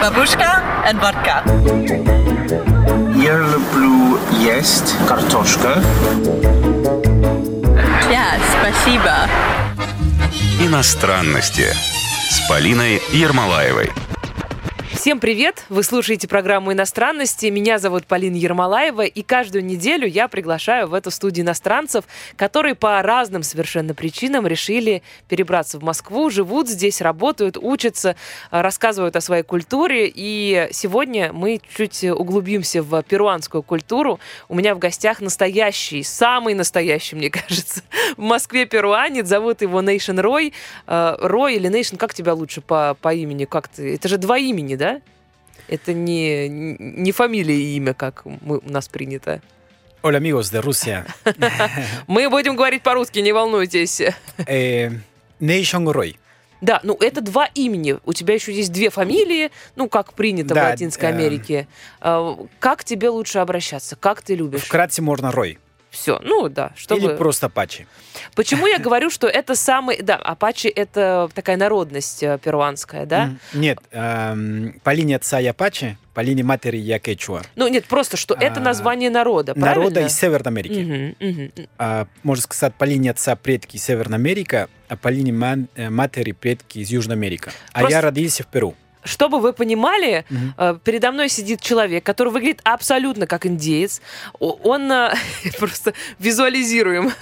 Бабушка 0.00 0.62
and 0.86 1.00
vodka. 1.00 1.42
Я 3.16 3.38
люблю 3.38 4.18
есть 4.40 4.94
картошка. 5.06 5.82
Yeah, 8.10 8.38
спасибо. 8.60 9.28
Иностранности 10.60 11.66
с 12.30 12.48
Полиной 12.48 13.02
Ермолаевой. 13.12 13.90
Всем 15.04 15.20
привет! 15.20 15.66
Вы 15.68 15.82
слушаете 15.82 16.26
программу 16.26 16.72
«Иностранности». 16.72 17.44
Меня 17.44 17.78
зовут 17.78 18.06
Полина 18.06 18.36
Ермолаева, 18.36 19.02
и 19.02 19.20
каждую 19.20 19.62
неделю 19.62 20.06
я 20.06 20.28
приглашаю 20.28 20.88
в 20.88 20.94
эту 20.94 21.10
студию 21.10 21.44
иностранцев, 21.44 22.06
которые 22.36 22.74
по 22.74 23.02
разным 23.02 23.42
совершенно 23.42 23.92
причинам 23.92 24.46
решили 24.46 25.02
перебраться 25.28 25.78
в 25.78 25.82
Москву, 25.84 26.30
живут 26.30 26.70
здесь, 26.70 27.02
работают, 27.02 27.58
учатся, 27.60 28.16
рассказывают 28.50 29.14
о 29.16 29.20
своей 29.20 29.42
культуре. 29.42 30.10
И 30.10 30.68
сегодня 30.72 31.34
мы 31.34 31.60
чуть 31.76 32.02
углубимся 32.04 32.82
в 32.82 33.02
перуанскую 33.02 33.62
культуру. 33.62 34.20
У 34.48 34.54
меня 34.54 34.74
в 34.74 34.78
гостях 34.78 35.20
настоящий, 35.20 36.02
самый 36.02 36.54
настоящий, 36.54 37.14
мне 37.14 37.28
кажется, 37.48 37.82
в 38.16 38.22
Москве 38.22 38.64
перуанец. 38.64 39.26
Зовут 39.26 39.60
его 39.60 39.82
Нейшн 39.82 40.18
Рой. 40.18 40.54
Э, 40.86 41.16
Рой 41.20 41.56
или 41.56 41.68
Нейшн, 41.68 41.96
как 41.96 42.14
тебя 42.14 42.32
лучше 42.32 42.62
по, 42.62 42.96
по 43.02 43.12
имени? 43.12 43.44
Как 43.44 43.68
ты? 43.68 43.96
Это 43.96 44.08
же 44.08 44.16
два 44.16 44.38
имени, 44.38 44.76
да? 44.76 44.93
Это 45.68 45.92
не, 45.92 46.48
не 46.48 47.12
фамилия 47.12 47.56
и 47.56 47.76
имя, 47.76 47.94
как 47.94 48.24
мы, 48.24 48.58
у 48.58 48.70
нас 48.70 48.88
принято. 48.88 49.40
Hola 50.02 50.18
amigos 50.18 50.50
de 50.52 50.60
Rusia. 50.60 51.06
Мы 52.06 52.28
будем 52.28 52.56
говорить 52.56 52.82
по-русски, 52.82 53.20
не 53.20 53.32
волнуйтесь. 53.32 54.02
Eh, 54.46 54.92
Nation 55.40 55.90
Roy. 55.90 56.16
Да, 56.60 56.80
ну 56.82 56.96
это 57.00 57.20
два 57.20 57.46
имени. 57.54 57.96
У 58.04 58.12
тебя 58.12 58.34
еще 58.34 58.52
есть 58.52 58.72
две 58.72 58.90
фамилии, 58.90 59.50
ну 59.76 59.88
как 59.88 60.12
принято 60.14 60.54
в 60.54 60.58
Латинской 60.58 61.08
э, 61.08 61.12
Америке. 61.12 61.68
А, 62.00 62.36
Как 62.58 62.84
тебе 62.84 63.08
лучше 63.08 63.38
обращаться? 63.38 63.96
Как 63.96 64.22
ты 64.22 64.34
любишь? 64.34 64.62
Вкратце 64.62 65.00
можно 65.02 65.30
Рой. 65.32 65.58
Все, 65.94 66.20
ну 66.24 66.48
да, 66.48 66.72
чтобы... 66.74 67.00
Или 67.00 67.16
просто 67.16 67.48
Пачи. 67.48 67.86
Почему 68.34 68.66
я 68.66 68.80
говорю, 68.80 69.10
что 69.10 69.28
это 69.28 69.54
самый... 69.54 70.02
Да, 70.02 70.16
апачи— 70.16 70.66
это 70.76 71.30
такая 71.32 71.56
народность 71.56 72.20
э, 72.24 72.36
перуанская, 72.42 73.06
да? 73.06 73.34
Нет, 73.52 73.78
эм, 73.92 74.80
по 74.82 74.92
линии 74.92 75.14
отца 75.14 75.38
я 75.38 75.54
Пачи, 75.54 75.96
по 76.12 76.20
линии 76.20 76.42
матери 76.42 76.78
я 76.78 76.98
Кечуа. 76.98 77.42
Ну 77.54 77.68
нет, 77.68 77.84
просто, 77.84 78.16
что 78.16 78.34
это 78.34 78.60
А, 78.60 78.64
название 78.64 79.08
народа, 79.08 79.52
Народа 79.54 80.00
из 80.00 80.18
Северной 80.18 80.50
Америки. 80.50 81.16
А, 81.78 82.08
можно 82.24 82.42
сказать, 82.42 82.74
по 82.74 82.82
линии 82.84 83.10
отца 83.10 83.36
предки 83.36 83.76
из 83.76 83.84
Северной 83.84 84.18
Америки, 84.18 84.66
а 84.88 84.96
по 84.96 85.08
линии 85.08 85.68
э, 85.76 85.90
матери 85.90 86.32
предки 86.32 86.80
из 86.80 86.90
Южной 86.90 87.14
Америки. 87.14 87.50
А 87.72 87.88
я 87.88 88.00
родился 88.00 88.42
в 88.42 88.48
Перу. 88.48 88.74
Чтобы 89.04 89.38
вы 89.40 89.52
понимали, 89.52 90.24
э, 90.56 90.78
передо 90.82 91.12
мной 91.12 91.28
сидит 91.28 91.60
человек, 91.60 92.04
который 92.04 92.32
выглядит 92.32 92.60
абсолютно 92.64 93.26
как 93.26 93.44
индеец. 93.44 94.00
Он 94.40 94.90
э, 94.90 95.14
просто 95.58 95.92
визуализируем. 96.18 97.12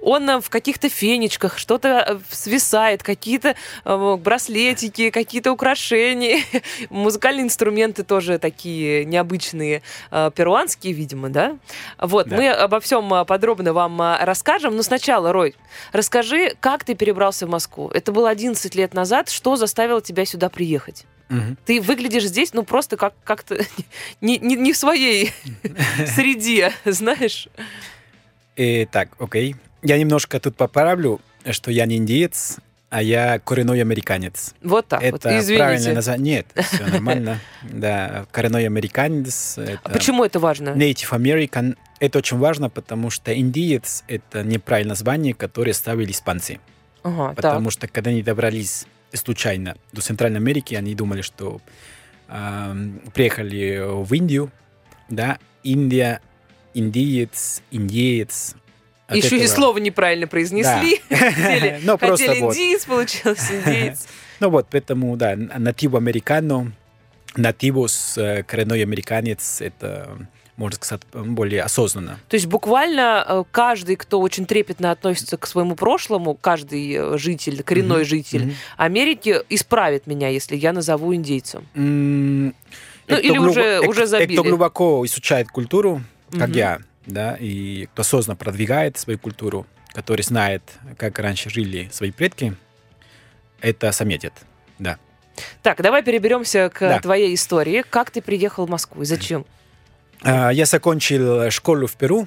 Он 0.00 0.28
э, 0.28 0.40
в 0.40 0.50
каких-то 0.50 0.88
фенечках, 0.88 1.58
что-то 1.58 2.20
свисает, 2.30 3.02
какие-то 3.02 3.54
браслетики, 3.84 5.10
какие-то 5.10 5.52
украшения. 5.52 6.42
Музыкальные 6.90 7.44
инструменты 7.44 8.02
тоже 8.02 8.38
такие 8.38 9.04
необычные, 9.04 9.82
перуанские, 10.10 10.92
видимо, 10.92 11.28
да? 11.28 11.56
Вот, 11.98 12.28
Да. 12.28 12.36
мы 12.36 12.50
обо 12.50 12.80
всем 12.80 13.24
подробно 13.26 13.72
вам 13.72 14.00
расскажем. 14.20 14.76
Но 14.76 14.82
сначала, 14.82 15.32
Рой, 15.32 15.54
расскажи, 15.92 16.54
как 16.60 16.84
ты 16.84 16.94
перебрался 16.94 17.46
в 17.46 17.50
Москву? 17.50 17.90
Это 17.94 18.12
было 18.12 18.28
11 18.28 18.74
лет 18.74 18.94
назад. 18.94 19.30
Что 19.30 19.56
заставило 19.56 20.02
тебя 20.02 20.24
сюда 20.24 20.48
приехать? 20.48 21.04
Мгм. 21.28 21.56
Ты 21.66 21.80
выглядишь 21.80 22.24
здесь, 22.24 22.54
ну, 22.54 22.62
просто 22.64 22.96
как- 22.96 23.14
как-то 23.24 23.58
не, 24.20 24.38
не, 24.38 24.56
не 24.56 24.72
в 24.72 24.76
своей 24.76 25.32
среде, 26.06 26.72
знаешь? 26.84 27.48
Э, 28.56 28.86
так, 28.86 29.10
окей. 29.18 29.56
Я 29.82 29.98
немножко 29.98 30.40
тут 30.40 30.56
поправлю, 30.56 31.20
что 31.50 31.70
я 31.70 31.86
не 31.86 31.96
индеец, 31.96 32.56
а 32.90 33.02
я 33.02 33.38
коренной 33.38 33.80
американец. 33.82 34.54
Вот 34.62 34.88
так 34.88 35.02
вот, 35.02 35.08
это 35.26 35.28
правильное 35.28 35.76
извините. 35.76 35.92
название. 35.94 36.34
Нет, 36.56 36.66
все 36.72 36.86
нормально. 36.86 37.40
Да, 37.62 38.26
коренной 38.32 38.66
американец. 38.66 39.58
это 39.58 39.78
А 39.84 39.90
почему 39.90 40.24
это 40.24 40.40
важно? 40.40 40.70
Native 40.70 41.10
American. 41.12 41.76
Это 42.00 42.18
очень 42.18 42.38
важно, 42.38 42.70
потому 42.70 43.10
что 43.10 43.36
индиец— 43.38 44.04
это 44.08 44.42
неправильное 44.42 44.90
название, 44.92 45.34
которое 45.34 45.72
ставили 45.74 46.12
испанцы. 46.12 46.58
Ага, 47.02 47.28
так. 47.28 47.36
Потому 47.36 47.70
что 47.70 47.86
когда 47.86 48.10
они 48.10 48.22
добрались 48.22 48.86
случайно 49.12 49.76
до 49.92 50.00
Центральной 50.00 50.38
Америки, 50.40 50.74
они 50.74 50.94
думали, 50.94 51.22
что 51.22 51.60
эм, 52.28 53.00
приехали 53.14 53.82
в 54.04 54.12
Индию, 54.14 54.50
да, 55.08 55.38
Индия, 55.62 56.20
индиец, 56.74 57.62
индеец. 57.70 58.54
От 59.06 59.16
Еще 59.16 59.36
и 59.38 59.40
этого- 59.40 59.54
слово 59.54 59.78
неправильно 59.78 60.26
произнесли. 60.26 61.00
Хотели, 61.08 61.80
Ну, 61.82 61.96
просто 61.96 62.26
хотели 62.26 62.40
вот. 62.42 62.54
индиец, 62.54 62.84
получился 62.84 63.58
индеец. 63.60 64.06
Ну 64.40 64.50
вот, 64.50 64.68
поэтому, 64.70 65.16
да, 65.16 65.34
нативо 65.36 65.98
американо, 65.98 66.72
нативос, 67.36 68.18
э, 68.18 68.42
коренной 68.44 68.82
американец, 68.82 69.60
это, 69.62 70.28
можно 70.58 70.76
сказать, 70.76 71.02
более 71.12 71.62
осознанно. 71.62 72.18
То 72.28 72.34
есть 72.34 72.46
буквально 72.46 73.24
э, 73.26 73.44
каждый, 73.50 73.96
кто 73.96 74.20
очень 74.20 74.44
трепетно 74.44 74.90
относится 74.90 75.36
к 75.38 75.46
своему 75.46 75.76
прошлому, 75.76 76.34
каждый 76.34 76.92
э, 76.94 77.16
житель, 77.16 77.62
коренной 77.62 77.98
Мгм, 78.00 78.04
житель 78.04 78.44
мгм. 78.46 78.54
Америки 78.76 79.40
исправит 79.48 80.06
меня, 80.08 80.28
если 80.28 80.56
я 80.56 80.72
назову 80.72 81.14
индейцем. 81.14 81.66
М, 81.74 82.46
Ну, 82.48 82.52
кто 83.06 83.16
или 83.16 83.38
глубо- 83.38 83.48
уже- 83.50 83.80
уже 83.88 84.06
забили. 84.06 84.34
Кто 84.34 84.42
глубоко 84.44 85.06
изучает 85.06 85.48
культуру, 85.48 86.02
как 86.32 86.48
Мгм. 86.48 86.52
я, 86.58 86.78
да, 87.06 87.36
и 87.40 87.86
кто 87.86 88.02
осознанно 88.02 88.36
продвигает 88.36 88.98
свою 88.98 89.18
культуру, 89.18 89.64
который 89.94 90.22
знает, 90.22 90.62
как 90.98 91.18
раньше 91.20 91.50
жили 91.50 91.88
свои 91.92 92.10
предки, 92.10 92.54
это 93.60 93.92
заметит, 93.92 94.32
да. 94.80 94.98
Так, 95.62 95.80
давай 95.82 96.02
переберемся 96.02 96.68
к 96.68 96.80
Да. 96.80 96.98
твоей 97.00 97.32
истории. 97.34 97.84
Как 97.88 98.10
ты 98.10 98.20
приехал 98.20 98.66
в 98.66 98.70
Москву 98.70 99.02
и 99.02 99.04
зачем? 99.04 99.42
А, 99.42 99.57
Я 100.24 100.64
закончил 100.66 101.50
школу 101.50 101.86
в 101.86 101.96
Перу. 101.96 102.26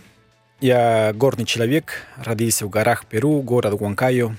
Я 0.61 1.11
горный 1.13 1.45
человек, 1.45 2.03
родился 2.17 2.67
в 2.67 2.69
горах 2.69 3.05
Перу, 3.05 3.41
город 3.41 3.73
Уанкайо, 3.79 4.35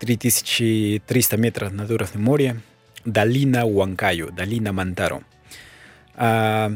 3300 0.00 1.36
метров 1.36 1.72
над 1.72 1.90
уровнем 1.90 2.22
моря, 2.22 2.56
долина 3.04 3.66
Уанкайо, 3.66 4.30
долина 4.30 4.72
Монтаро. 4.72 5.22
А, 6.14 6.72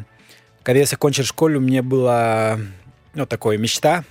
Когда 0.62 0.80
я 0.80 0.86
закончил 0.86 1.24
школу, 1.24 1.56
у 1.56 1.60
меня 1.60 1.82
была 1.82 2.58
ну, 3.14 3.24
такая 3.24 3.56
мечта 3.56 4.04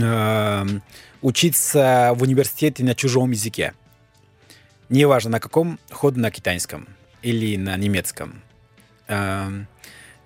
а, 0.00 0.66
учиться 1.22 2.12
в 2.14 2.22
университете 2.22 2.84
на 2.84 2.94
чужом 2.94 3.30
языке. 3.30 3.72
Неважно 4.90 5.30
на 5.30 5.40
каком, 5.40 5.80
хоть 5.90 6.16
на 6.16 6.30
китайском 6.30 6.86
или 7.22 7.56
на 7.56 7.76
немецком. 7.78 8.42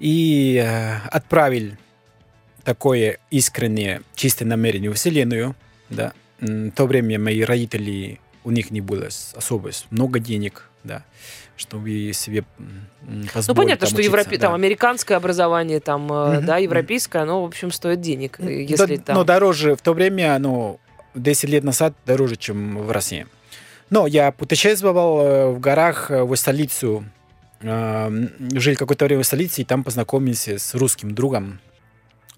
И 0.01 0.57
э, 0.57 0.97
отправил 1.11 1.73
такое 2.65 3.19
искреннее, 3.31 4.03
чистое 4.15 4.49
намерение 4.49 4.91
в 4.91 4.95
Вселенную. 4.95 5.55
Да. 5.91 6.13
В 6.41 6.71
то 6.71 6.87
время 6.87 7.19
мои 7.19 7.43
родители, 7.43 8.19
у 8.45 8.51
них 8.51 8.71
не 8.71 8.81
было 8.81 9.09
особо 9.37 9.71
много 9.91 10.19
денег, 10.19 10.71
да, 10.85 11.05
чтобы 11.57 12.13
себе 12.15 12.45
м, 12.59 12.87
Ну, 13.03 13.27
позволить 13.33 13.57
понятно, 13.59 13.87
там 13.87 13.89
что 13.91 13.99
учиться, 13.99 14.17
европе- 14.17 14.37
да. 14.39 14.47
там 14.47 14.55
американское 14.55 15.17
образование, 15.19 15.81
там, 15.81 16.05
Мгм, 16.05 16.47
да, 16.47 16.57
европейское, 16.57 17.23
оно, 17.23 17.43
в 17.43 17.47
общем, 17.47 17.71
стоит 17.71 18.01
денег, 18.01 18.41
э, 18.41 18.45
Да, 18.45 18.51
если 18.51 18.97
там... 18.97 19.17
Но 19.17 19.25
дороже 19.25 19.77
в 19.77 19.83
то 19.83 19.93
время, 19.93 20.39
ну, 20.39 20.81
10 21.15 21.51
лет 21.51 21.63
назад 21.65 21.93
дороже, 22.07 22.37
чем 22.37 22.79
в 22.79 22.91
России. 22.91 23.27
Но 23.91 24.07
я 24.07 24.33
путешествовал 24.33 25.53
в 25.53 25.61
горах 25.61 26.09
в 26.09 26.35
столицу, 26.37 27.05
э, 27.61 28.11
жил 28.55 28.77
какое-то 28.77 29.05
время 29.07 29.23
в 29.23 29.27
столице, 29.27 29.63
и 29.63 29.65
там 29.65 29.85
познакомился 29.85 30.59
с 30.59 30.75
русским 30.75 31.15
другом, 31.15 31.61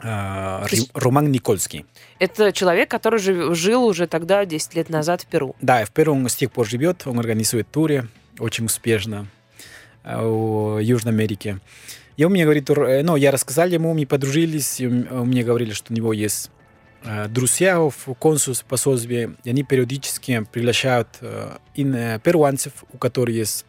Ри- 0.00 0.76
есть- 0.78 0.90
Роман 0.94 1.30
Никольский. 1.30 1.86
Это 2.18 2.50
человек, 2.52 2.90
который 2.90 3.20
жив- 3.20 3.54
жил 3.54 3.84
уже 3.84 4.06
тогда, 4.08 4.44
10 4.44 4.74
лет 4.74 4.88
назад 4.90 5.22
в 5.22 5.26
Перу. 5.26 5.54
Да, 5.60 5.84
в 5.84 5.90
Перу 5.92 6.12
он 6.12 6.28
с 6.28 6.34
тех 6.34 6.50
пор 6.50 6.66
живет, 6.66 7.06
он 7.06 7.18
организует 7.20 7.70
туры 7.70 8.08
очень 8.40 8.64
успешно 8.64 9.26
в 10.04 10.78
Южной 10.80 11.12
Америке. 11.12 11.60
И 12.16 12.24
он 12.24 12.32
мне 12.32 12.42
говорит, 12.44 12.68
«Р- 12.70 12.82
э, 12.82 13.02
ну, 13.04 13.14
я 13.16 13.30
рассказал 13.30 13.68
ему, 13.68 13.94
мы 13.94 14.04
подружились, 14.04 14.80
и 14.80 14.88
мне 14.88 15.44
говорили, 15.44 15.72
что 15.72 15.92
у 15.92 15.96
него 15.96 16.12
есть 16.12 16.50
э, 17.04 17.28
друзья 17.28 17.78
в 17.78 18.14
консульстве, 18.18 18.66
посольстве, 18.68 19.36
и 19.44 19.50
они 19.50 19.62
периодически 19.62 20.44
приглашают 20.52 21.08
э, 21.20 21.56
перуанцев, 22.22 22.72
у 22.92 22.98
которых 22.98 23.36
есть 23.36 23.64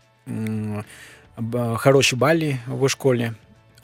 м, 1.37 1.49
б- 1.49 1.77
хорошие 1.77 2.17
баллы 2.19 2.57
в 2.67 2.87
школе, 2.89 3.33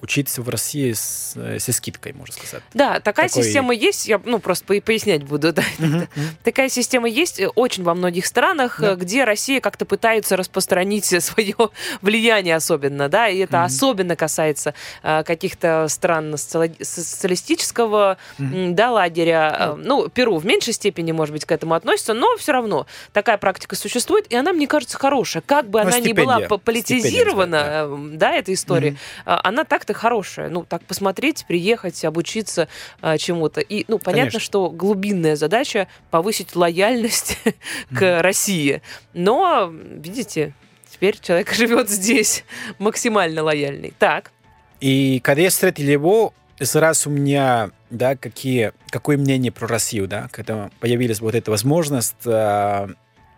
учиться 0.02 0.42
в 0.42 0.50
России 0.50 0.94
с, 0.94 1.34
э, 1.36 1.60
со 1.60 1.74
скидкой, 1.74 2.14
можно 2.14 2.34
сказать. 2.34 2.64
Да, 2.74 3.00
такая 3.00 3.28
Такой- 3.28 3.44
система 3.44 3.74
есть, 3.74 4.08
я 4.08 4.22
ну 4.24 4.40
просто 4.40 4.66
по- 4.66 4.80
пояснять 4.82 5.24
буду, 5.24 5.52
да. 5.54 5.64
Такая 6.44 6.70
система 6.70 7.08
есть 7.10 7.40
э, 7.40 7.48
очень 7.50 7.84
во 7.84 7.94
многих 7.94 8.26
странах, 8.26 8.80
Да. 8.80 8.92
э, 8.94 8.96
где 8.96 9.24
Россия 9.26 9.60
как-то 9.62 9.86
пытается 9.86 10.38
распространить 10.38 11.06
свое 11.24 11.56
влияние 12.02 12.56
особенно, 12.56 13.10
да, 13.10 13.28
и 13.28 13.40
это 13.40 13.58
Мгм. 13.58 13.66
особенно 13.66 14.16
касается 14.16 14.74
э, 15.04 15.24
каких-то 15.24 15.88
стран 15.90 16.34
социали- 16.38 16.76
социалистического, 16.84 18.18
м, 18.40 18.76
да, 18.76 18.92
лагеря. 18.92 19.56
Э, 19.60 19.76
Ну, 19.78 20.10
Перу 20.10 20.38
в 20.38 20.46
меньшей 20.46 20.74
степени, 20.74 21.12
может 21.12 21.34
быть, 21.34 21.46
к 21.46 21.52
этому 21.52 21.74
относится, 21.74 22.14
но 22.14 22.36
все 22.38 22.52
равно 22.52 22.86
такая 23.14 23.38
практика 23.38 23.76
существует, 23.76 24.26
и 24.30 24.36
она, 24.36 24.52
мне 24.54 24.68
кажется, 24.68 24.98
хорошая. 24.98 25.44
Как 25.46 25.70
бы 25.70 25.82
Ну, 25.82 25.88
она 25.88 26.00
ни 26.00 26.14
была 26.14 26.40
политизирована, 26.40 27.56
э, 27.56 27.98
да, 28.14 28.32
эта 28.34 28.54
история, 28.54 28.92
Мгм. 28.92 28.98
а, 29.26 29.42
она 29.90 29.94
так-то 29.94 29.94
хорошая. 29.94 30.50
Ну, 30.50 30.64
так 30.64 30.84
посмотреть, 30.84 31.46
приехать, 31.48 32.06
обучиться 32.06 32.68
а, 33.02 33.18
чему-то. 33.18 33.62
И, 33.62 33.86
ну, 33.88 33.98
понятно, 34.00 34.32
Конечно. 34.32 34.40
что 34.40 34.70
глубинная 34.70 35.36
задача 35.36 35.88
повысить 36.12 36.56
лояльность 36.56 37.38
к 37.96 38.22
России. 38.22 38.82
Но, 39.14 39.72
видите, 39.72 40.54
теперь 40.92 41.20
человек 41.20 41.54
живет 41.58 41.90
здесь 41.90 42.44
максимально 42.78 43.44
лояльный. 43.44 43.94
Так, 44.00 44.32
И 44.80 45.20
когда 45.24 45.42
я 45.42 45.50
встретил 45.50 45.86
его, 45.86 46.34
сразу 46.62 47.10
у 47.10 47.14
меня, 47.14 47.72
да, 47.90 48.16
какие, 48.16 48.72
какое 48.90 49.18
мнение 49.18 49.52
про 49.52 49.68
Россию, 49.68 50.08
да, 50.08 50.28
когда 50.32 50.70
появилась 50.80 51.22
вот 51.22 51.36
эта 51.36 51.52
возможность, 51.52 52.26
а, 52.26 52.90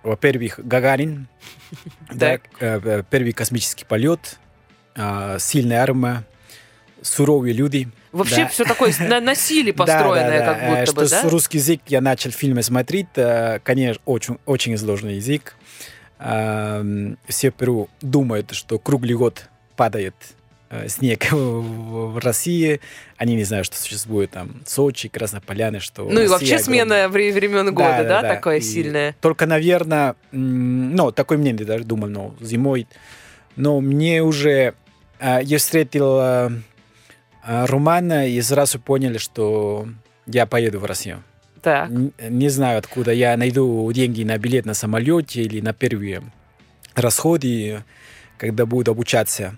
во-первых, 0.04 0.60
Гагарин, 0.64 1.28
да, 2.12 2.34
э, 2.34 2.40
э, 2.60 3.04
первый 3.10 3.32
космический 3.32 3.86
полет, 3.86 4.38
а, 4.96 5.40
сильная 5.40 5.82
армия, 5.82 6.26
суровые 7.02 7.54
люди. 7.54 7.88
вообще 8.12 8.44
Да. 8.44 8.48
все 8.50 8.64
такое 8.66 8.94
на 9.00 9.20
насилии 9.22 9.72
Да, 9.76 9.84
построенное, 9.86 10.40
да, 10.40 10.46
да. 10.46 10.54
как 10.54 10.64
будто 10.70 10.76
Э, 10.78 10.80
бы, 10.82 11.06
что 11.06 11.10
да? 11.10 11.22
с 11.22 11.26
русский 11.32 11.58
язык 11.58 11.82
я 11.88 12.02
начал 12.02 12.32
фильмы 12.32 12.62
смотреть, 12.64 13.08
э, 13.16 13.60
конечно, 13.64 14.02
очень, 14.06 14.38
очень 14.46 14.78
сложный 14.78 15.16
язык. 15.16 15.56
Эм, 16.20 17.18
Все 17.28 17.50
в 17.52 17.56
Перу 17.56 17.90
думают, 18.02 18.52
что 18.52 18.78
круглый 18.78 19.16
год 19.16 19.46
падает 19.76 20.14
э, 20.70 20.88
снег 20.88 21.28
в 21.32 22.18
России. 22.20 22.80
Они 23.18 23.36
не 23.36 23.44
знают, 23.44 23.66
что 23.66 23.78
существует 23.78 24.32
там 24.32 24.62
Сочи, 24.66 25.10
Краснополяны, 25.10 25.80
что 25.80 26.04
Ну 26.04 26.10
и 26.12 26.14
Россия 26.14 26.30
вообще 26.30 26.56
огромная. 26.58 26.64
смена 26.64 27.10
вре- 27.10 27.34
времен 27.34 27.74
года, 27.74 27.90
да, 27.98 28.04
Да, 28.04 28.04
да, 28.04 28.22
да. 28.22 28.36
такое 28.36 28.60
И. 28.60 29.16
Только, 29.22 29.48
наверное, 29.48 30.16
ну, 30.32 31.12
такое 31.12 31.38
мнение 31.40 31.66
даже 31.66 31.84
думал, 31.86 32.08
ну, 32.10 32.36
зимой. 32.40 32.88
Но 33.56 33.82
мне 33.82 34.22
уже... 34.24 34.76
Я 35.20 35.58
встретил 35.60 36.18
э, 37.46 37.66
Романа 37.66 38.28
и 38.28 38.42
сразу 38.42 38.80
поняли, 38.80 39.18
что 39.18 39.88
я 40.28 40.46
поеду 40.46 40.80
в 40.80 40.86
Россию. 40.86 41.24
Так. 41.62 41.90
Н- 41.92 42.12
Не 42.30 42.50
знаю, 42.50 42.80
откуда 42.80 43.12
я 43.12 43.38
найду 43.38 43.92
деньги 43.94 44.24
на 44.24 44.38
билет 44.38 44.66
на 44.66 44.74
самолете 44.74 45.42
или 45.44 45.62
на 45.62 45.74
первые 45.74 46.22
расходы, 46.96 47.84
когда 48.38 48.66
буду 48.66 48.92
обучаться 48.92 49.58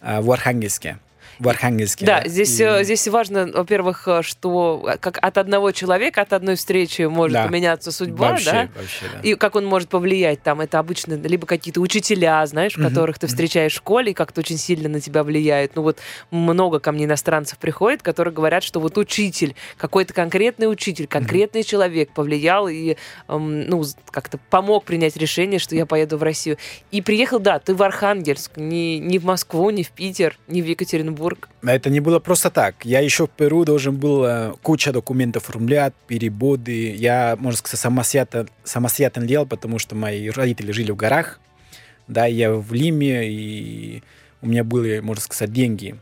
э, 0.00 0.20
в 0.20 0.30
Архангельске. 0.30 0.98
В 1.38 1.48
Архангельске. 1.48 2.06
Да, 2.06 2.22
здесь, 2.26 2.58
И- 2.60 2.64
э, 2.64 2.84
здесь 2.84 3.06
важно, 3.08 3.46
во-первых, 3.52 4.06
э, 4.08 4.22
что 4.22 4.88
э, 4.92 4.96
как 4.98 5.18
от 5.20 5.38
одного 5.38 5.70
человека, 5.72 6.22
от 6.22 6.32
одной 6.32 6.56
встречи 6.56 7.02
может 7.02 7.34
Да. 7.34 7.46
поменяться 7.46 7.92
судьба, 7.92 8.30
вообще, 8.30 8.50
да? 8.50 8.68
вообще, 8.76 9.04
да. 9.12 9.20
И 9.28 9.34
как 9.34 9.54
он 9.56 9.66
может 9.66 9.88
повлиять 9.88 10.42
там, 10.42 10.60
это 10.60 10.78
обычно 10.78 11.14
либо 11.14 11.46
какие-то 11.46 11.80
учителя, 11.80 12.44
знаешь, 12.46 12.74
которых 12.74 13.18
ты 13.18 13.26
встречаешь 13.26 13.72
в 13.72 13.76
школе 13.76 14.12
и 14.12 14.14
как-то 14.14 14.40
очень 14.40 14.56
сильно 14.58 14.88
на 14.88 15.00
тебя 15.00 15.22
влияют. 15.24 15.72
Ну 15.76 15.82
вот 15.82 15.98
много 16.30 16.78
ко 16.80 16.92
мне 16.92 17.04
иностранцев 17.04 17.58
приходит, 17.58 18.02
которые 18.02 18.32
говорят, 18.32 18.62
что 18.62 18.80
вот 18.80 18.96
учитель, 18.96 19.54
какой-то 19.76 20.14
конкретный 20.14 20.70
учитель, 20.70 21.06
конкретный 21.06 21.62
человек 21.62 22.10
повлиял 22.12 22.68
и 22.68 22.96
эм, 23.28 23.66
ну 23.68 23.84
как-то 24.10 24.38
помог 24.50 24.84
принять 24.84 25.16
решение, 25.16 25.58
что 25.58 25.74
я 25.74 25.84
поеду 25.86 26.16
в 26.16 26.22
Россию. 26.22 26.56
И 26.90 27.02
приехал, 27.02 27.38
да, 27.40 27.58
ты 27.58 27.74
в 27.74 27.82
Архангельск, 27.82 28.52
не, 28.56 28.98
не 28.98 29.18
в 29.18 29.24
Москву, 29.24 29.68
не 29.70 29.82
в 29.82 29.90
Питер, 29.90 30.38
не 30.46 30.62
в 30.62 30.66
Екатеринбург. 30.66 31.25
Это 31.62 31.90
не 31.90 32.00
было 32.00 32.18
просто 32.18 32.50
так. 32.50 32.84
Я 32.84 33.00
еще 33.00 33.26
в 33.26 33.30
Перу 33.30 33.64
должен 33.64 33.96
был 33.96 34.24
э, 34.24 34.52
куча 34.62 34.92
документов 34.92 35.48
оформлять, 35.48 35.94
переводы. 36.06 36.94
Я, 36.94 37.36
можно 37.38 37.58
сказать, 37.58 37.80
самостоятельно, 37.80 38.46
самостоятельно 38.64 39.26
делал, 39.26 39.46
потому 39.46 39.78
что 39.78 39.94
мои 39.94 40.28
родители 40.30 40.72
жили 40.72 40.92
в 40.92 40.96
горах. 40.96 41.40
Да, 42.08 42.26
я 42.26 42.52
в 42.52 42.72
Лиме, 42.72 43.28
и 43.28 44.02
у 44.42 44.46
меня 44.46 44.62
были, 44.64 45.00
можно 45.00 45.22
сказать, 45.22 45.52
деньги 45.52 45.96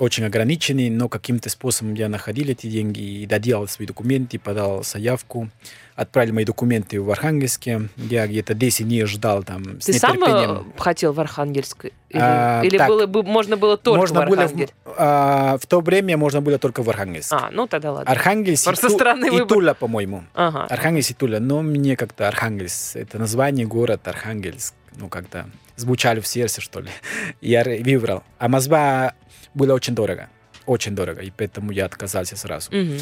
очень 0.00 0.24
ограниченные, 0.24 0.90
но 0.90 1.08
каким-то 1.08 1.50
способом 1.50 1.94
я 1.94 2.08
находил 2.08 2.48
эти 2.48 2.66
деньги 2.66 3.00
и 3.00 3.26
доделал 3.26 3.68
свои 3.68 3.86
документы, 3.86 4.38
подал 4.38 4.82
заявку, 4.82 5.50
отправил 5.94 6.32
мои 6.34 6.44
документы 6.46 7.00
в 7.02 7.10
Архангельске. 7.10 7.88
Я 7.96 8.26
где-то 8.26 8.54
10 8.54 8.86
дней 8.86 9.04
ждал 9.04 9.42
там 9.42 9.80
с 9.80 9.84
Ты 9.84 9.92
сам 9.92 10.16
нетерпением. 10.16 10.72
э, 10.74 10.80
хотел 10.80 11.12
в 11.12 11.20
Архангельск? 11.20 11.84
Или, 11.84 11.92
А, 12.20 12.62
или 12.64 12.78
так. 12.78 12.88
было 12.88 13.06
бы, 13.06 13.22
можно 13.22 13.58
было 13.58 13.76
только 13.76 13.98
можно 13.98 14.22
в 14.22 14.28
было 14.28 14.36
в, 14.36 14.40
Архангельск? 14.40 14.74
а, 14.96 15.58
в 15.58 15.66
то 15.66 15.80
время 15.80 16.16
можно 16.16 16.40
было 16.40 16.58
только 16.58 16.82
в 16.82 16.88
Архангельск. 16.88 17.32
А, 17.32 17.50
ну 17.52 17.66
тогда 17.66 17.92
ладно. 17.92 18.10
Архангельск 18.10 18.64
Просто 18.64 18.86
и, 18.86 18.90
странный 18.90 19.28
и 19.28 19.30
выбор. 19.32 19.48
Тула, 19.48 19.74
по-моему. 19.74 20.24
Ага. 20.34 20.64
Архангельск 20.64 21.10
и 21.10 21.14
Тула. 21.14 21.38
Но 21.40 21.60
мне 21.60 21.94
как-то 21.96 22.26
Архангельск, 22.26 22.96
это 22.96 23.18
название 23.18 23.66
город 23.66 24.08
Архангельск, 24.08 24.74
ну 24.96 25.08
как-то 25.08 25.48
звучали 25.76 26.20
в 26.20 26.26
сердце, 26.26 26.60
что 26.62 26.80
ли. 26.80 26.88
Я 27.42 27.64
выбрал. 27.64 28.22
А 28.38 28.48
Москва 28.48 29.12
было 29.54 29.74
очень 29.74 29.94
дорого. 29.94 30.28
Очень 30.66 30.94
дорого. 30.94 31.22
И 31.22 31.30
поэтому 31.30 31.72
я 31.72 31.86
отказался 31.86 32.36
сразу. 32.36 32.70
Мгм. 32.74 32.98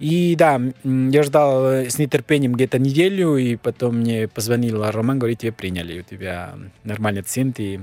И 0.00 0.34
да, 0.34 0.58
я 0.82 1.22
ждал 1.22 1.66
э, 1.66 1.90
с 1.90 1.98
нетерпением 1.98 2.54
где-то 2.54 2.78
неделю, 2.78 3.36
и 3.36 3.56
потом 3.56 3.98
мне 3.98 4.28
позвонил 4.28 4.82
Роман, 4.90 5.18
говорит, 5.18 5.40
тебя 5.40 5.52
приняли, 5.52 6.00
у 6.00 6.02
тебя 6.02 6.54
нормальный 6.84 7.20
цент, 7.20 7.60
и 7.60 7.80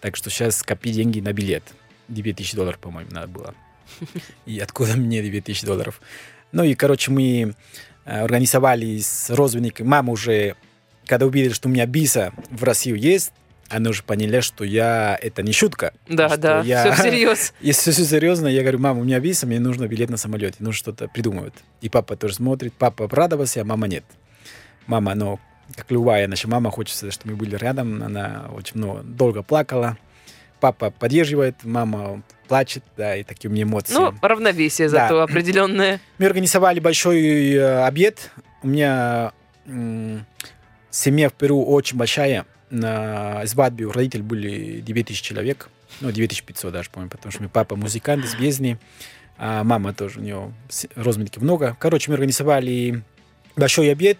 так 0.00 0.16
что 0.16 0.30
сейчас 0.30 0.62
копи 0.62 0.90
деньги 0.90 1.20
на 1.20 1.34
билет. 1.34 1.62
9000 2.08 2.54
долларов, 2.54 2.78
по-моему, 2.78 3.10
надо 3.12 3.28
было. 3.28 3.54
И 4.46 4.58
откуда 4.58 4.96
мне 4.96 5.22
9000 5.22 5.64
долларов? 5.64 6.00
Ну 6.52 6.64
и, 6.64 6.74
короче, 6.74 7.10
мы 7.10 7.54
э, 8.04 8.22
организовали 8.22 8.98
с 8.98 9.30
родственниками. 9.30 9.86
Мама 9.86 10.12
уже, 10.12 10.56
когда 11.06 11.26
увидела, 11.26 11.54
что 11.54 11.68
у 11.68 11.72
меня 11.72 11.84
виза 11.86 12.32
в 12.50 12.64
Россию 12.64 12.96
есть, 12.96 13.32
она 13.70 13.90
уже 13.90 14.02
поняла, 14.02 14.42
что 14.42 14.64
я, 14.64 15.18
это 15.20 15.42
не 15.42 15.52
шутка. 15.52 15.92
Да, 16.08 16.36
да, 16.36 16.60
я- 16.62 16.82
все 16.82 16.92
всерьез. 17.02 17.54
если 17.60 17.92
все 17.92 18.04
серьезно, 18.04 18.48
я 18.48 18.62
говорю, 18.62 18.78
мама, 18.80 19.00
у 19.00 19.04
меня 19.04 19.18
виза, 19.20 19.46
мне 19.46 19.60
нужно 19.60 19.86
билет 19.86 20.10
на 20.10 20.16
самолете, 20.16 20.56
нужно 20.58 20.74
что-то 20.74 21.08
придумывать. 21.08 21.54
И 21.80 21.88
папа 21.88 22.16
тоже 22.16 22.34
смотрит, 22.34 22.72
папа 22.74 23.04
обрадовался, 23.06 23.60
а 23.62 23.64
мама 23.64 23.86
нет. 23.88 24.04
Мама, 24.86 25.14
ну, 25.14 25.38
как 25.76 25.90
любая 25.90 26.26
наша 26.26 26.48
мама, 26.48 26.70
хочется, 26.70 27.10
чтобы 27.10 27.32
мы 27.32 27.38
были 27.38 27.54
рядом, 27.56 28.02
она 28.02 28.50
очень 28.52 28.76
много, 28.76 29.02
долго 29.02 29.42
плакала. 29.42 29.96
Папа 30.58 30.90
поддерживает, 30.90 31.56
мама 31.64 32.22
плачет, 32.48 32.82
да, 32.96 33.16
и 33.16 33.22
такие 33.22 33.48
у 33.48 33.52
меня 33.52 33.62
эмоции. 33.62 33.94
Ну, 33.94 34.12
равновесие 34.20 34.90
Да. 34.90 35.02
зато 35.04 35.22
определенное. 35.22 36.00
Мы 36.18 36.26
организовали 36.26 36.80
большой 36.80 37.52
э, 37.52 37.84
обед. 37.84 38.30
У 38.62 38.68
меня 38.68 39.32
семья 40.90 41.28
в 41.28 41.32
Перу 41.34 41.64
очень 41.64 41.96
большая. 41.96 42.46
На 42.70 43.44
свадьбе 43.46 43.86
у 43.86 43.92
родителей 43.92 44.22
были 44.22 44.80
9000 44.80 45.20
человек. 45.20 45.68
Ну, 46.00 46.10
9500 46.12 46.72
даже, 46.72 46.90
по-моему, 46.90 47.10
потому 47.10 47.32
что 47.32 47.42
мой 47.42 47.50
папа 47.50 47.74
музыкант 47.74 48.24
из 48.24 48.34
Бездни, 48.36 48.78
а 49.38 49.64
мама 49.64 49.92
тоже, 49.92 50.20
у 50.20 50.22
нее 50.22 50.52
родственники 50.94 51.38
много. 51.40 51.76
Короче, 51.80 52.10
мы 52.10 52.14
организовали 52.14 53.02
большой 53.56 53.90
обед, 53.90 54.18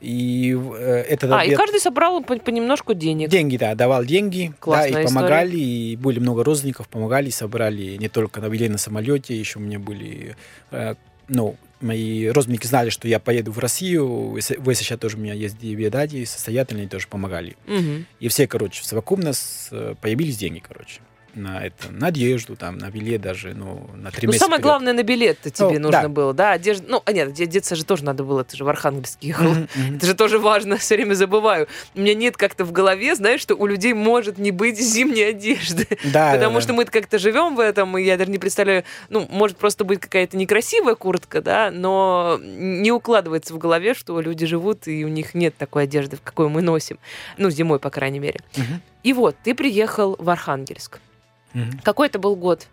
и 0.00 0.56
э, 0.56 1.04
этот 1.08 1.32
А, 1.32 1.42
и 1.44 1.48
обед... 1.48 1.58
каждый 1.58 1.80
собрал 1.80 2.22
по- 2.22 2.38
понемножку 2.38 2.94
денег. 2.94 3.28
Деньги, 3.28 3.56
да, 3.56 3.74
давал 3.74 4.04
деньги, 4.04 4.48
да, 4.48 4.56
Классная 4.60 5.02
и 5.02 5.06
помогали, 5.06 5.56
и 5.58 5.96
были 5.96 6.20
много 6.20 6.44
родственников, 6.44 6.88
помогали, 6.88 7.30
собрали 7.30 7.96
не 7.96 8.08
только 8.08 8.40
на 8.40 8.48
билет 8.48 8.70
на 8.70 8.78
самолете, 8.78 9.36
еще 9.36 9.58
у 9.58 9.62
меня 9.62 9.78
были, 9.78 10.36
э, 10.70 10.94
ну, 11.28 11.56
мои 11.80 12.26
родственники 12.28 12.66
знали, 12.66 12.90
что 12.90 13.08
я 13.08 13.18
поеду 13.18 13.52
в 13.52 13.58
Россию, 13.58 14.30
в 14.32 14.40
С- 14.40 14.56
в 14.56 14.74
СШ 14.74 14.92
тоже 14.98 15.16
у 15.16 15.20
меня 15.20 15.34
есть 15.34 15.58
дяди, 15.58 16.24
состоятельные 16.24 16.88
тоже 16.88 17.08
помогали. 17.08 17.56
Мгм. 17.66 18.06
И 18.20 18.28
все, 18.28 18.46
короче, 18.46 18.82
в 18.82 18.84
совокупность 18.86 19.68
э, 19.70 19.94
появились 20.00 20.36
деньги, 20.36 20.58
короче, 20.66 21.00
на 21.34 21.64
это, 21.64 21.90
на 21.92 22.08
одежду, 22.08 22.56
там, 22.56 22.78
на 22.78 22.90
билет 22.90 23.20
даже, 23.20 23.54
ну, 23.54 23.88
на 23.94 24.10
три 24.10 24.26
Ну, 24.26 24.32
месяца 24.32 24.44
самое 24.46 24.58
вперед. 24.58 24.62
главное, 24.70 24.92
на 24.92 25.02
билет-то 25.02 25.50
тебе 25.50 25.78
Ну, 25.78 25.86
нужно 25.88 26.02
да. 26.02 26.08
было, 26.08 26.34
да? 26.34 26.52
Одежда... 26.52 26.84
Ну, 26.88 27.02
а 27.04 27.12
нет, 27.12 27.28
оде- 27.28 27.44
одеться 27.44 27.76
же 27.76 27.84
тоже 27.84 28.04
надо 28.04 28.24
было, 28.24 28.42
ты 28.44 28.56
же 28.56 28.64
в 28.64 28.68
Архангельск 28.68 29.18
ехал. 29.22 29.52
Это 29.96 30.06
же 30.06 30.14
тоже 30.14 30.38
важно, 30.38 30.76
все 30.78 30.96
время 30.96 31.14
забываю. 31.14 31.68
У 31.94 32.00
меня 32.00 32.14
нет 32.14 32.36
как-то 32.36 32.64
в 32.64 32.72
голове, 32.72 33.14
знаешь, 33.14 33.40
что 33.40 33.54
у 33.54 33.66
людей 33.66 33.92
может 33.92 34.38
не 34.38 34.50
быть 34.50 34.78
зимней 34.80 35.28
одежды. 35.30 35.86
Да, 36.12 36.32
Потому 36.32 36.54
да, 36.56 36.60
что 36.60 36.68
да. 36.68 36.74
мы 36.74 36.84
как-то 36.86 37.18
живем 37.18 37.54
в 37.56 37.60
этом, 37.60 37.96
и 37.96 38.02
я 38.02 38.16
даже 38.16 38.30
не 38.30 38.38
представляю, 38.38 38.84
ну, 39.10 39.26
может 39.30 39.56
просто 39.56 39.84
быть 39.84 40.00
какая-то 40.00 40.36
некрасивая 40.36 40.94
куртка, 40.94 41.40
да, 41.42 41.70
но 41.70 42.38
не 42.42 42.90
укладывается 42.90 43.54
в 43.54 43.58
голове, 43.58 43.94
что 43.94 44.20
люди 44.20 44.46
живут, 44.46 44.88
и 44.88 45.04
у 45.04 45.08
них 45.08 45.34
нет 45.34 45.54
такой 45.56 45.84
одежды, 45.84 46.16
в 46.16 46.22
какой 46.22 46.48
мы 46.48 46.62
носим. 46.62 46.98
Ну, 47.38 47.50
зимой, 47.50 47.78
по 47.78 47.90
крайней 47.90 48.18
мере. 48.18 48.40
И 49.02 49.12
вот, 49.12 49.36
ты 49.44 49.54
приехал 49.54 50.16
в 50.18 50.28
Архангельск. 50.28 50.98
Мгм. 51.54 51.80
Какой 51.82 52.08
это 52.08 52.18
был 52.18 52.36
год? 52.36 52.66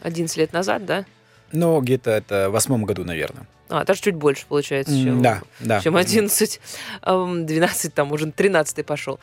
11 0.00 0.36
лет 0.36 0.52
назад, 0.52 0.84
да? 0.86 1.04
Но 1.52 1.80
где-то 1.80 2.10
это 2.10 2.48
в 2.50 2.52
восьмом 2.52 2.84
году, 2.84 3.04
наверное. 3.04 3.46
А, 3.68 3.84
даже 3.84 4.00
чуть 4.02 4.14
больше 4.16 4.44
получается, 4.46 4.92
чем, 4.94 5.22
Да, 5.22 5.40
да. 5.60 5.80
чем 5.80 5.96
11. 5.96 6.60
Эм, 7.02 7.46
12, 7.46 7.94
там 7.94 8.12
уже 8.12 8.30
13 8.30 8.84
пошел. 8.84 9.18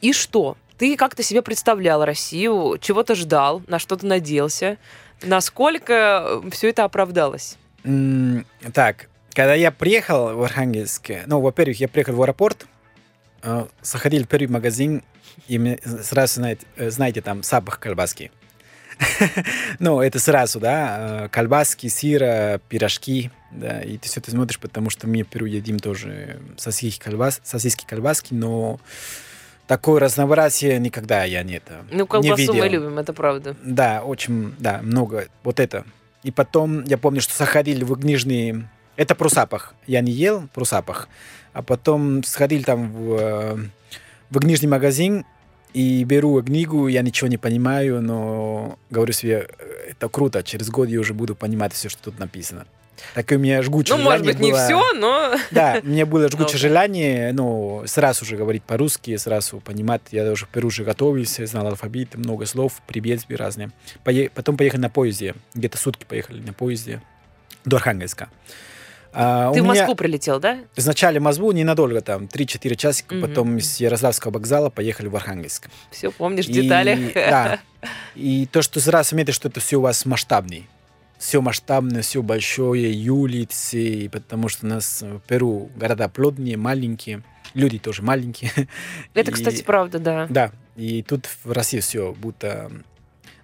И 0.00 0.12
что? 0.12 0.56
Ты 0.76 0.96
как-то 0.96 1.22
себе 1.22 1.42
представлял 1.42 2.04
Россию, 2.04 2.78
чего-то 2.80 3.14
ждал, 3.14 3.62
на 3.68 3.78
что-то 3.78 4.06
надеялся? 4.06 4.76
Насколько 5.22 6.42
все 6.50 6.70
это 6.70 6.84
оправдалось? 6.84 7.56
Так, 8.72 9.08
когда 9.32 9.54
я 9.54 9.70
приехал 9.70 10.34
в 10.36 10.42
Архангельск, 10.42 11.10
ну, 11.26 11.40
во-первых, 11.40 11.80
я 11.80 11.88
приехал 11.88 12.14
в 12.14 12.22
аэропорт, 12.22 12.66
э, 13.42 13.66
заходил 13.82 14.24
в 14.24 14.28
первый 14.28 14.48
магазин, 14.48 15.02
и 15.48 15.58
мне 15.58 15.78
сразу, 16.02 16.34
знаете, 16.34 16.66
э, 16.76 16.90
знаете 16.90 17.20
там 17.20 17.42
запах 17.42 17.78
колбаски. 17.78 18.30
Ну, 19.78 20.00
это 20.00 20.18
сразу, 20.18 20.60
да, 20.60 21.24
э, 21.24 21.28
колбаски, 21.28 21.88
сыра, 21.88 22.60
пирожки, 22.68 23.30
да, 23.50 23.80
и 23.80 23.98
ты 23.98 24.08
все 24.08 24.20
это 24.20 24.30
смотришь, 24.30 24.58
потому 24.58 24.90
что 24.90 25.06
мы 25.06 25.22
в 25.22 25.28
Перу 25.28 25.46
едим 25.46 25.78
тоже 25.78 26.40
сосиски, 26.56 27.02
колбас, 27.02 27.40
сосиски, 27.42 27.84
колбаски, 27.86 28.34
но 28.34 28.80
такое 29.66 30.00
разнообразие 30.00 30.78
никогда 30.78 31.24
я 31.24 31.42
не 31.42 31.54
это 31.54 31.84
Ну, 31.90 32.00
не 32.00 32.06
колбасу 32.06 32.32
мы 32.32 32.38
видел. 32.38 32.64
любим, 32.64 32.98
это 32.98 33.12
правда. 33.12 33.56
Да, 33.62 34.02
очень, 34.02 34.54
да, 34.58 34.80
много. 34.82 35.28
Вот 35.42 35.60
это. 35.60 35.84
И 36.22 36.30
потом, 36.30 36.84
я 36.84 36.98
помню, 36.98 37.20
что 37.20 37.34
заходили 37.34 37.82
в 37.84 37.94
книжные... 37.98 38.68
Это 38.96 39.14
про 39.14 39.28
запах. 39.28 39.74
Я 39.86 40.00
не 40.02 40.12
ел 40.12 40.48
про 40.52 40.64
запах. 40.64 41.08
А 41.52 41.62
потом 41.62 42.22
сходили 42.24 42.62
там 42.62 42.90
в, 42.92 43.16
э, 43.20 43.56
в 44.30 44.38
книжный 44.40 44.68
магазин 44.68 45.24
и 45.74 46.04
беру 46.04 46.42
книгу, 46.42 46.88
я 46.88 47.02
ничего 47.02 47.28
не 47.28 47.38
понимаю, 47.38 48.00
но 48.02 48.78
говорю 48.90 49.12
себе, 49.12 49.48
«Э, 49.58 49.90
это 49.90 50.08
круто, 50.08 50.42
через 50.42 50.70
год 50.70 50.88
я 50.88 51.00
уже 51.00 51.14
буду 51.14 51.34
понимать 51.34 51.72
все, 51.74 51.88
что 51.88 52.04
тут 52.04 52.18
написано. 52.18 52.66
Так 53.14 53.32
и 53.32 53.36
у 53.36 53.38
меня 53.38 53.62
жгучее 53.62 53.96
Ну, 53.96 54.04
может 54.04 54.20
желание 54.20 54.32
быть, 54.34 54.46
не 54.46 54.52
было- 54.52 54.64
все, 54.64 54.92
но... 54.94 55.34
да, 55.50 55.80
мне 55.82 56.04
было 56.04 56.28
жгучее 56.30 56.58
желание, 56.58 57.32
ну, 57.32 57.82
сразу 57.86 58.24
же 58.24 58.36
говорить 58.36 58.62
по-русски, 58.62 59.16
сразу 59.16 59.60
понимать. 59.60 60.02
Я 60.10 60.24
даже 60.24 60.46
Перу 60.52 60.68
уже 60.68 60.84
готовился, 60.84 61.44
знал 61.46 61.66
алфавит, 61.66 62.14
много 62.14 62.46
слов, 62.46 62.80
приветствий 62.86 63.36
разные. 63.36 63.70
Пое- 64.04 64.30
Потом 64.34 64.56
поехали 64.56 64.82
на 64.82 64.90
поезде, 64.90 65.34
где-то 65.54 65.78
сутки 65.78 66.04
поехали 66.04 66.40
на 66.42 66.52
поезде 66.52 67.02
до 67.64 67.76
Архангельска. 67.76 68.28
А, 69.14 69.52
Ты 69.52 69.60
в 69.60 69.64
меня 69.64 69.74
Москву 69.74 69.94
прилетел, 69.94 70.40
да? 70.40 70.58
Сначала 70.76 71.18
в 71.18 71.22
Москву 71.22 71.52
ненадолго, 71.52 72.00
там, 72.00 72.24
3-4 72.26 72.74
часика, 72.76 73.14
Мгм. 73.14 73.28
потом 73.28 73.60
с 73.60 73.76
Ярославского 73.78 74.32
вокзала 74.32 74.70
поехали 74.70 75.08
в 75.08 75.16
Архангельск. 75.16 75.68
Все 75.90 76.10
помнишь 76.10 76.46
И- 76.46 76.52
детали. 76.52 77.12
Да. 77.14 77.60
И 78.14 78.46
то, 78.46 78.62
что 78.62 78.80
сразу 78.80 79.10
заметишь, 79.10 79.34
что 79.34 79.48
это 79.48 79.60
все 79.60 79.76
у 79.76 79.80
вас 79.82 80.06
масштабный. 80.06 80.66
Все 81.18 81.40
масштабное, 81.40 82.02
все 82.02 82.20
большое, 82.22 82.92
и 82.92 83.08
улицы, 83.08 84.08
потому 84.12 84.48
что 84.48 84.66
у 84.66 84.68
нас 84.70 85.02
в 85.02 85.20
Перу 85.20 85.70
города 85.76 86.08
плотные, 86.08 86.56
маленькие, 86.56 87.22
люди 87.54 87.78
тоже 87.78 88.02
маленькие. 88.02 88.50
Это, 89.14 89.30
И- 89.30 89.34
кстати, 89.34 89.62
правда, 89.62 89.98
да. 89.98 90.26
Да, 90.28 90.52
и 90.74 91.02
тут 91.02 91.28
в 91.44 91.52
России 91.52 91.78
все, 91.80 92.12
будто 92.12 92.72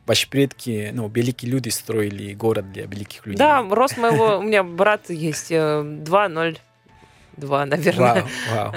ваши 0.08 0.28
предки, 0.28 0.90
ну, 0.92 1.08
великие 1.08 1.50
люди 1.52 1.68
строили 1.68 2.32
город 2.34 2.72
для 2.72 2.86
великих 2.86 3.26
людей. 3.26 3.38
Да, 3.38 3.62
рост 3.70 3.96
моего... 3.98 4.38
У 4.38 4.42
меня 4.42 4.64
брат 4.64 5.10
есть 5.10 5.52
э, 5.52 5.54
2,02, 5.82 7.64
наверное. 7.66 8.14
Вау, 8.14 8.72
вау. 8.72 8.74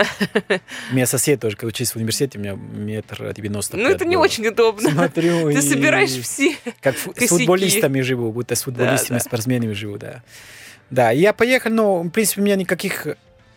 У 0.92 0.96
меня 0.96 1.06
сосед 1.08 1.40
тоже, 1.40 1.56
когда 1.56 1.70
учился 1.70 1.94
в 1.94 1.96
университете, 1.96 2.38
у 2.38 2.42
меня 2.42 2.54
метр 2.54 3.34
девяносто 3.34 3.78
Ну, 3.78 3.90
это 3.90 4.06
не 4.06 4.18
очень 4.18 4.46
удобно. 4.48 4.92
Смотрю, 4.92 5.52
Ты 5.52 5.58
и- 5.60 5.62
собираешь 5.62 6.12
все. 6.12 6.56
Как 6.82 6.98
с 6.98 7.28
футболистами 7.28 8.02
живу, 8.02 8.32
будто 8.32 8.56
с 8.56 8.64
футболистами, 8.64 9.18
да. 9.18 9.24
спортсменами 9.24 9.74
живу, 9.74 9.98
да. 9.98 10.22
Да, 10.90 11.12
я 11.12 11.32
поехал, 11.32 11.72
но, 11.72 12.02
в 12.04 12.10
принципе, 12.10 12.42
у 12.42 12.44
меня 12.44 12.58
никаких 12.58 13.08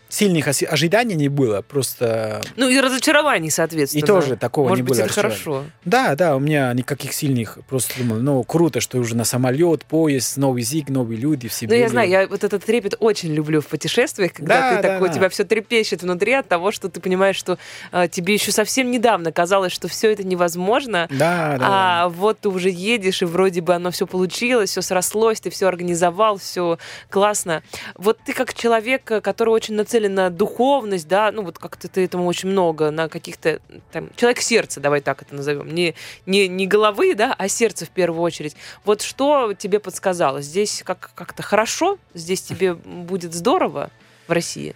сильных 0.08 0.46
ожиданий 0.48 1.14
не 1.14 1.28
было, 1.28 1.62
просто... 1.62 2.40
Ну, 2.56 2.68
и 2.68 2.78
разочарований, 2.80 3.48
И 3.48 3.50
соответственно. 3.50 4.06
тоже 4.06 4.36
такого 4.36 4.68
Может 4.68 4.84
не 4.84 4.88
быть, 4.90 4.98
было. 4.98 5.04
это 5.06 5.22
разочарования. 5.22 5.42
хорошо. 5.44 5.64
Да, 5.84 6.14
да, 6.14 6.36
у 6.36 6.38
меня 6.38 6.72
никаких 6.72 7.12
сильных, 7.12 7.58
просто 7.68 7.98
думал, 7.98 8.16
ну, 8.16 8.42
круто, 8.44 8.80
что 8.80 8.98
уже 8.98 9.16
на 9.16 9.24
самолет, 9.24 9.84
поезд, 9.84 10.36
новый 10.36 10.62
язык, 10.62 10.88
новые 10.88 11.18
люди, 11.18 11.48
все 11.48 11.66
Ну, 11.66 11.74
я 11.74 11.88
знаю, 11.88 12.08
я 12.08 12.26
вот 12.28 12.44
этот 12.44 12.64
трепет 12.64 12.94
очень 13.00 13.32
люблю 13.34 13.60
в 13.60 13.66
путешествиях, 13.66 14.32
когда 14.34 14.60
Да, 14.60 14.76
ты 14.76 14.82
да, 14.82 14.88
такой, 14.94 15.08
да. 15.08 15.14
тебя 15.14 15.28
все 15.28 15.44
трепещет 15.44 16.02
внутри 16.02 16.32
от 16.32 16.46
того, 16.48 16.70
что 16.70 16.88
ты 16.88 17.00
понимаешь, 17.00 17.36
что 17.36 17.58
а, 17.90 18.06
тебе 18.06 18.34
еще 18.34 18.52
совсем 18.52 18.90
недавно 18.90 19.32
казалось, 19.32 19.72
что 19.72 19.88
все 19.88 20.12
это 20.12 20.24
невозможно, 20.24 21.08
Да, 21.10 21.56
да. 21.58 21.66
а 22.04 22.08
вот 22.08 22.40
ты 22.40 22.48
уже 22.48 22.70
едешь, 22.70 23.22
и 23.22 23.24
вроде 23.24 23.60
бы 23.62 23.74
оно 23.74 23.90
все 23.90 24.06
получилось, 24.06 24.70
все 24.70 24.80
срослось, 24.82 25.40
ты 25.40 25.50
все 25.50 25.66
организовал, 25.66 26.38
все 26.38 26.78
классно. 27.10 27.62
Вот 27.96 28.18
ты 28.24 28.32
как 28.32 28.54
человек, 28.54 29.10
э, 29.10 29.20
который 29.20 29.50
очень 29.50 29.74
нацелен 29.74 30.03
на 30.08 30.30
духовность, 30.30 31.08
да, 31.08 31.30
ну 31.32 31.42
вот 31.42 31.58
как-то 31.58 31.88
ты 31.88 32.04
этому 32.04 32.26
очень 32.26 32.48
много, 32.48 32.90
на 32.90 33.08
каких-то 33.08 33.60
там, 33.92 34.10
человек 34.16 34.40
сердца, 34.40 34.80
давай 34.80 35.00
так 35.00 35.22
это 35.22 35.34
назовем, 35.34 35.74
не, 35.74 35.94
не, 36.26 36.48
не 36.48 36.66
головы, 36.66 37.14
да, 37.14 37.34
а 37.36 37.48
сердце 37.48 37.86
в 37.86 37.90
первую 37.90 38.22
очередь. 38.22 38.56
Вот 38.84 39.02
что 39.02 39.52
тебе 39.54 39.80
подсказало? 39.80 40.42
Здесь 40.42 40.82
как, 40.84 41.10
как-то 41.14 41.42
хорошо? 41.42 41.98
Здесь 42.14 42.42
тебе 42.42 42.74
будет 42.74 43.34
здорово 43.34 43.90
в 44.26 44.32
России? 44.32 44.74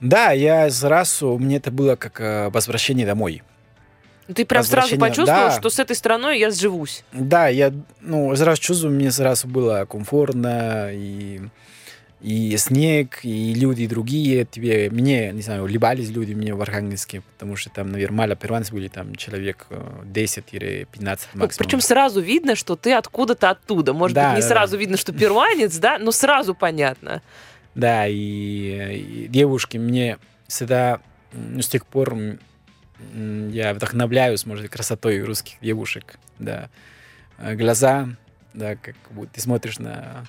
Да, 0.00 0.32
я 0.32 0.68
сразу, 0.70 1.38
мне 1.38 1.58
это 1.58 1.70
было 1.70 1.94
как 1.94 2.20
э, 2.20 2.50
возвращение 2.50 3.06
домой. 3.06 3.42
Ты 4.34 4.44
прям 4.44 4.62
сразу 4.62 4.98
почувствовал, 4.98 5.48
да. 5.48 5.58
что 5.58 5.70
с 5.70 5.78
этой 5.78 5.96
страной 5.96 6.38
я 6.38 6.50
сживусь. 6.50 7.04
Да, 7.12 7.48
я, 7.48 7.72
ну, 8.00 8.34
сразу 8.36 8.60
чувствую, 8.60 8.94
мне 8.94 9.10
сразу 9.10 9.48
было 9.48 9.84
комфортно, 9.84 10.90
и, 10.92 11.40
и 12.22 12.56
снег, 12.56 13.24
и 13.24 13.52
люди 13.54 13.86
другие, 13.88 14.44
тебе, 14.44 14.88
мне, 14.90 15.32
не 15.32 15.42
знаю, 15.42 15.64
улыбались 15.64 16.08
люди 16.10 16.34
мне 16.34 16.54
в 16.54 16.62
Архангельске, 16.62 17.22
потому 17.32 17.56
что 17.56 17.68
там, 17.70 17.90
наверное, 17.90 18.16
мало 18.16 18.36
перуанцев 18.36 18.74
были, 18.74 18.86
там 18.86 19.16
человек 19.16 19.66
э, 19.70 20.02
10-15 20.04 20.86
максимум. 21.00 21.28
Ну, 21.34 21.48
Причем 21.58 21.80
сразу 21.80 22.20
видно, 22.20 22.54
что 22.54 22.76
ты 22.76 22.92
откуда-то 22.92 23.50
оттуда. 23.50 23.92
Может 23.92 24.14
Да, 24.14 24.28
быть, 24.30 24.36
не 24.36 24.42
да, 24.42 24.48
сразу 24.48 24.72
да. 24.72 24.78
видно, 24.78 24.96
что 24.96 25.12
перуанец, 25.12 25.76
да, 25.78 25.98
но 25.98 26.12
сразу 26.12 26.54
понятно. 26.54 27.22
Да, 27.74 28.06
и, 28.06 28.14
и 28.14 29.26
девушки 29.28 29.78
мне 29.78 30.18
всегда, 30.46 31.00
с 31.32 31.66
тех 31.66 31.84
пор 31.86 32.16
я 33.50 33.74
вдохновляюсь, 33.74 34.46
может, 34.46 34.70
красотой 34.70 35.20
русских 35.22 35.54
девушек, 35.60 36.18
да. 36.38 36.70
Э, 37.38 37.56
Глаза, 37.56 38.10
да, 38.54 38.76
как 38.76 38.94
будто 39.10 39.32
ты 39.34 39.40
смотришь 39.40 39.80
на, 39.80 40.24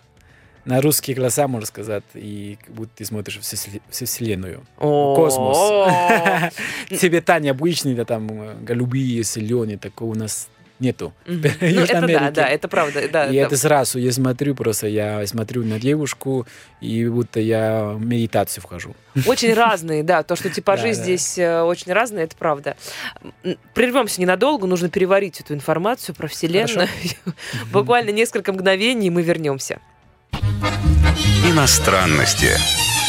на 0.65 0.81
русские 0.81 1.15
глаза, 1.15 1.47
можно 1.47 1.67
сказать, 1.67 2.03
и 2.13 2.57
как 2.63 2.73
будто 2.73 2.91
ты 2.95 3.05
смотришь 3.05 3.39
всю, 3.39 3.55
вселе- 3.55 3.81
всю 3.89 4.05
вселенную. 4.05 4.63
О, 4.77 5.15
Космос. 5.15 6.53
Цвета 6.99 7.39
необычные, 7.39 7.95
да, 7.95 8.05
там 8.05 8.29
э, 8.31 8.55
голубые, 8.61 9.23
зеленые, 9.23 9.77
такого 9.77 10.11
у 10.11 10.15
нас 10.15 10.47
нету. 10.79 11.13
Ну, 11.25 11.81
это 11.81 12.07
да, 12.07 12.31
да, 12.31 12.47
это 12.47 12.67
правда. 12.67 13.07
Да, 13.11 13.25
И 13.27 13.35
да. 13.35 13.41
это 13.43 13.57
сразу, 13.57 13.99
я 13.99 14.11
смотрю 14.11 14.55
просто, 14.55 14.87
я 14.87 15.25
смотрю 15.27 15.63
на 15.63 15.79
девушку, 15.79 16.45
и 16.81 17.07
будто 17.07 17.39
я 17.39 17.85
в 17.95 18.05
медитацию 18.05 18.63
вхожу. 18.63 18.95
Очень 19.25 19.53
разные, 19.53 20.03
да. 20.03 20.23
То, 20.23 20.35
что 20.35 20.49
типажи 20.49 20.87
Да, 20.87 20.93
здесь 20.93 21.37
э, 21.37 21.61
очень 21.61 21.93
разные, 21.93 22.25
это 22.25 22.35
правда. 22.35 22.75
Прервемся 23.73 24.21
ненадолго, 24.21 24.67
нужно 24.67 24.89
переварить 24.89 25.39
эту 25.39 25.53
информацию 25.53 26.15
про 26.15 26.27
Вселенную. 26.27 26.87
Буквально 27.71 28.11
несколько 28.11 28.53
мгновений, 28.53 29.07
и 29.07 29.09
мы 29.09 29.21
вернемся. 29.23 29.79
Иностранности 31.53 32.49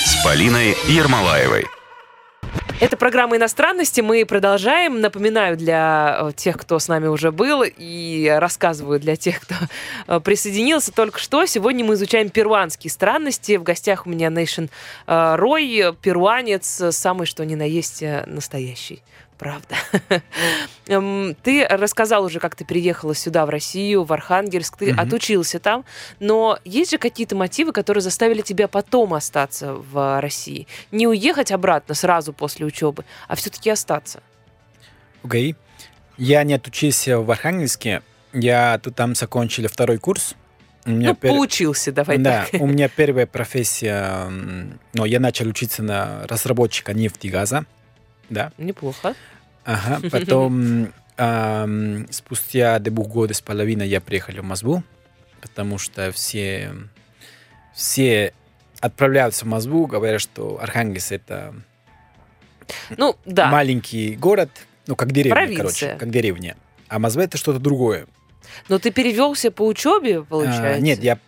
с 0.04 0.22
Полиной 0.22 0.76
Ермолаевой. 0.86 1.64
Это 2.78 2.98
программа 2.98 3.38
иностранности. 3.38 4.02
Мы 4.02 4.26
продолжаем. 4.26 5.00
Напоминаю 5.00 5.56
для 5.56 6.18
э, 6.20 6.32
тех, 6.36 6.58
кто 6.58 6.78
с 6.78 6.86
нами 6.86 7.06
уже 7.06 7.32
был, 7.32 7.64
и 7.64 8.36
рассказываю 8.38 9.00
для 9.00 9.16
тех, 9.16 9.40
кто 9.40 9.54
э, 10.08 10.20
присоединился 10.20 10.92
только 10.92 11.20
что. 11.20 11.46
Сегодня 11.46 11.86
мы 11.86 11.94
изучаем 11.94 12.28
перуанские 12.28 12.90
странности. 12.90 13.56
В 13.56 13.62
гостях 13.62 14.06
у 14.06 14.10
меня 14.10 14.28
Нейшн 14.28 14.64
э, 15.06 15.34
Рой, 15.36 15.94
перуанец, 16.02 16.82
самый 16.90 17.24
что 17.24 17.46
ни 17.46 17.54
на 17.54 17.66
есть 17.66 18.04
настоящий. 18.26 19.02
Правда. 19.38 19.74
Эм, 20.86 21.34
Ты 21.42 21.66
рассказал 21.68 22.24
уже, 22.24 22.38
как 22.38 22.54
ты 22.54 22.64
переехала 22.64 23.14
сюда, 23.14 23.46
в 23.46 23.50
Россию, 23.50 24.04
в 24.04 24.12
Архангельск. 24.12 24.76
Ты 24.76 24.92
отучился 24.92 25.58
там. 25.58 25.84
Но 26.20 26.58
есть 26.64 26.92
же 26.92 26.98
какие-то 26.98 27.34
мотивы, 27.34 27.72
которые 27.72 28.00
заставили 28.02 28.42
тебя 28.42 28.68
потом 28.68 29.12
остаться 29.14 29.74
в 29.74 30.20
России? 30.20 30.66
Не 30.92 31.08
уехать 31.08 31.50
обратно 31.52 31.94
сразу 31.94 32.32
после 32.32 32.64
учебы, 32.64 33.04
а 33.28 33.34
все-таки 33.34 33.70
остаться. 33.70 34.22
Окей. 35.24 35.56
Я 36.16 36.44
не 36.44 36.54
отучился 36.54 37.18
в 37.18 37.28
Архангельске, 37.30 38.02
я 38.32 38.78
тут 38.82 38.94
там 38.94 39.14
закончил 39.16 39.66
второй 39.68 39.98
курс. 39.98 40.34
У 40.86 40.90
меня 40.90 41.08
Ну, 41.08 41.14
пер- 41.14 41.30
поучился, 41.30 41.90
давай 41.92 42.18
да, 42.18 42.46
так. 42.52 42.60
у 42.60 42.66
меня 42.66 42.88
первая 42.88 43.26
профессия, 43.26 44.28
ну, 44.92 45.04
я 45.06 45.18
начал 45.18 45.48
учиться 45.48 45.82
на 45.82 46.26
разработчика 46.28 46.92
нефти 46.92 47.28
и 47.28 47.30
газа, 47.30 47.64
да. 48.30 48.52
Неплохо. 48.58 49.14
Ага, 49.64 50.00
потом 50.10 50.92
ам, 51.16 52.06
спустя 52.10 52.78
двух 52.78 53.08
года 53.08 53.34
с 53.34 53.40
половиной 53.40 53.88
я 53.88 54.00
приехал 54.00 54.34
в 54.34 54.44
Москву, 54.44 54.82
потому 55.40 55.78
что 55.78 56.10
все, 56.12 56.72
все 57.74 58.32
отправляются 58.80 59.44
в 59.44 59.48
Москву, 59.48 59.86
говорят, 59.86 60.20
что 60.20 60.58
Архангельск 60.60 61.12
это 61.12 61.54
Ну, 62.96 63.16
да. 63.24 63.48
маленький 63.50 64.16
город, 64.16 64.50
ну, 64.86 64.96
как 64.96 65.12
деревня, 65.12 65.34
Провинция. 65.34 65.62
короче, 65.62 65.96
как 65.98 66.10
деревня. 66.10 66.56
А 66.88 66.98
Москва 66.98 67.24
это 67.24 67.38
что-то 67.38 67.58
другое. 67.58 68.06
Но 68.68 68.78
ты 68.78 68.90
перевелся 68.90 69.50
по 69.50 69.66
учебе, 69.66 70.22
получается? 70.22 70.74
А, 70.74 70.78
нет, 70.78 71.02
я 71.02 71.18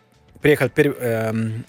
приехал, 0.42 0.66
пер- 0.66 0.96
эм, 1.00 1.64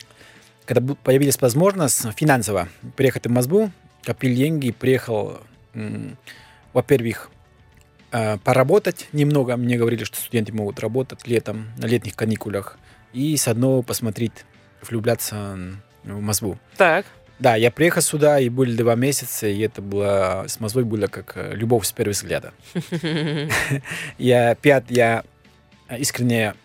когда 0.65 0.93
появилась 0.95 1.39
возможность 1.41 2.05
финансово 2.15 2.67
приехать 2.97 3.25
в 3.25 3.29
Москву, 3.31 3.71
копил 4.07 4.33
деньги, 4.33 4.71
приехал, 4.71 5.41
во-первых, 6.71 7.29
э, 8.13 8.37
поработать 8.37 9.09
немного. 9.11 9.57
Мне 9.57 9.75
говорили, 9.75 10.05
что 10.05 10.15
студенты 10.15 10.53
могут 10.53 10.79
работать 10.79 11.27
летом, 11.27 11.67
на 11.77 11.87
летних 11.87 12.15
каникулах. 12.15 12.79
И 13.11 13.35
с 13.35 13.49
одного 13.49 13.81
посмотреть, 13.81 14.45
влюбляться 14.81 15.59
в 16.05 16.21
Москву. 16.21 16.57
Так. 16.77 17.05
Да, 17.39 17.57
я 17.57 17.69
приехал 17.69 18.01
сюда, 18.01 18.39
и 18.39 18.47
были 18.47 18.77
два 18.77 18.95
месяца, 18.95 19.45
и 19.45 19.59
это 19.59 19.81
было, 19.81 20.45
с 20.47 20.61
Москвой 20.61 20.85
было 20.85 21.07
как 21.07 21.33
э, 21.35 21.53
любовь 21.53 21.85
с 21.85 21.91
первого 21.91 22.13
взгляда. 22.13 22.53
Я 24.17 24.55
пят, 24.55 24.85
я 24.89 25.23
искренне 25.99 26.55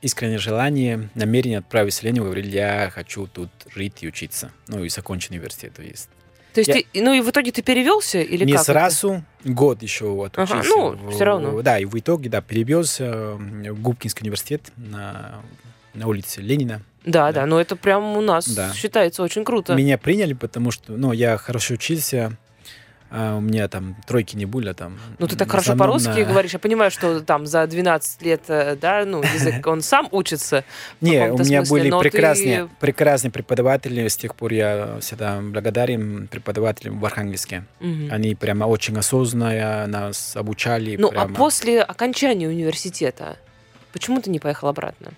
искреннее 0.00 0.38
желание, 0.38 1.08
намерение 1.14 1.58
отправиться 1.58 2.00
в 2.00 2.04
Ленину, 2.04 2.24
говорил, 2.24 2.46
я 2.46 2.90
хочу 2.92 3.26
тут 3.26 3.50
жить 3.74 3.98
и 4.02 4.08
учиться. 4.08 4.50
Ну, 4.68 4.84
и 4.84 4.88
закончить 4.88 5.30
университет. 5.30 5.74
То 5.74 5.82
есть. 5.82 6.08
То 6.54 6.60
есть, 6.60 6.68
Я- 6.68 6.74
ты, 6.74 6.86
ну 7.02 7.14
и 7.14 7.20
в 7.22 7.30
итоге 7.30 7.50
ты 7.50 7.62
перевелся 7.62 8.20
или 8.20 8.44
Не 8.44 8.52
как? 8.52 8.62
это? 8.62 8.72
сразу, 8.72 9.24
год 9.44 9.82
еще 9.82 10.26
отучился. 10.26 10.54
Ага, 10.58 10.64
ну, 10.68 10.90
В- 10.90 11.14
всё 11.14 11.24
равно. 11.24 11.62
Да, 11.62 11.78
и 11.78 11.86
в 11.86 11.98
итоге, 11.98 12.28
да, 12.28 12.42
перевелся 12.42 13.36
в 13.36 13.80
Губкинский 13.80 14.24
университет 14.24 14.70
на, 14.76 15.36
на 15.94 16.06
улице 16.08 16.42
Ленина. 16.42 16.82
Да, 17.06 17.32
Да. 17.32 17.40
да, 17.40 17.46
но 17.46 17.58
это 17.58 17.74
прям 17.74 18.16
у 18.18 18.20
нас 18.20 18.46
Да. 18.48 18.70
считается 18.74 19.22
очень 19.22 19.44
круто. 19.44 19.74
Меня 19.74 19.96
приняли, 19.96 20.34
потому 20.34 20.70
что, 20.70 20.92
ну, 20.92 21.12
я 21.12 21.38
хорошо 21.38 21.74
учился, 21.74 22.36
а 23.14 23.36
у 23.36 23.40
меня 23.40 23.68
там 23.68 23.94
тройки 24.06 24.36
не 24.36 24.46
были, 24.46 24.70
а 24.70 24.74
там... 24.74 24.98
Ну, 25.18 25.26
ты 25.26 25.36
так 25.36 25.50
хорошо 25.50 25.76
по-русски 25.76 26.20
на- 26.20 26.24
говоришь. 26.24 26.52
Я 26.54 26.58
понимаю, 26.58 26.90
что 26.90 27.20
там 27.20 27.46
за 27.46 27.66
12 27.66 28.22
лет, 28.22 28.42
э, 28.48 28.74
да, 28.80 29.04
ну, 29.04 29.22
язык, 29.22 29.66
он 29.66 29.82
сам 29.82 30.08
учится. 30.10 30.64
Не, 31.02 31.30
у 31.30 31.34
меня 31.38 31.64
смысле, 31.64 31.70
были 31.70 31.90
ты- 31.90 31.98
прекрасные, 31.98 32.68
прекрасные 32.80 33.30
преподаватели, 33.30 34.08
с 34.08 34.16
тех 34.16 34.34
пор 34.34 34.52
я 34.52 34.98
всегда 35.00 35.40
благодарен 35.42 36.26
преподавателям 36.28 36.98
в 36.98 37.04
Архангельске. 37.04 37.64
Они 38.10 38.34
прямо 38.34 38.64
очень 38.64 38.96
осознанно 38.96 39.86
нас 39.86 40.34
обучали. 40.36 40.96
Ну, 40.96 41.12
а 41.14 41.28
после 41.28 41.82
окончания 41.82 42.48
университета, 42.48 43.36
почему 43.92 44.22
ты 44.22 44.30
не 44.30 44.38
поехал 44.38 44.68
обратно? 44.68 45.12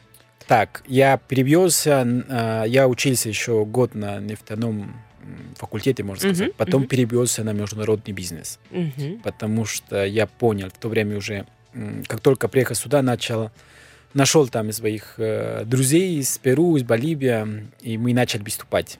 Так, 0.46 0.82
я 0.86 1.16
перевелся, 1.16 2.06
а, 2.28 2.64
я 2.64 2.86
учился 2.86 3.28
еще 3.30 3.64
год 3.64 3.94
на 3.94 4.18
нефтяном 4.18 4.94
факультете, 5.56 6.02
можно 6.02 6.34
сказать. 6.34 6.54
Потом 6.54 6.82
мгм. 6.82 6.88
перевелся 6.88 7.44
на 7.44 7.52
международный 7.52 8.12
бизнес, 8.12 8.58
Мгм. 8.70 9.20
потому 9.22 9.64
что 9.64 10.04
я 10.04 10.26
понял 10.26 10.68
в 10.70 10.78
то 10.78 10.88
время 10.88 11.16
уже, 11.16 11.46
как 12.06 12.20
только 12.20 12.48
приехал 12.48 12.74
сюда, 12.74 13.02
начал, 13.02 13.50
нашел 14.12 14.46
там 14.48 14.72
своих 14.72 15.14
э, 15.18 15.64
друзей 15.64 16.18
из 16.18 16.38
Перу, 16.38 16.76
из 16.76 16.82
Боливии, 16.82 17.68
и 17.80 17.98
мы 17.98 18.12
начали 18.14 18.42
выступать. 18.42 18.98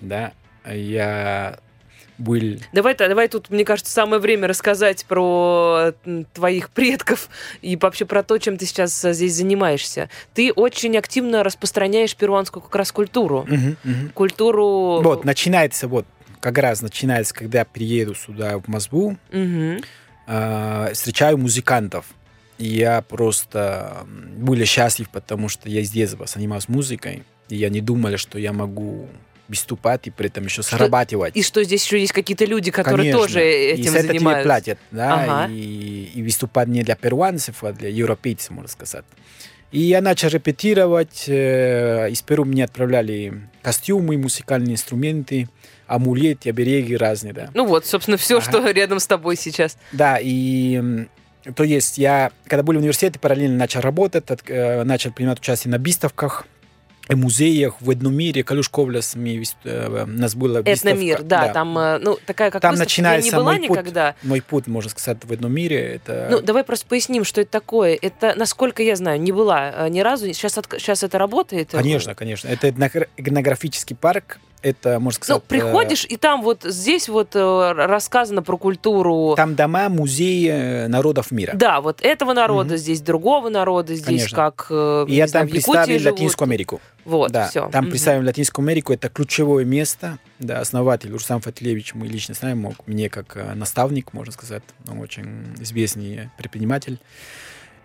Да, 0.00 0.32
я 0.66 1.58
был 2.18 2.58
Давай, 2.72 2.94
давай 2.96 3.28
тут, 3.28 3.50
мне 3.50 3.64
кажется, 3.64 3.92
самое 3.92 4.20
время 4.20 4.48
рассказать 4.48 5.04
про 5.06 5.92
твоих 6.34 6.70
предков 6.70 7.28
и 7.62 7.76
вообще 7.76 8.04
про 8.04 8.22
то, 8.22 8.38
чем 8.38 8.56
ты 8.58 8.66
сейчас 8.66 9.04
а, 9.04 9.12
здесь 9.12 9.34
занимаешься. 9.34 10.10
Ты 10.34 10.52
очень 10.52 10.96
активно 10.96 11.42
распространяешь 11.42 12.14
перуанскую 12.16 12.62
как 12.62 12.74
раз 12.74 12.92
культуру. 12.92 13.46
Мгм, 13.48 13.76
мгм. 13.84 14.10
Культуру... 14.10 15.00
Вот, 15.02 15.24
начинается 15.24 15.88
вот, 15.88 16.06
как 16.40 16.58
раз 16.58 16.82
начинается, 16.82 17.34
когда 17.34 17.60
я 17.60 17.64
приеду 17.64 18.14
сюда, 18.14 18.58
в 18.58 18.68
Москву, 18.68 19.16
Мгм. 19.30 19.80
а, 20.26 20.90
встречаю 20.92 21.38
музыкантов. 21.38 22.06
И 22.58 22.66
я 22.66 23.02
просто 23.02 24.04
был 24.36 24.56
счастлив, 24.64 25.08
потому 25.10 25.48
что 25.48 25.68
я 25.68 25.84
с 25.84 25.90
детства 25.90 26.26
занимался 26.26 26.70
музыкой, 26.72 27.22
и 27.48 27.56
я 27.56 27.68
не 27.68 27.80
думал, 27.80 28.16
что 28.16 28.38
я 28.38 28.52
могу 28.52 29.08
выступать 29.48 30.06
и 30.06 30.10
при 30.10 30.26
этом 30.28 30.44
еще 30.44 30.62
зарабатывать. 30.62 31.36
И 31.36 31.42
что 31.42 31.62
здесь 31.64 31.84
еще 31.84 31.98
есть 32.00 32.12
какие-то 32.12 32.44
люди, 32.44 32.70
которые 32.70 33.12
Конечно. 33.12 33.20
тоже 33.26 33.40
этим 33.42 33.96
и 33.96 34.00
занимаются. 34.02 34.44
платят, 34.48 34.78
да, 34.90 35.14
Ага. 35.44 35.52
и, 35.52 36.10
и 36.14 36.22
выступать 36.22 36.68
не 36.68 36.82
для 36.82 36.96
перуанцев, 36.96 37.64
а 37.64 37.72
для 37.72 37.88
европейцев, 37.88 38.50
можно 38.50 38.68
сказать. 38.68 39.04
И 39.70 39.80
я 39.80 40.00
начал 40.00 40.28
репетировать, 40.28 41.24
э, 41.28 42.08
из 42.10 42.22
Перу 42.22 42.44
мне 42.44 42.64
отправляли 42.64 43.42
костюмы, 43.60 44.16
музыкальные 44.16 44.74
инструменты, 44.74 45.48
амулеты, 45.86 46.48
обереги 46.50 46.96
разные, 46.96 47.32
да. 47.34 47.50
Ну 47.54 47.66
вот, 47.66 47.84
собственно, 47.86 48.16
все, 48.16 48.38
Ага. 48.38 48.50
что 48.50 48.70
рядом 48.70 48.98
с 49.00 49.06
тобой 49.06 49.36
сейчас. 49.36 49.76
Да, 49.92 50.18
и 50.20 51.06
то 51.54 51.64
есть 51.64 51.96
я, 51.98 52.30
когда 52.46 52.62
был 52.62 52.74
в 52.74 52.78
университете, 52.78 53.18
параллельно 53.18 53.56
начал 53.56 53.80
работать, 53.80 54.30
от- 54.30 54.42
э, 54.48 54.84
начал 54.84 55.12
принимать 55.12 55.38
участие 55.38 55.70
на 55.70 55.78
выставках, 55.78 56.46
и 56.46 56.57
музеях 57.16 57.80
в 57.80 57.90
одном 57.90 58.14
мире, 58.14 58.44
Калюшковляс, 58.44 59.14
мы 59.16 59.42
э, 59.64 60.04
нас 60.06 60.34
была 60.34 60.60
выставка. 60.60 60.90
Этномир, 60.90 61.22
да, 61.22 61.48
там, 61.52 61.76
э, 61.78 61.98
ну, 61.98 62.18
такая 62.26 62.50
как 62.50 62.60
Там 62.62 62.72
выставка, 62.72 63.00
я 63.02 63.02
не 63.02 63.16
начинается 63.16 63.36
была 63.36 63.44
мой 63.52 63.60
путь. 63.60 63.70
никогда. 63.70 64.14
Мой 64.22 64.42
путь, 64.42 64.66
можно 64.66 64.90
сказать, 64.90 65.24
в 65.24 65.32
одном 65.32 65.52
мире. 65.52 65.94
Это... 65.94 66.28
Ну, 66.30 66.40
давай 66.40 66.64
просто 66.64 66.86
поясним, 66.86 67.24
что 67.24 67.40
это 67.40 67.50
такое. 67.50 67.98
Это, 68.00 68.34
насколько 68.36 68.82
я 68.82 68.96
знаю, 68.96 69.20
не 69.20 69.32
была 69.32 69.86
э, 69.86 69.88
ни 69.88 70.00
разу. 70.00 70.26
Сейчас, 70.26 70.54
сейчас 70.54 71.02
это 71.02 71.18
работает? 71.18 71.70
Конечно, 71.70 72.14
конечно. 72.14 72.48
Это 72.48 72.68
этногра- 72.68 73.08
этнографический 73.16 73.96
парк. 73.96 74.38
Это, 74.60 74.98
можно 74.98 75.18
Ну, 75.20 75.24
сказать... 75.24 75.42
э, 75.42 75.46
приходишь, 75.48 76.04
и 76.08 76.16
там 76.16 76.42
вот 76.42 76.62
здесь 76.64 77.08
вот 77.08 77.36
э, 77.36 77.72
рассказано 77.72 78.42
про 78.42 78.56
культуру. 78.56 79.34
Там 79.36 79.54
дома, 79.54 79.88
музеи 79.88 80.48
э, 80.48 80.88
народов 80.88 81.30
мира. 81.30 81.52
Да, 81.54 81.80
вот 81.80 82.00
этого 82.02 82.32
народа 82.32 82.70
Мгм. 82.70 82.76
здесь, 82.78 83.00
другого 83.00 83.50
народа 83.50 83.94
здесь, 83.94 84.06
Конечно. 84.06 84.36
как 84.36 84.66
э, 84.70 85.04
И 85.08 85.14
я 85.14 85.28
знаю, 85.28 85.46
там 85.46 85.56
Якутии 85.56 85.72
представил. 85.72 86.12
Латинскую 86.12 86.46
Америку. 86.46 86.80
Вот, 87.04 87.30
да, 87.30 87.48
все. 87.48 87.68
там 87.70 87.88
представим 87.88 88.24
Латинскую 88.26 88.64
Америку. 88.64 88.92
Это 88.92 89.08
ключевое 89.08 89.64
место. 89.64 90.18
Да, 90.40 90.60
основатель 90.60 91.12
Урсам 91.12 91.40
Фатилевич, 91.40 91.94
мы 91.94 92.06
лично 92.08 92.34
знаем, 92.34 92.58
мог 92.58 92.86
мне 92.86 93.08
как 93.08 93.36
э, 93.36 93.54
наставник, 93.54 94.12
можно 94.12 94.32
сказать. 94.32 94.62
Он 94.90 94.98
очень 95.00 95.54
известный 95.60 96.30
предприниматель. 96.36 96.98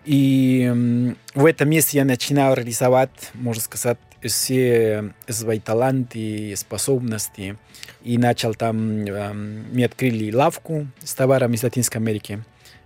И 0.04 1.14
в 1.34 1.46
этом 1.46 1.70
месте 1.70 1.98
я 1.98 2.04
начинал 2.04 2.54
реализовать, 2.54 3.10
можно 3.34 3.62
сказать, 3.62 3.98
все 4.28 5.12
свои 5.28 5.60
таланты, 5.60 6.54
способности. 6.56 7.56
И 8.02 8.18
начал 8.18 8.54
там, 8.54 9.04
эм, 9.06 9.64
мне 9.72 9.86
открыли 9.86 10.32
лавку 10.32 10.86
с 11.02 11.14
товарами 11.14 11.56
из 11.56 11.62
Латинской 11.62 12.00
Америки. 12.00 12.42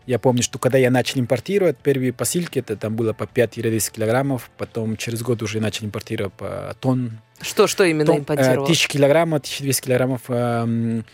Я 0.07 0.18
помню, 0.18 0.42
что 0.42 0.59
когда 0.59 0.79
я 0.79 0.90
начал 0.90 1.20
импортировать, 1.20 1.77
первые 1.77 2.14
посылки, 2.14 2.61
это 2.61 2.77
там 2.77 2.96
было 2.96 3.12
по 3.12 3.24
5-10 3.24 3.92
килограммов, 3.92 4.51
потом 4.57 4.96
через 4.96 5.22
год 5.22 5.42
уже 5.42 5.61
начал 5.61 5.85
импортировать 5.85 6.33
по 6.33 6.74
тонн. 6.81 7.20
Что, 7.42 7.66
что 7.66 7.85
именно 7.85 8.07
Тон- 8.07 8.16
э, 8.16 8.20
импортировал? 8.20 8.64
1000 8.64 8.88
килограммов, 8.88 9.40
1200 9.42 9.85
килограммов. 9.85 10.22
эм, 10.29 11.05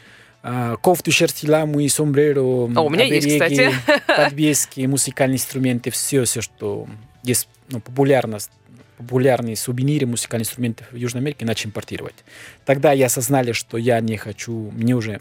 э, 0.44 0.76
кофту, 0.80 1.10
шерсти, 1.10 1.46
ламу 1.46 1.80
и 1.80 1.88
сомбреро. 1.88 2.40
О, 2.40 2.66
у 2.66 2.88
меня 2.88 3.04
есть, 3.04 3.26
обереги, 3.26 3.72
кстати. 3.72 4.02
подвески, 4.06 4.82
музыкальные 4.82 5.36
инструменты, 5.36 5.90
все, 5.90 6.22
все, 6.22 6.40
что 6.40 6.86
есть 7.24 7.48
ну, 7.70 7.80
популярность 7.80 8.52
популярные 8.96 9.56
сувениры, 9.56 10.06
музыкальные 10.06 10.44
инструменты 10.44 10.84
в 10.90 10.96
Южной 10.96 11.22
Америке 11.22 11.44
начали 11.44 11.68
импортировать. 11.68 12.24
Тогда 12.64 12.92
я 12.92 13.06
осознали, 13.06 13.52
что 13.52 13.76
я 13.76 14.00
не 14.00 14.16
хочу, 14.16 14.70
мне 14.72 14.94
уже 14.94 15.20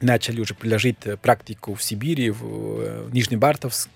начали 0.00 0.40
уже 0.40 0.54
приложить 0.54 0.98
э, 1.04 1.16
практику 1.16 1.74
в 1.74 1.82
Сибири, 1.82 2.30
в, 2.30 2.80
э, 2.80 3.02
в 3.04 3.14
Нижний 3.14 3.36
Бартовск, 3.36 3.90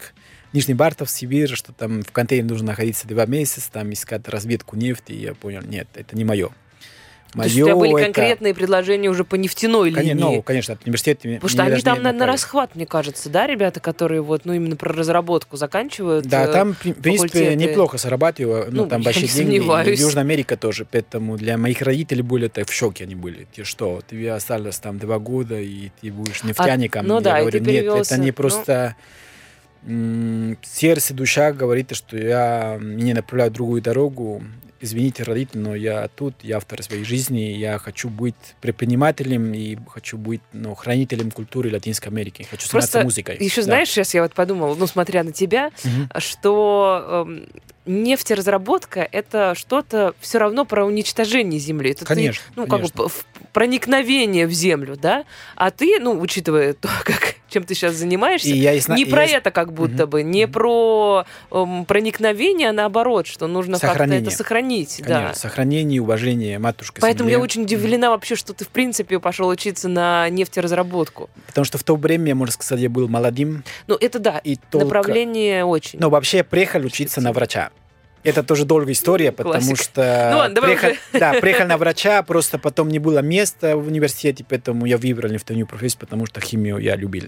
Нижний 0.52 0.74
Бартовск, 0.74 1.16
Сибирь, 1.16 1.54
что 1.54 1.72
там 1.72 2.02
в 2.02 2.12
контейнере 2.12 2.48
нужно 2.48 2.68
находиться 2.68 3.08
два 3.08 3.26
месяца, 3.26 3.72
там 3.72 3.92
искать 3.92 4.28
разведку 4.28 4.76
нефти, 4.76 5.12
и 5.12 5.22
я 5.22 5.34
понял, 5.34 5.62
нет, 5.62 5.88
это 5.94 6.16
не 6.16 6.24
мое. 6.24 6.50
То 7.34 7.42
есть 7.42 7.56
у 7.60 7.64
тебя 7.64 7.76
были 7.76 7.94
это- 7.94 8.04
конкретные 8.04 8.54
предложения 8.54 9.08
уже 9.10 9.24
по 9.24 9.34
нефтяной 9.34 9.90
линии? 9.90 10.10
Конечно, 10.10 10.30
ну, 10.30 10.42
конечно, 10.42 10.74
от 10.74 10.84
университета 10.84 11.28
Потому 11.28 11.48
что 11.48 11.62
они 11.62 11.80
там 11.82 12.02
на, 12.02 12.12
на 12.12 12.26
расхват, 12.26 12.74
мне 12.74 12.86
кажется, 12.86 13.28
да, 13.28 13.46
ребята, 13.46 13.80
которые 13.80 14.22
вот, 14.22 14.44
ну, 14.44 14.52
именно 14.52 14.76
про 14.76 14.92
разработку 14.92 15.56
заканчивают. 15.56 16.26
Да, 16.26 16.44
э, 16.44 16.52
там, 16.52 16.74
в 16.74 16.78
принципе, 16.78 17.28
факультеты. 17.28 17.54
неплохо 17.56 17.98
зарабатываю, 17.98 18.66
ну, 18.70 18.84
Ну, 18.84 18.88
там 18.88 19.02
большие 19.02 19.28
деньги. 19.28 19.56
И. 19.56 20.00
Южная 20.00 20.22
Америка 20.22 20.56
тоже, 20.56 20.86
поэтому 20.90 21.36
для 21.36 21.58
моих 21.58 21.82
родителей 21.82 22.22
были 22.22 22.46
это 22.46 22.64
в 22.64 22.72
шоке 22.72 23.04
они 23.04 23.14
были. 23.14 23.46
Ты 23.54 23.64
что, 23.64 24.00
ты 24.08 24.28
осталось 24.28 24.78
там 24.78 24.98
два 24.98 25.18
года, 25.18 25.58
и 25.60 25.90
ты 26.00 26.12
будешь 26.12 26.42
нефтяником. 26.44 27.06
ну 27.06 27.16
Я 27.16 27.20
да, 27.20 27.40
говорю, 27.40 27.60
нет, 27.60 27.84
это 27.84 28.18
не 28.18 28.28
ну. 28.28 28.32
просто 28.32 28.96
м, 29.86 30.56
сердце, 30.62 31.14
душа 31.14 31.52
говорит, 31.52 31.94
что 31.94 32.16
я 32.16 32.78
меня 32.80 33.14
направляю 33.14 33.50
другую 33.50 33.82
дорогу. 33.82 34.42
Извините, 34.84 35.22
родители, 35.22 35.58
но 35.60 35.74
я 35.74 36.08
тут, 36.08 36.34
я 36.42 36.58
автор 36.58 36.82
своей 36.82 37.04
жизни, 37.04 37.40
я 37.40 37.78
хочу 37.78 38.10
быть 38.10 38.34
предпринимателем 38.60 39.54
и 39.54 39.78
хочу 39.88 40.18
быть 40.18 40.42
ну, 40.52 40.74
хранителем 40.74 41.30
культуры 41.30 41.72
Латинской 41.72 42.10
Америки, 42.12 42.42
хочу 42.42 42.68
заниматься 42.68 42.92
Просто 43.00 43.02
музыкой. 43.02 43.36
Еще 43.40 43.62
Да. 43.62 43.68
знаешь, 43.68 43.88
сейчас 43.88 44.12
я 44.12 44.20
вот 44.22 44.34
подумала, 44.34 44.74
ну, 44.74 44.86
смотря 44.86 45.24
на 45.24 45.32
тебя, 45.32 45.70
Мгм. 45.84 46.10
что 46.18 47.24
эм, 47.26 47.46
нефтеразработка 47.86 49.08
это 49.10 49.54
что-то 49.56 50.14
все 50.20 50.38
равно 50.38 50.64
про 50.66 50.84
уничтожение 50.84 51.58
земли. 51.58 51.90
Это 51.92 52.00
ты, 52.00 52.14
Конечно, 52.14 52.42
ну, 52.54 52.62
как 52.66 52.82
бы 52.82 52.88
конечно. 52.90 53.04
п- 53.04 53.08
в- 53.08 53.26
проникновение 53.52 54.46
в 54.46 54.52
землю, 54.52 54.96
да? 55.00 55.24
А 55.56 55.70
ты, 55.70 55.98
ну, 56.00 56.18
учитывая 56.20 56.74
то, 56.74 56.88
как, 57.04 57.36
чем 57.48 57.64
ты 57.64 57.74
сейчас 57.74 57.94
занимаешься, 57.94 58.48
И 58.48 58.56
я 58.58 58.72
и 58.72 58.80
не 58.88 59.02
и 59.02 59.10
про 59.10 59.24
я 59.24 59.38
это 59.38 59.50
как 59.50 59.72
будто 59.72 60.04
Мгм. 60.04 60.10
бы, 60.10 60.22
не 60.22 60.48
про 60.48 61.24
эм, 61.50 61.84
проникновение, 61.84 62.70
а 62.70 62.72
наоборот, 62.72 63.26
что 63.26 63.46
нужно 63.46 63.78
как-то 63.78 64.04
это 64.04 64.30
сохранить. 64.30 64.30
Конечно, 64.82 65.28
Да. 65.28 65.34
сохранение 65.34 65.96
и 65.96 66.00
уважение 66.00 66.58
матушки 66.58 67.00
Поэтому 67.00 67.28
я 67.28 67.34
земле. 67.34 67.44
очень 67.44 67.62
удивлена 67.62 68.10
вообще, 68.10 68.34
что 68.36 68.52
ты, 68.54 68.64
в 68.64 68.68
принципе, 68.68 69.18
пошел 69.20 69.48
учиться 69.48 69.88
на 69.88 70.28
нефтеразработку. 70.30 71.30
Потому 71.46 71.64
что 71.64 71.78
в 71.78 71.84
то 71.84 71.96
время, 71.96 72.34
можно 72.34 72.52
сказать, 72.52 72.80
я 72.80 72.90
был 72.90 73.08
молодым. 73.08 73.64
Ну, 73.86 73.96
это 74.00 74.18
да, 74.18 74.38
И 74.38 74.56
только... 74.56 74.86
направление 74.86 75.64
очень. 75.64 75.98
Ну, 76.00 76.10
вообще, 76.10 76.38
я 76.38 76.44
приехал 76.44 76.80
учиться 76.84 77.20
на 77.20 77.32
врача. 77.32 77.70
Это 78.22 78.42
тоже 78.42 78.64
долгая 78.64 78.92
история, 78.94 79.32
потому 79.32 79.52
Классика. 79.52 79.82
что... 79.82 80.28
Ну 80.32 80.38
ладно, 80.38 80.62
приехал, 80.62 80.88
да, 81.12 81.34
приехал 81.34 81.66
на 81.66 81.76
врача, 81.76 82.22
просто 82.22 82.58
потом 82.58 82.88
не 82.88 82.98
было 82.98 83.18
места 83.18 83.76
в 83.76 83.86
университете, 83.86 84.46
поэтому 84.48 84.86
я 84.86 84.96
выбрал 84.96 85.30
нефтяную 85.30 85.66
профессию, 85.66 86.00
потому 86.00 86.24
что 86.24 86.40
химию 86.40 86.78
я 86.78 86.96
любил. 86.96 87.24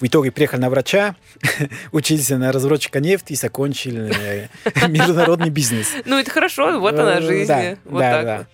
В 0.00 0.06
итоге 0.06 0.30
приехал 0.32 0.58
на 0.58 0.70
врача, 0.70 1.14
учился 1.92 2.36
на 2.36 2.52
разработчика 2.52 3.00
нефти 3.00 3.32
и 3.32 3.36
закончил 3.36 3.96
э, 3.96 4.48
международный 4.88 5.50
бизнес. 5.50 5.88
Ну, 6.04 6.18
это 6.18 6.30
хорошо, 6.30 6.80
вот 6.80 6.98
она 6.98 7.18
Э, 7.18 7.22
жизнь. 7.22 7.46
Да, 7.48 7.76
вот 7.84 8.00
да, 8.00 8.12
так 8.12 8.24
да. 8.24 8.46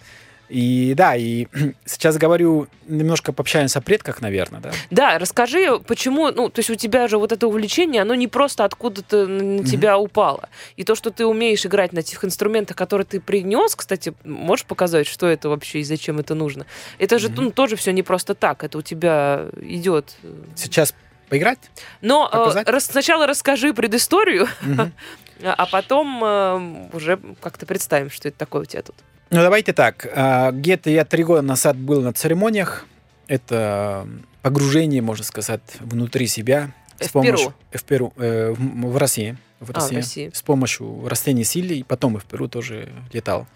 И 0.51 0.95
да, 0.97 1.15
и 1.15 1.47
сейчас 1.87 2.19
говорю, 2.19 2.67
немножко 2.89 3.33
пообщаемся 3.33 3.79
о 3.79 3.83
предках, 3.83 4.21
наверное, 4.21 4.61
да? 4.61 4.73
Да, 4.91 5.19
расскажи, 5.19 5.79
почему, 5.87 6.31
ну, 6.33 6.49
то 6.49 6.59
есть 6.59 6.71
у 6.71 6.75
тебя 6.75 7.07
же 7.09 7.19
вот 7.19 7.31
это 7.33 7.47
увлечение, 7.47 8.03
оно 8.03 8.15
не 8.17 8.27
просто 8.27 8.65
откуда-то 8.65 9.27
на 9.29 9.65
тебя 9.65 9.97
упало. 9.97 10.49
И 10.77 10.83
то, 10.85 10.95
что 10.97 11.11
ты 11.11 11.25
умеешь 11.25 11.65
играть 11.65 11.93
на 11.93 12.03
тех 12.03 12.25
инструментах, 12.25 12.77
которые 12.77 13.07
ты 13.07 13.21
принес, 13.21 13.77
кстати, 13.77 14.13
можешь 14.25 14.67
показать, 14.67 15.07
что 15.07 15.29
это 15.29 15.49
вообще 15.49 15.81
и 15.81 15.85
зачем 15.85 16.19
это 16.19 16.35
нужно? 16.35 16.67
Это 16.99 17.19
же 17.21 17.29
Мгм. 17.29 17.45
ну, 17.45 17.51
тоже 17.53 17.77
все 17.77 17.93
не 17.93 18.03
просто 18.03 18.35
так, 18.35 18.65
это 18.65 18.77
у 18.79 18.83
тебя 18.83 19.47
идет. 19.63 20.17
Сейчас 20.57 20.95
поиграть? 21.31 21.59
Но 22.03 22.29
э, 22.31 22.63
рас- 22.71 22.85
сначала 22.87 23.27
расскажи 23.27 23.73
предысторию, 23.73 24.47
а 25.43 25.67
потом 25.67 26.23
э, 26.23 26.89
уже 26.93 27.19
как-то 27.41 27.65
представим, 27.65 28.11
что 28.11 28.29
это 28.29 28.37
такое 28.39 28.63
у 28.63 28.65
тебя 28.67 28.83
тут. 28.83 28.97
Ну, 29.31 29.39
давайте 29.41 29.73
так. 29.73 30.07
А, 30.15 30.51
Где-то 30.51 30.91
я 30.91 31.05
три 31.05 31.23
года 31.25 31.41
назад 31.43 31.77
был 31.77 32.03
на 32.03 32.13
церемониях. 32.13 32.85
Это 33.29 34.07
погружение, 34.43 35.03
можно 35.03 35.25
сказать, 35.25 35.61
внутри 35.79 36.27
себя. 36.27 36.73
В 36.99 37.05
с 37.05 37.09
помощью- 37.11 37.37
Перу? 37.37 37.55
В 37.73 37.85
Перу. 37.85 38.13
э, 38.17 38.51
в, 38.51 38.93
в 38.93 38.97
России. 38.97 39.37
В 39.61 39.71
А, 39.71 39.73
в 39.73 39.77
России. 39.77 39.95
России. 39.97 40.31
С 40.35 40.43
помощью 40.43 41.07
растений 41.09 41.45
силы. 41.45 41.75
И 41.77 41.83
потом 41.85 42.17
и 42.17 42.21
в 42.21 42.25
Перу 42.25 42.49
тоже 42.49 42.89
летал. 43.13 43.47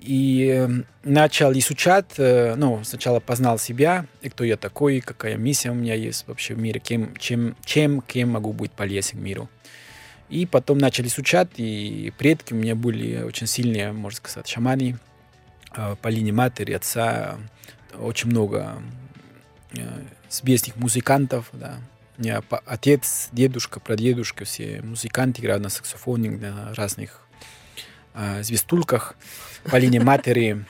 И 0.00 0.48
э, 0.54 0.68
начал 1.02 1.52
изучать, 1.52 2.18
э, 2.18 2.54
ну, 2.54 2.84
сначала 2.84 3.18
познал 3.18 3.58
себя, 3.58 4.06
и 4.22 4.28
кто 4.28 4.44
я 4.44 4.56
такой, 4.56 5.00
какая 5.00 5.36
миссия 5.36 5.70
у 5.70 5.74
меня 5.74 5.94
есть 5.94 6.26
вообще 6.28 6.54
в 6.54 6.58
мире, 6.58 6.78
кем, 6.78 7.16
чем, 7.16 7.56
чем, 7.64 8.00
кем 8.02 8.30
могу 8.30 8.52
быть 8.52 8.70
полезен 8.70 9.22
миру. 9.22 9.48
И 10.28 10.46
потом 10.46 10.78
начал 10.78 11.04
изучать, 11.04 11.48
и 11.56 12.12
предки 12.16 12.52
у 12.52 12.56
меня 12.56 12.74
были 12.74 13.22
очень 13.22 13.46
сильные, 13.46 13.92
можно 13.92 14.18
сказать, 14.18 14.46
шаманы 14.46 14.98
э, 15.76 15.96
по 16.00 16.08
линии 16.08 16.32
матери, 16.32 16.74
отца, 16.74 17.36
очень 17.98 18.30
много 18.30 18.80
э, 19.72 19.80
известных 20.30 20.76
музыкантов, 20.76 21.48
да. 21.52 21.78
У 22.18 22.22
меня 22.22 22.42
отец, 22.66 23.28
дедушка, 23.32 23.80
прадедушка, 23.80 24.44
все 24.44 24.80
музыканты 24.82 25.40
играют 25.40 25.62
на 25.62 25.70
саксофоне, 25.70 26.30
на 26.30 26.74
разных 26.74 27.26
э, 28.14 28.42
звездульках 28.42 29.16
по 29.64 29.76
линии 29.76 29.98
матери. 29.98 30.64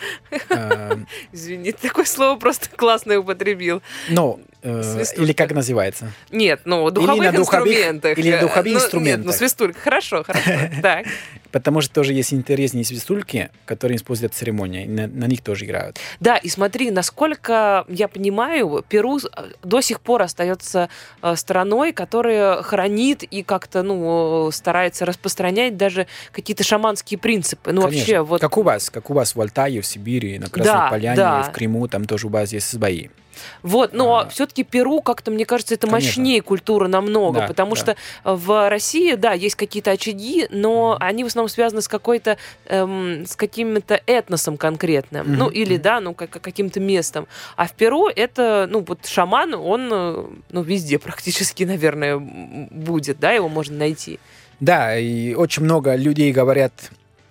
э, 0.51 0.97
Извини, 1.33 1.73
такое 1.73 2.05
слово 2.05 2.39
просто 2.39 2.69
классное 2.71 3.19
употребил. 3.19 3.83
Ну, 4.09 4.41
э, 4.58 4.58
Свистулька. 4.63 5.23
или 5.23 5.33
как 5.33 5.53
называется? 5.53 6.13
Нет, 6.31 6.63
ну, 6.65 6.91
духовых 6.91 7.23
на 7.25 7.33
духовых- 7.33 7.69
инструментах. 7.69 8.19
или 8.19 8.31
на 8.31 8.35
Э, 8.37 8.41
духовых 8.41 8.65
ну, 8.65 8.71
Нет, 8.71 8.75
ну, 8.81 8.85
инструментах. 8.85 9.35
свистулька. 9.37 9.81
Хорошо, 9.81 10.23
хорошо. 10.27 10.51
Так. 10.83 11.07
Потому 11.53 11.81
что 11.81 11.95
тоже 11.95 12.13
есть 12.13 12.35
интересные 12.35 12.85
свистульки, 12.85 13.51
которые 13.65 13.97
используют 13.97 14.35
в 14.35 14.37
церемонии. 14.37 14.85
На, 14.87 15.07
на 15.07 15.25
них 15.25 15.41
тоже 15.43 15.65
играют. 15.65 15.99
Да, 16.21 16.37
и 16.37 16.49
смотри, 16.49 16.91
насколько 16.91 17.85
я 17.89 18.09
понимаю, 18.09 18.85
Перу 18.89 19.19
с- 19.19 19.31
до 19.63 19.81
сих 19.81 20.01
пор 20.01 20.23
остается 20.23 20.89
э, 21.23 21.37
страной, 21.37 21.93
которая 21.93 22.63
хранит 22.63 23.23
и 23.23 23.43
как-то, 23.43 23.83
ну, 23.83 24.51
старается 24.53 25.07
распространять 25.07 25.77
даже 25.77 26.07
какие-то 26.33 26.65
шаманские 26.65 27.19
принципы. 27.19 27.73
Ну, 27.73 27.83
Конечно. 27.83 27.99
вообще, 28.01 28.21
вот... 28.23 28.41
Как 28.41 28.57
у 28.59 28.63
вас, 28.63 28.91
как 28.91 29.09
у 29.11 29.15
вас 29.15 29.35
в 29.35 29.41
Алтае, 29.41 29.81
в 29.81 29.87
Сибири, 29.87 30.39
на 30.39 30.49
Красной 30.51 30.73
Да, 30.73 30.89
Поляне, 30.91 31.17
да. 31.17 31.43
в 31.45 31.53
Крыму, 31.53 31.89
там 31.89 32.05
тоже 32.05 32.27
у 32.27 32.31
вас 32.31 32.53
есть 32.53 32.69
свои. 32.69 33.09
Вот, 33.63 33.93
но 33.93 34.19
А. 34.21 34.29
все-таки 34.29 34.65
Перу 34.65 35.01
как-то, 35.01 35.31
мне 35.31 35.45
кажется, 35.45 35.75
это 35.75 35.87
Конечно. 35.87 36.09
мощнее 36.21 36.43
культура 36.43 36.89
намного, 36.89 37.41
Да, 37.41 37.47
потому 37.47 37.75
да. 37.75 37.81
что 37.81 37.97
в 38.25 38.69
России, 38.69 39.15
да, 39.15 39.33
есть 39.33 39.55
какие-то 39.57 39.91
очаги, 39.93 40.47
но 40.51 40.97
они 41.01 41.25
в 41.25 41.29
основном 41.29 41.49
связаны 41.49 41.83
с 41.83 41.89
какой-то, 41.89 42.39
эм, 42.67 43.27
с 43.27 43.37
каким-то 43.37 44.01
этносом 44.07 44.57
конкретным, 44.57 45.27
Мгм, 45.29 45.37
ну 45.39 45.49
или, 45.49 45.77
да, 45.77 46.01
ну 46.01 46.15
как, 46.15 46.31
каким-то 46.31 46.81
местом. 46.81 47.27
А 47.57 47.67
в 47.67 47.73
Перу 47.73 48.09
это, 48.09 48.67
ну 48.71 48.81
вот 48.87 49.07
шаман, 49.07 49.55
он, 49.55 49.89
э, 49.93 50.25
ну 50.51 50.63
везде 50.63 50.99
практически, 50.99 51.65
наверное, 51.65 52.19
будет, 52.19 53.19
да, 53.21 53.33
его 53.33 53.49
можно 53.49 53.77
найти. 53.79 54.19
Да, 54.61 54.99
и 54.99 55.35
очень 55.35 55.63
много 55.63 55.95
людей 55.95 56.33
говорят, 56.33 56.73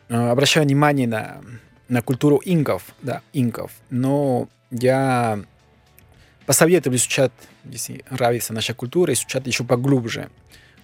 э, 0.09 0.15
обращаю 0.29 0.65
внимание 0.65 1.07
на, 1.07 1.37
на 1.89 2.01
культуру 2.01 2.41
инков, 2.45 2.83
да, 3.01 3.21
инков. 3.33 3.71
Но 3.89 4.47
я 4.71 5.39
посоветую 6.47 6.95
изучать, 6.95 7.31
если 7.65 8.03
нравится 8.09 8.53
наша 8.53 8.73
культура, 8.73 9.13
изучать 9.13 9.45
еще 9.45 9.63
поглубже 9.63 10.29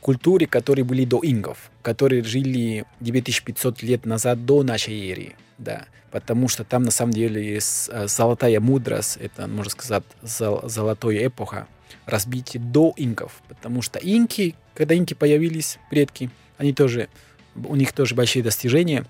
культуры, 0.02 0.46
которые 0.46 0.84
были 0.84 1.06
до 1.06 1.22
инков, 1.24 1.72
которые 1.82 2.22
жили 2.24 2.86
9500 3.00 3.82
лет 3.82 4.06
назад 4.06 4.46
до 4.46 4.62
нашей 4.62 5.10
эры, 5.10 5.36
да, 5.58 5.86
потому 6.12 6.50
что 6.50 6.66
там 6.66 6.84
на 6.84 6.92
самом 6.92 7.14
деле 7.14 7.56
есть 7.56 7.90
э, 7.92 8.08
золотая 8.08 8.60
мудрость, 8.60 9.18
это, 9.18 9.48
можно 9.48 9.72
сказать, 9.72 10.04
зол- 10.22 10.68
золотая 10.68 11.28
эпоха 11.28 11.68
разбития 12.06 12.60
до 12.60 12.94
инков, 12.98 13.42
потому 13.48 13.82
что 13.82 13.98
инки, 14.00 14.56
когда 14.74 14.94
инки 14.94 15.14
появились, 15.14 15.80
предки, 15.90 16.30
они 16.58 16.74
тоже, 16.74 17.08
у 17.56 17.78
них 17.78 17.94
тоже 17.94 18.14
большие 18.14 18.44
достижения, 18.44 19.06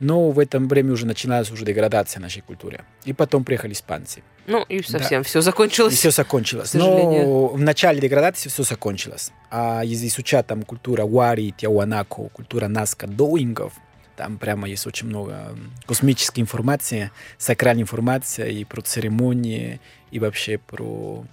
но 0.00 0.30
в 0.30 0.38
этом 0.38 0.68
время 0.68 0.92
уже 0.92 1.06
начиналась 1.06 1.50
уже 1.50 1.64
деградация 1.64 2.20
нашей 2.20 2.42
культуры. 2.42 2.84
И 3.04 3.12
потом 3.12 3.44
приехали 3.44 3.72
испанцы. 3.72 4.22
Ну 4.46 4.64
и 4.68 4.82
совсем 4.82 5.22
все 5.24 5.40
закончилось. 5.40 5.94
И 5.94 5.96
все 5.96 6.10
закончилось. 6.10 6.74
Но 6.74 7.48
в 7.48 7.60
начале 7.60 8.00
деградации 8.00 8.48
все 8.48 8.62
закончилось. 8.62 9.32
А 9.50 9.82
если 9.82 10.06
изучать 10.06 10.46
там 10.46 10.62
культура 10.62 11.04
Уари, 11.04 11.54
Тиауанако, 11.56 12.28
культура 12.28 12.68
Наска 12.68 13.06
до 13.06 13.36
инков, 13.38 13.72
там 14.16 14.38
прямо 14.38 14.68
есть 14.68 14.86
очень 14.86 15.06
много 15.06 15.56
космической 15.86 16.40
информации, 16.40 17.12
сакральной 17.38 17.82
информации 17.82 18.52
и 18.52 18.64
про 18.64 18.80
церемонии, 18.80 19.80
и 20.10 20.18
вообще 20.18 20.58
про, 20.58 21.24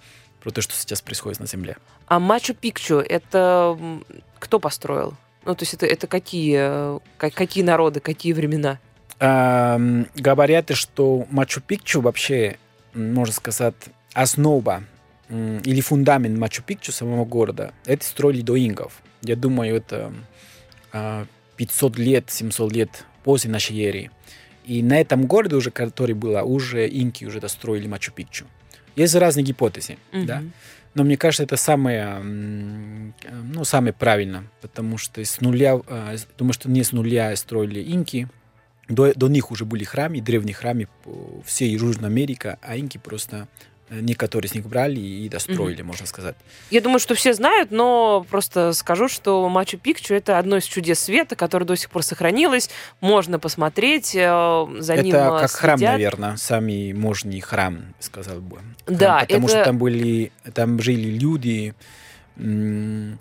про 0.41 0.51
то, 0.51 0.61
что 0.61 0.73
сейчас 0.75 1.01
происходит 1.01 1.39
на 1.39 1.47
Земле. 1.47 1.77
А 2.07 2.19
Мачу-Пикчу 2.19 2.99
это 2.99 3.79
кто 4.37 4.59
построил? 4.59 5.15
Ну, 5.45 5.55
то 5.55 5.63
есть 5.63 5.73
это, 5.73 5.85
это 5.85 6.07
какие, 6.07 6.57
э, 6.59 6.99
ка- 7.17 7.29
какие 7.29 7.63
народы, 7.63 7.99
какие 7.99 8.33
времена? 8.33 8.79
Ам, 9.19 10.07
говорят, 10.15 10.71
что 10.75 11.25
Мачу-Пикчу 11.31 12.01
вообще, 12.01 12.57
можно 12.93 13.33
сказать, 13.33 13.75
основа 14.13 14.83
или 15.29 15.81
фундамент 15.81 16.37
Мачу-Пикчу 16.37 16.91
самого 16.91 17.25
города, 17.25 17.73
это 17.85 18.05
строили 18.05 18.41
до 18.41 18.57
инков. 18.57 19.01
Я 19.21 19.35
думаю, 19.35 19.75
это 19.75 20.13
а, 20.91 21.25
500 21.57 21.97
лет, 21.97 22.25
700 22.29 22.71
лет 22.73 23.05
после 23.23 23.49
нашей 23.49 23.79
эры. 23.81 24.11
И 24.65 24.81
на 24.83 24.99
этом 24.99 25.25
городе, 25.27 25.55
уже, 25.55 25.71
который 25.71 26.13
было, 26.15 26.41
уже 26.41 26.87
инки 26.87 27.25
уже 27.25 27.39
достроили 27.39 27.87
Мачу-Пикчу. 27.87 28.45
Есть 28.95 29.15
разные 29.15 29.43
гипотезы, 29.43 29.97
да. 30.25 30.43
Но 30.95 31.03
мне 31.03 31.17
кажется, 31.17 31.43
это 31.43 31.57
самое, 31.57 32.21
э, 32.23 33.11
ну, 33.53 33.63
самое 33.65 33.93
правильно, 33.93 34.45
потому 34.61 34.97
что 34.97 35.23
с 35.23 35.41
нуля, 35.41 35.79
думаю, 36.37 36.53
что 36.53 36.69
не 36.69 36.83
с 36.83 36.91
нуля 36.91 37.35
строили 37.35 37.81
инки, 37.81 38.27
до, 38.87 39.13
до 39.13 39.27
них 39.27 39.51
уже 39.51 39.65
были 39.65 39.83
храмы, 39.83 40.21
древние 40.21 40.55
храмы 40.55 40.87
всей 41.45 41.71
Южной 41.71 42.09
Америке, 42.09 42.57
а 42.61 42.77
инки 42.77 42.97
просто 42.97 43.47
некоторые 43.89 44.47
из 44.49 44.55
них 44.55 44.65
брали 44.65 44.99
и 44.99 45.29
достроили, 45.29 45.81
можно 45.83 46.05
сказать. 46.07 46.35
Я 46.71 46.81
думаю, 46.81 46.99
что 46.99 47.13
все 47.13 47.33
знают, 47.33 47.69
но 47.71 48.25
просто 48.29 48.73
скажу, 48.73 49.07
что 49.07 49.47
Мачу-Пикчу 49.47 50.15
это 50.15 50.39
одно 50.39 50.57
из 50.57 50.63
чудес 50.65 50.99
света, 50.99 51.35
которое 51.35 51.65
до 51.65 51.75
сих 51.75 51.89
пор 51.91 52.01
сохранилось. 52.03 52.69
Можно 52.99 53.37
посмотреть, 53.39 54.15
э, 54.15 54.65
за 54.79 54.95
ним 54.97 55.15
это 55.15 55.25
э, 55.37 55.39
как 55.41 55.51
храм, 55.51 55.77
следят. 55.77 55.93
наверное, 55.93 56.35
самый 56.37 56.93
мощный 56.93 57.39
храм, 57.41 57.93
сказал 57.99 58.39
бы. 58.41 58.57
Храм, 58.85 58.97
Да, 58.97 59.19
потому 59.19 59.47
это- 59.47 59.55
что 59.55 59.65
там 59.65 59.77
были, 59.77 60.31
там 60.53 60.81
жили 60.81 61.17
люди, 61.17 61.75
эм, 62.37 63.17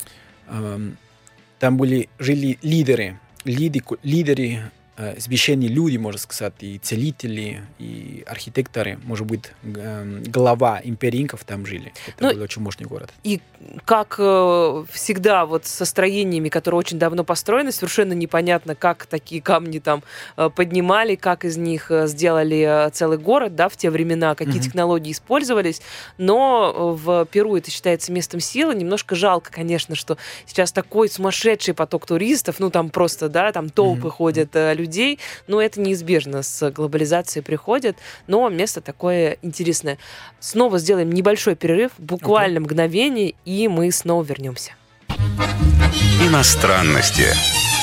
там 1.59 1.77
были 1.77 2.09
жили 2.18 2.59
лидеры, 2.62 3.18
лиды- 3.44 3.83
лидеры, 4.03 4.70
э, 4.96 5.18
священные 5.20 5.68
люди, 5.68 5.96
можно 5.96 6.18
сказать, 6.18 6.54
и 6.61 6.78
целители, 6.78 7.62
и 7.78 8.24
архитекторы, 8.26 8.98
может 9.04 9.26
быть, 9.26 9.52
эм, 9.62 10.22
глава 10.24 10.80
империи 10.83 11.22
инков 11.22 11.44
там 11.44 11.66
жили. 11.66 11.92
Это 12.07 12.24
Ну, 12.24 12.35
был 12.35 12.42
очень 12.42 12.62
мощный 12.62 12.87
город. 12.87 13.12
И 13.22 13.40
как 13.85 14.16
э, 14.18 14.85
всегда, 14.90 15.46
вот 15.46 15.66
со 15.66 15.85
строениями, 15.85 16.48
которые 16.48 16.79
очень 16.79 16.98
давно 16.98 17.24
построены, 17.24 17.72
совершенно 17.72 18.12
непонятно, 18.12 18.74
как 18.74 19.07
такие 19.07 19.40
камни 19.42 19.79
там 19.79 20.03
э, 20.37 20.50
поднимали, 20.55 21.14
как 21.14 21.44
из 21.44 21.57
них 21.57 21.90
э, 21.90 22.07
сделали 22.07 22.90
целый 22.92 23.18
город, 23.18 23.55
да, 23.55 23.68
в 23.68 23.77
те 23.77 23.90
времена, 23.90 24.35
какие 24.35 24.55
Мгм. 24.57 24.62
технологии 24.62 25.12
использовались. 25.12 25.81
Но 26.18 26.94
в 26.94 27.27
Перу 27.27 27.57
это 27.57 27.70
считается 27.70 28.12
местом 28.12 28.40
силы. 28.40 28.74
Немножко 28.74 29.14
жалко, 29.14 29.50
конечно, 29.50 29.94
что 29.94 30.16
сейчас 30.46 30.72
такой 30.72 31.09
сумасшедший 31.09 31.74
поток 31.74 32.07
туристов, 32.07 32.57
ну 32.59 32.70
там 32.70 32.90
просто, 32.90 33.29
да, 33.29 33.53
там 33.53 33.70
толпы 33.70 34.07
Мгм. 34.09 34.11
ходят 34.11 34.50
людей, 34.55 35.18
но 35.46 35.61
это 35.61 35.81
неизбежно 35.81 36.42
с 36.42 36.70
глобализацией 36.70 37.42
приходит, 37.44 37.98
но 38.27 38.48
место 38.48 38.81
такое 38.81 39.38
интересное. 39.42 39.98
Снова 40.40 40.79
сделаем 40.79 41.11
небольшой 41.11 41.55
перерыв, 41.55 41.92
буквально 41.98 42.61
мгновение, 42.61 43.35
и 43.44 43.53
мы 43.68 43.90
снова 43.92 44.22
вернемся. 44.22 44.72
Иностранности 46.20 47.26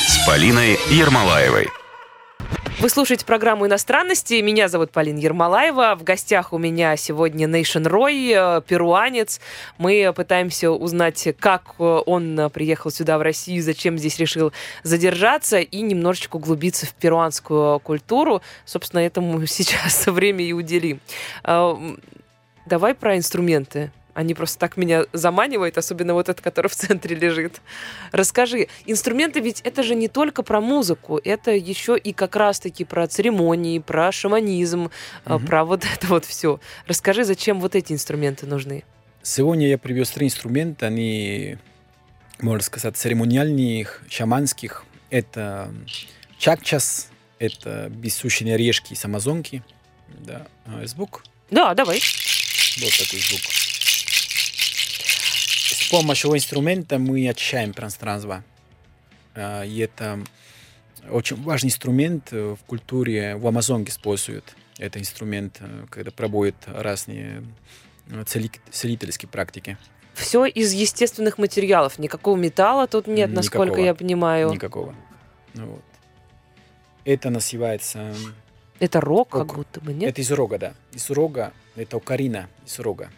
с 0.07 0.25
Полиной 0.27 0.77
Ермолаевой. 0.89 1.67
Вы 2.79 2.89
слушаете 2.89 3.25
программу 3.27 3.67
«Иностранности». 3.67 4.41
Меня 4.41 4.67
зовут 4.67 4.89
Полина 4.89 5.19
Ермолаева. 5.19 5.95
В 5.95 6.03
гостях 6.03 6.51
у 6.51 6.57
меня 6.57 6.97
сегодня 6.97 7.45
Нейшн 7.45 7.85
Рой, 7.85 8.33
э, 8.33 8.61
перуанец. 8.67 9.39
Мы 9.77 10.11
пытаемся 10.15 10.71
узнать, 10.71 11.27
как 11.39 11.75
э, 11.77 11.83
он 11.83 12.49
приехал 12.51 12.89
сюда, 12.89 13.19
в 13.19 13.21
Россию, 13.21 13.61
зачем 13.61 13.99
здесь 13.99 14.17
решил 14.17 14.51
задержаться 14.81 15.59
и 15.59 15.81
немножечко 15.81 16.37
углубиться 16.37 16.87
в 16.87 16.93
перуанскую 16.95 17.79
культуру. 17.81 18.41
Собственно, 18.65 19.01
этому 19.01 19.45
сейчас 19.45 20.07
время 20.07 20.43
и 20.43 20.51
уделим. 20.51 20.99
Э, 21.43 21.75
Давай 22.65 22.93
про 22.93 23.17
инструменты. 23.17 23.91
Они 24.13 24.33
просто 24.33 24.59
так 24.59 24.77
меня 24.77 25.05
заманивают, 25.13 25.77
особенно 25.77 26.13
вот 26.13 26.27
этот, 26.29 26.41
который 26.41 26.67
в 26.67 26.75
центре 26.75 27.15
лежит. 27.15 27.61
Расскажи, 28.11 28.67
инструменты 28.85 29.39
ведь 29.39 29.61
это 29.61 29.83
же 29.83 29.95
не 29.95 30.07
только 30.07 30.43
про 30.43 30.59
музыку, 30.61 31.19
это 31.23 31.51
еще 31.51 31.97
и 31.97 32.11
как 32.13 32.35
раз-таки 32.35 32.83
про 32.83 33.07
церемонии, 33.07 33.79
про 33.79 34.11
шаманизм, 34.11 34.91
Мгм. 35.25 35.45
про 35.45 35.63
вот 35.65 35.83
это 35.85 36.07
вот 36.07 36.25
все. 36.25 36.59
Расскажи, 36.87 37.23
зачем 37.23 37.59
вот 37.61 37.75
эти 37.75 37.93
инструменты 37.93 38.45
нужны? 38.45 38.83
Сегодня 39.23 39.67
я 39.67 39.77
привез 39.77 40.09
три 40.09 40.25
инструмента, 40.27 40.87
они, 40.87 41.57
можно 42.39 42.63
сказать, 42.63 42.97
церемониальных, 42.97 44.01
шаманских. 44.09 44.83
Это 45.09 45.73
чакчас, 46.37 47.09
это 47.39 47.87
бессущие 47.89 48.53
орешки 48.55 48.93
с 48.93 49.05
амазонки. 49.05 49.63
Да. 50.07 50.47
А, 50.65 50.85
Звук, 50.85 51.23
Да, 51.49 51.73
давай. 51.75 51.99
вот 52.79 52.91
такой 52.97 53.19
звук. 53.19 53.41
Помощью 55.91 56.33
инструмента 56.35 56.97
мы 56.97 57.27
очищаем 57.27 57.73
пространство. 57.73 58.43
А, 59.35 59.63
И 59.63 59.77
это 59.79 60.19
очень 61.09 61.41
важный 61.43 61.67
инструмент 61.67 62.29
э, 62.31 62.55
в 62.57 62.63
культуре, 62.65 63.35
в 63.35 63.45
Амазонке 63.45 63.91
используют. 63.91 64.55
Это 64.77 64.99
инструмент, 64.99 65.57
э, 65.59 65.85
когда 65.89 66.11
проводят 66.11 66.55
разные 66.65 67.43
э, 68.09 68.23
цели- 68.25 68.51
целительские 68.71 69.27
практики. 69.29 69.77
Все 70.13 70.45
из 70.45 70.71
естественных 70.73 71.37
материалов. 71.37 71.99
Никакого 71.99 72.37
металла 72.37 72.87
тут 72.87 73.07
нет, 73.07 73.31
насколько 73.31 73.65
Никакого. 73.65 73.85
я 73.85 73.93
понимаю. 73.93 74.51
Никакого. 74.51 74.95
Ну 75.55 75.65
вот. 75.67 75.83
Это 77.03 77.29
называется... 77.29 78.13
Это 78.79 79.01
рок, 79.01 79.29
как 79.29 79.41
Ок. 79.51 79.55
будто 79.55 79.81
бы, 79.81 79.93
нет? 79.93 80.09
Это 80.09 80.21
из 80.21 80.31
рога, 80.31 80.57
да. 80.57 80.73
Из 80.93 81.09
рога. 81.09 81.51
Это 81.75 81.97
окарина 81.97 82.47
из 82.65 82.79
рога. 82.79 83.09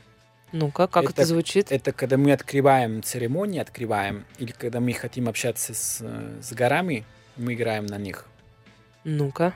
Ну-ка, 0.54 0.86
как 0.86 1.06
это, 1.06 1.14
это- 1.14 1.26
звучит? 1.26 1.72
Это 1.72 1.92
когда 1.92 2.16
мы 2.16 2.32
открываем 2.32 3.02
церемонии, 3.02 3.60
открываем, 3.60 4.24
или 4.38 4.52
когда 4.52 4.80
мы 4.80 4.94
хотим 4.94 5.28
общаться 5.28 5.74
с, 5.74 6.00
с 6.42 6.54
горами, 6.54 7.06
мы 7.38 7.56
играем 7.56 7.88
на 7.88 7.98
них. 7.98 8.28
Ну-ка. 9.04 9.56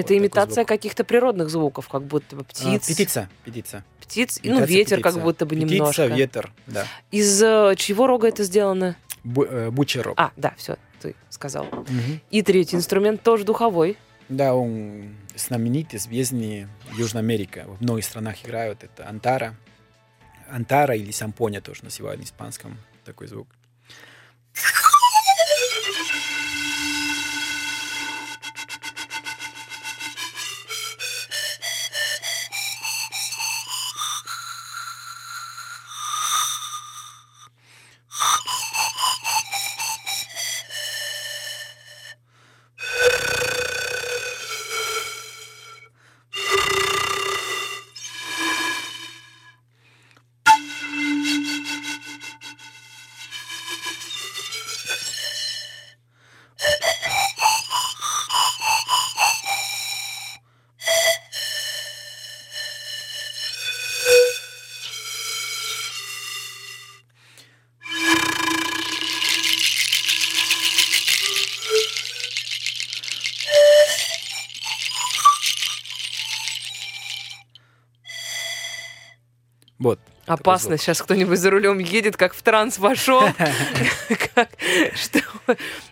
Это 0.00 0.08
такой 0.08 0.18
имитация 0.18 0.64
каких-то 0.64 1.04
природных 1.04 1.48
звуков, 1.50 1.88
как 1.88 2.02
будто 2.04 2.36
бы 2.36 2.42
А, 2.42 2.44
птиц. 2.44 2.82
птица, 2.84 3.28
птица. 3.44 3.84
птиц, 4.00 4.40
ну, 4.42 4.64
ветер 4.64 5.00
как 5.00 5.12
птица. 5.12 5.24
будто 5.24 5.46
бы 5.46 5.56
птица, 5.56 5.72
немножко. 5.74 6.06
ветер, 6.06 6.52
да. 6.66 6.86
Из 7.10 7.42
э, 7.42 7.74
чьего 7.76 8.06
рога 8.06 8.28
это 8.28 8.44
сделано? 8.44 8.96
Бу, 9.24 9.44
э, 9.44 9.70
бучий 9.70 10.00
рог. 10.00 10.14
А, 10.18 10.30
да, 10.36 10.54
все, 10.56 10.76
ты 11.00 11.14
сказал. 11.30 11.64
Мгм. 11.64 12.20
И 12.30 12.42
третий 12.42 12.76
инструмент 12.76 13.22
тоже 13.22 13.44
духовой. 13.44 13.96
Да, 14.28 14.54
он 14.54 15.16
знаменитый, 15.36 15.98
известный 15.98 16.66
в 16.90 16.98
Южной 16.98 17.22
Америке. 17.22 17.64
В 17.66 17.80
многих 17.82 18.04
странах 18.04 18.44
играют. 18.44 18.82
Это 18.84 19.08
антара. 19.08 19.54
Антара 20.50 20.94
или 20.94 21.10
сампоня 21.10 21.60
тоже 21.60 21.84
называют 21.84 22.20
на 22.20 22.24
испанском 22.24 22.76
такой 23.04 23.26
звук. 23.28 23.48
Вот. 79.78 79.98
Опасно, 80.26 80.76
сейчас 80.76 81.00
кто-нибудь 81.02 81.38
за 81.38 81.50
рулем 81.50 81.78
едет, 81.78 82.16
как 82.16 82.34
в 82.34 82.42
транс 82.42 82.78
вошел. 82.78 83.22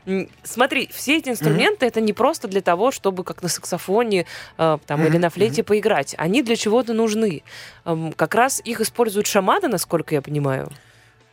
Смотри, 0.43 0.91
все 0.93 1.19
эти 1.19 1.29
инструменты 1.29 1.87
это 1.87 2.01
не 2.01 2.13
просто 2.13 2.49
для 2.49 2.61
того, 2.61 2.91
чтобы 2.91 3.23
как 3.23 3.43
на 3.43 3.49
саксофоне 3.49 4.27
э, 4.59 4.79
там, 4.87 5.07
или 5.07 5.19
на 5.19 5.31
флейте 5.31 5.63
поиграть. 5.63 6.17
Они 6.19 6.43
для 6.43 6.57
чего-то 6.57 6.95
нужны. 6.95 7.43
Эм, 7.85 8.13
Как 8.13 8.35
раз 8.35 8.61
их 8.65 8.81
используют 8.81 9.29
шаманы, 9.29 9.69
насколько 9.69 10.15
я 10.15 10.23
понимаю. 10.23 10.71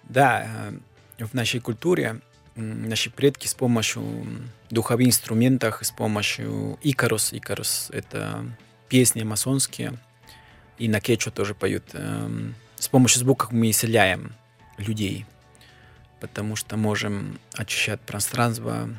Да, 0.03 0.45
э, 1.17 1.25
в 1.25 1.33
нашей 1.33 1.59
культуре 1.59 2.21
наши 2.55 3.09
предки 3.09 3.47
с 3.47 3.53
помощью 3.53 4.03
духовых 4.69 5.07
инструментов, 5.07 5.79
с 5.81 5.91
помощью 5.91 6.77
икарус, 6.83 7.33
икарус 7.33 7.89
это 7.91 8.45
песни 8.89 9.23
масонские, 9.23 9.93
и 10.81 10.87
на 10.87 10.99
кечу 10.99 11.31
тоже 11.31 11.53
поют. 11.53 11.83
эм, 11.93 12.55
С 12.75 12.87
помощью 12.87 13.19
звуков 13.19 13.51
мы 13.51 13.69
исцеляем 13.69 14.33
людей, 14.77 15.27
потому 16.19 16.55
что 16.55 16.75
можем 16.77 17.39
очищать 17.53 18.01
пространство, 18.01 18.89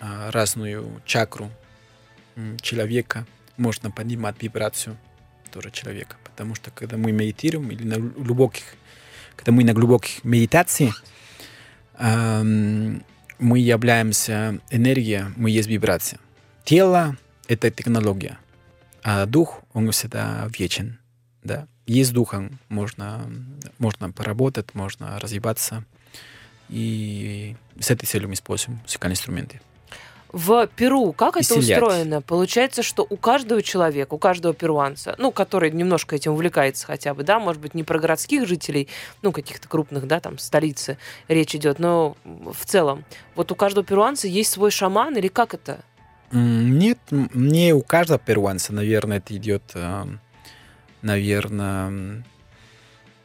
а, 0.00 0.30
разную 0.32 1.00
чакру 1.04 1.48
человека, 2.60 3.26
можно 3.56 3.90
поднимать 3.92 4.42
вибрацию 4.42 4.96
тоже 5.52 5.70
человека, 5.70 6.16
потому 6.24 6.56
что 6.56 6.72
когда 6.72 6.96
мы 6.96 7.12
медитируем 7.12 7.70
или 7.70 7.84
на 7.84 7.98
глубоких 7.98 8.64
когда 9.36 9.52
мы 9.52 9.64
на 9.64 9.72
глубоких 9.72 10.22
медитации, 10.24 10.92
эм, 11.98 13.02
мы 13.38 13.58
являемся 13.58 14.60
энергия, 14.70 15.32
мы 15.36 15.50
есть 15.50 15.68
вибрация. 15.68 16.18
Тело— 16.64 17.16
это 17.48 17.70
технология, 17.70 18.38
а 19.02 19.24
дух, 19.24 19.62
он 19.72 19.90
всегда 19.92 20.46
вечен. 20.58 20.99
Да. 21.42 21.66
И 21.86 22.02
с 22.02 22.10
духом 22.10 22.58
можно, 22.68 23.30
можно 23.78 24.10
поработать, 24.12 24.74
можно 24.74 25.18
развиваться. 25.18 25.84
И 26.68 27.56
с 27.78 27.90
этой 27.90 28.06
целью 28.06 28.28
мы 28.28 28.34
используем 28.34 28.80
музыкальные 28.84 29.14
инструменты. 29.14 29.60
В 30.32 30.68
Перу 30.76 31.12
как 31.12 31.36
это 31.36 31.40
Исцелять. 31.40 31.82
устроено? 31.82 32.22
Получается, 32.22 32.84
что 32.84 33.04
у 33.08 33.16
каждого 33.16 33.62
человека, 33.62 34.14
у 34.14 34.18
каждого 34.18 34.54
перуанца, 34.54 35.16
ну, 35.18 35.32
который 35.32 35.72
немножко 35.72 36.14
этим 36.14 36.32
увлекается 36.32 36.86
хотя 36.86 37.14
бы, 37.14 37.24
да, 37.24 37.40
может 37.40 37.60
быть, 37.60 37.74
не 37.74 37.82
про 37.82 37.98
городских 37.98 38.46
жителей, 38.46 38.86
ну, 39.22 39.32
каких-то 39.32 39.68
крупных, 39.68 40.06
да, 40.06 40.20
там, 40.20 40.38
столицы 40.38 40.98
речь 41.26 41.56
идет, 41.56 41.80
но 41.80 42.16
в 42.24 42.64
целом, 42.64 43.04
вот 43.34 43.50
у 43.50 43.56
каждого 43.56 43.84
перуанца 43.84 44.28
есть 44.28 44.52
свой 44.52 44.70
шаман 44.70 45.16
или 45.16 45.26
как 45.26 45.54
это? 45.54 45.80
Нет, 46.30 46.98
не 47.10 47.74
у 47.74 47.82
каждого 47.82 48.20
перуанца, 48.20 48.72
наверное, 48.72 49.16
это 49.18 49.36
идет, 49.36 49.64
э, 49.74 50.04
наверное, 51.02 52.22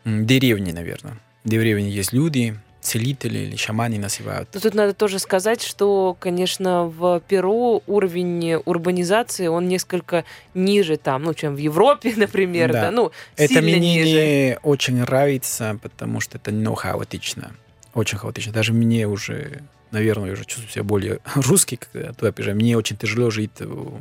деревни, 0.06 0.72
наверное. 0.72 1.18
В 1.44 1.50
деревне 1.50 1.90
есть 1.90 2.14
люди, 2.14 2.58
целители 2.82 3.40
или 3.40 3.56
шаманы 3.56 3.98
называют. 3.98 4.48
Но 4.54 4.60
тут 4.60 4.76
надо 4.76 4.94
тоже 4.94 5.18
сказать, 5.20 5.62
что, 5.64 6.16
конечно, 6.20 6.86
в 6.86 7.20
Перу 7.28 7.82
уровень 7.88 8.56
урбанизации, 8.66 9.48
он 9.48 9.68
несколько 9.68 10.24
ниже 10.54 10.98
там, 10.98 11.24
ну, 11.24 11.34
чем 11.34 11.56
в 11.56 11.58
Европе, 11.58 12.14
например, 12.18 12.72
да, 12.72 12.82
Да. 12.82 12.92
ну, 12.92 13.12
Это 13.38 13.62
мне 13.62 13.80
ниже. 13.80 14.10
не 14.10 14.58
очень 14.62 14.98
нравится, 14.98 15.80
потому 15.82 16.20
что 16.20 16.38
это 16.38 16.52
ну, 16.52 16.76
хаотично. 16.76 17.56
Очень 17.96 18.18
хаотично. 18.20 18.54
Даже 18.54 18.72
мне 18.74 19.08
уже, 19.08 19.64
наверное, 19.92 20.28
я 20.28 20.34
уже 20.34 20.46
чувствую 20.46 20.70
себя 20.70 20.84
более 20.84 21.20
русский, 21.36 21.78
когда 21.78 22.14
туда 22.14 22.32
приезжаю. 22.32 22.56
Мне 22.58 22.78
очень 22.78 22.98
тяжело 22.98 23.32
жить 23.32 23.52
в, 23.60 24.00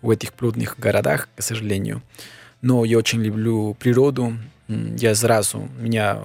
в 0.00 0.10
этих 0.10 0.32
плотных 0.32 0.78
городах, 0.78 1.28
к 1.36 1.42
сожалению. 1.42 2.00
Но 2.62 2.84
я 2.84 2.98
очень 2.98 3.22
люблю 3.22 3.74
природу. 3.74 4.34
Я 4.68 5.14
сразу, 5.14 5.68
у 5.78 5.82
меня 5.82 6.20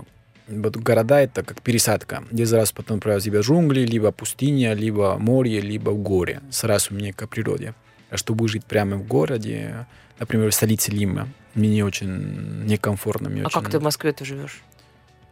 вот 0.47 0.75
города 0.77 1.19
это 1.21 1.43
как 1.43 1.61
пересадка. 1.61 2.23
Я 2.31 2.45
сразу 2.45 2.73
потом 2.75 2.97
отправляю 2.97 3.21
себя 3.21 3.41
в 3.41 3.45
джунгли, 3.45 3.81
либо 3.85 4.11
пустыня, 4.11 4.73
либо 4.73 5.17
море, 5.17 5.61
либо 5.61 5.89
в 5.91 5.97
горе. 5.97 6.41
Сразу 6.51 6.93
мне 6.93 7.13
к 7.13 7.27
природе. 7.27 7.73
А 8.11 8.17
чтобы 8.17 8.47
жить 8.47 8.65
прямо 8.65 8.97
в 8.97 9.07
городе, 9.07 9.87
например, 10.19 10.51
в 10.51 10.53
столице 10.53 10.91
Лима, 10.91 11.27
мне 11.55 11.83
очень 11.83 12.65
некомфортно. 12.65 13.29
Мне 13.29 13.41
А 13.43 13.47
очень... 13.47 13.61
как 13.61 13.71
ты 13.71 13.79
в 13.79 13.83
Москве-то 13.83 14.25
живешь? 14.25 14.61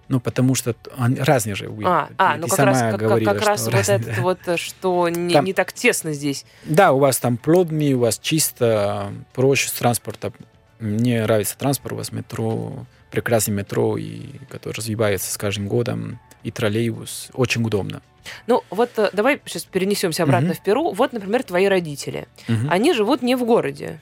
Ну, 0.09 0.19
потому 0.19 0.53
что 0.55 0.75
они 0.97 1.15
разные 1.17 1.55
же. 1.55 1.69
вы- 1.69 1.83
А, 1.85 2.07
ты- 2.07 2.13
а 2.17 2.33
ты 2.33 2.39
ну 2.41 2.47
как 2.47 2.59
раз, 2.59 2.79
как, 2.79 2.91
как- 2.91 2.99
говорила, 3.01 3.33
как 3.33 3.45
раз 3.45 3.59
что 3.61 3.65
вот 3.69 3.73
разные, 3.77 3.97
это 3.99 4.15
да. 4.15 4.21
вот, 4.21 4.39
что 4.59 5.09
не, 5.09 5.33
Там- 5.33 5.45
не 5.45 5.53
так 5.53 5.71
тесно 5.71 6.13
здесь. 6.13 6.45
Да, 6.65 6.91
у 6.91 6.99
вас 6.99 7.17
там 7.19 7.37
плотный, 7.37 7.93
у 7.93 7.99
вас 7.99 8.19
чисто, 8.19 9.13
проще 9.33 9.69
с 9.69 9.73
транспортом. 9.73 10.33
Мне 10.83 11.23
нравится 11.23 11.57
транспорт, 11.57 11.93
у 11.93 11.97
вас 11.97 12.11
метро, 12.11 12.85
прекрасный 13.09 13.51
метро, 13.53 13.97
и, 13.97 14.23
который 14.49 14.73
развивается 14.75 15.31
с 15.31 15.37
каждым 15.37 15.67
годом, 15.69 16.19
и 16.43 16.51
троллейбус. 16.51 17.29
Очень 17.33 17.63
удобно. 17.65 18.01
Ну, 18.47 18.63
вот 18.69 18.89
э, 18.97 19.09
давай 19.13 19.41
сейчас 19.45 19.63
перенесемся 19.63 20.23
обратно 20.23 20.49
Мгм. 20.49 20.57
в 20.57 20.63
Перу. 20.63 20.91
Вот, 20.91 21.13
например, 21.13 21.43
твои 21.43 21.67
родители. 21.67 22.27
Мгм. 22.49 22.67
Они 22.69 22.93
живут 22.93 23.21
не 23.21 23.35
в 23.35 23.45
городе. 23.45 23.99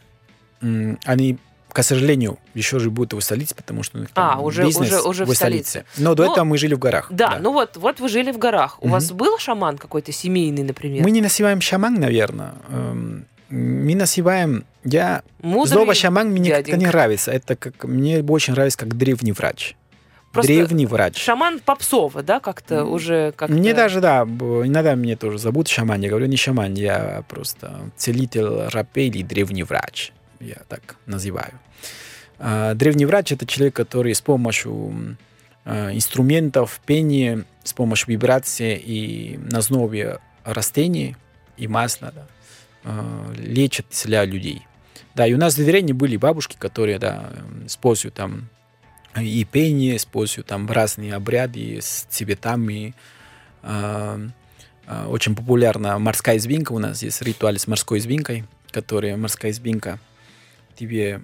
Они, 1.05 1.37
к 1.71 1.83
сожалению, 1.83 2.37
еще 2.55 2.79
живут 2.79 3.13
в 3.13 3.21
столице, 3.21 3.55
потому 3.55 3.83
что 3.83 3.97
у 3.97 4.01
них 4.01 4.09
А, 4.15 4.31
там 4.35 4.43
уже- 4.43 4.63
бизнес 4.65 4.87
уже- 4.89 5.01
уже 5.01 5.25
в 5.25 5.33
столице. 5.35 5.85
Но 5.97 6.13
до 6.15 6.25
Ну, 6.25 6.31
этого 6.33 6.45
мы 6.45 6.57
жили 6.57 6.73
в 6.75 6.79
горах. 6.79 7.07
Да, 7.11 7.37
ну 7.39 7.51
вот, 7.53 7.77
вот 7.77 7.99
вы 7.99 8.09
жили 8.09 8.31
в 8.31 8.37
горах. 8.39 8.77
У 8.81 8.85
Мгм. 8.85 8.91
вас 8.93 9.11
был 9.11 9.37
шаман 9.39 9.77
какой-то 9.77 10.11
семейный, 10.11 10.63
например? 10.63 11.03
Мы 11.03 11.11
не 11.11 11.21
называем 11.21 11.61
шаман, 11.61 11.95
наверное. 11.99 12.53
Мы 13.51 13.95
называем... 13.95 14.65
Я 14.83 15.21
Мудрый 15.41 15.71
Слово 15.71 15.93
шаман 15.93 16.29
мне 16.31 16.49
как-то 16.49 16.71
не 16.71 16.77
дяденька. 16.77 16.87
нравится. 16.91 17.31
Это 17.31 17.55
как 17.55 17.83
мне 17.83 18.23
больше 18.23 18.51
нравится 18.51 18.79
как 18.79 18.97
древний 18.97 19.31
врач. 19.31 19.75
Просто 20.31 20.53
древний 20.53 20.85
врач. 20.85 21.17
Шаман 21.21 21.59
попсово, 21.59 22.23
да, 22.23 22.39
как-то 22.39 22.75
М, 22.75 22.91
уже 22.91 23.33
как 23.35 23.49
Мне 23.49 23.73
даже, 23.73 23.99
да, 23.99 24.21
иногда 24.23 24.95
мне 24.95 25.17
тоже 25.17 25.37
зовут 25.37 25.67
шаман. 25.67 26.01
Я 26.01 26.09
говорю, 26.09 26.25
не 26.27 26.37
шаман, 26.37 26.73
я 26.73 27.23
просто 27.27 27.91
целитель, 27.97 28.69
рапе 28.69 29.07
или 29.07 29.23
древний 29.23 29.63
врач. 29.63 30.13
Я 30.39 30.61
так 30.69 30.95
называю. 31.05 31.51
А, 32.39 32.73
Древний 32.73 33.05
врач– 33.05 33.31
это 33.33 33.45
человек, 33.45 33.75
который 33.75 34.15
с 34.15 34.21
помощью 34.21 35.17
а, 35.65 35.93
инструментов, 35.93 36.79
пения, 36.85 37.43
с 37.63 37.73
помощью 37.73 38.07
вибрации 38.09 38.77
и 38.77 39.37
на 39.51 39.59
основе 39.59 40.19
растений 40.43 41.15
и 41.57 41.67
масла 41.67 42.11
да, 42.15 42.25
а, 42.83 43.31
лечит, 43.37 43.85
исцеляет 43.91 44.29
людей. 44.29 44.65
Да, 45.15 45.27
и 45.27 45.33
у 45.33 45.37
нас 45.37 45.55
в 45.57 45.57
деревне 45.63 45.93
были 45.93 46.15
бабушки, 46.17 46.55
которые, 46.57 46.97
да, 46.99 47.31
используют 47.65 48.15
там 48.15 48.47
и 49.19 49.43
пение, 49.43 49.97
используют 49.97 50.47
там 50.47 50.69
разные 50.71 51.13
обряды 51.13 51.79
с 51.81 52.05
цветами. 52.09 52.95
А, 53.61 54.19
а, 54.87 55.07
Очень 55.07 55.35
популярна 55.35 55.99
морская 55.99 56.37
извинка. 56.37 56.71
У 56.71 56.79
нас 56.79 57.01
есть 57.03 57.21
ритуал 57.21 57.55
с 57.55 57.67
морской 57.67 57.99
извинкой, 57.99 58.45
которая 58.71 59.17
морская 59.17 59.51
извинка 59.51 59.99
тебе, 60.75 61.21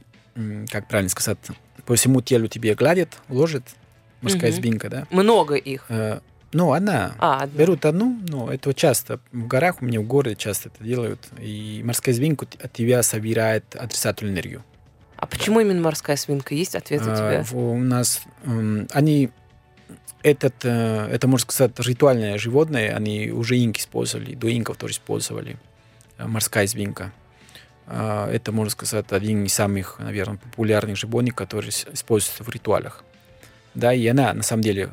как 0.70 0.88
правильно 0.88 1.10
сказать, 1.10 1.38
по 1.86 1.96
всему 1.96 2.22
телу 2.22 2.48
тебе 2.48 2.76
гладит, 2.76 3.18
ложит 3.30 3.64
морская 4.22 4.52
Мгм. 4.52 4.60
извинка, 4.60 4.90
да. 4.90 5.08
много 5.10 5.56
их. 5.56 5.86
Э, 5.90 6.20
Ну, 6.54 6.72
она. 6.74 7.14
А, 7.20 7.42
одна. 7.44 7.58
Берут 7.60 7.86
одну, 7.86 8.20
но 8.28 8.52
это 8.52 8.74
часто 8.74 9.20
в 9.32 9.48
горах, 9.48 9.82
у 9.82 9.86
меня 9.86 10.00
в 10.00 10.04
городе 10.08 10.36
часто 10.36 10.70
это 10.70 10.84
делают. 10.84 11.20
И 11.40 11.82
морская 11.84 12.14
извинка 12.16 12.48
от 12.62 12.72
тебя 12.74 13.04
собирает 13.04 13.76
отрицательную 13.76 14.34
энергию. 14.34 14.64
А 15.18 15.26
почему 15.26 15.60
именно 15.60 15.82
морская 15.82 16.16
свинка? 16.16 16.54
Есть 16.56 16.76
ответ 16.76 17.02
у 17.02 17.10
А, 17.10 17.16
тебя? 17.16 17.44
в- 17.44 17.56
У 17.58 17.78
нас 17.78 18.22
м, 18.46 18.88
они 18.92 19.30
этот, 20.24 20.54
э, 20.64 21.10
это 21.12 21.28
можно 21.28 21.44
сказать 21.52 21.72
ритуальное 21.80 22.38
животное, 22.38 22.96
они 22.96 23.30
уже 23.32 23.58
инки 23.58 23.80
использовали, 23.82 24.36
до 24.36 24.56
инков 24.56 24.78
тоже 24.78 24.94
использовали 24.94 25.58
э, 26.18 26.26
морская 26.28 26.66
извинка. 26.66 27.12
А, 27.88 28.30
Это 28.32 28.52
можно 28.52 28.70
сказать 28.72 29.06
один 29.12 29.44
из 29.46 29.54
самых, 29.54 30.00
наверное, 30.00 30.38
популярных 30.38 30.98
животных, 30.98 31.36
которые 31.36 31.72
используются 31.72 32.44
в 32.44 32.50
ритуалах. 32.50 33.04
Да, 33.76 33.94
и 33.94 34.06
она 34.08 34.34
на 34.34 34.44
самом 34.44 34.64
деле, 34.64 34.90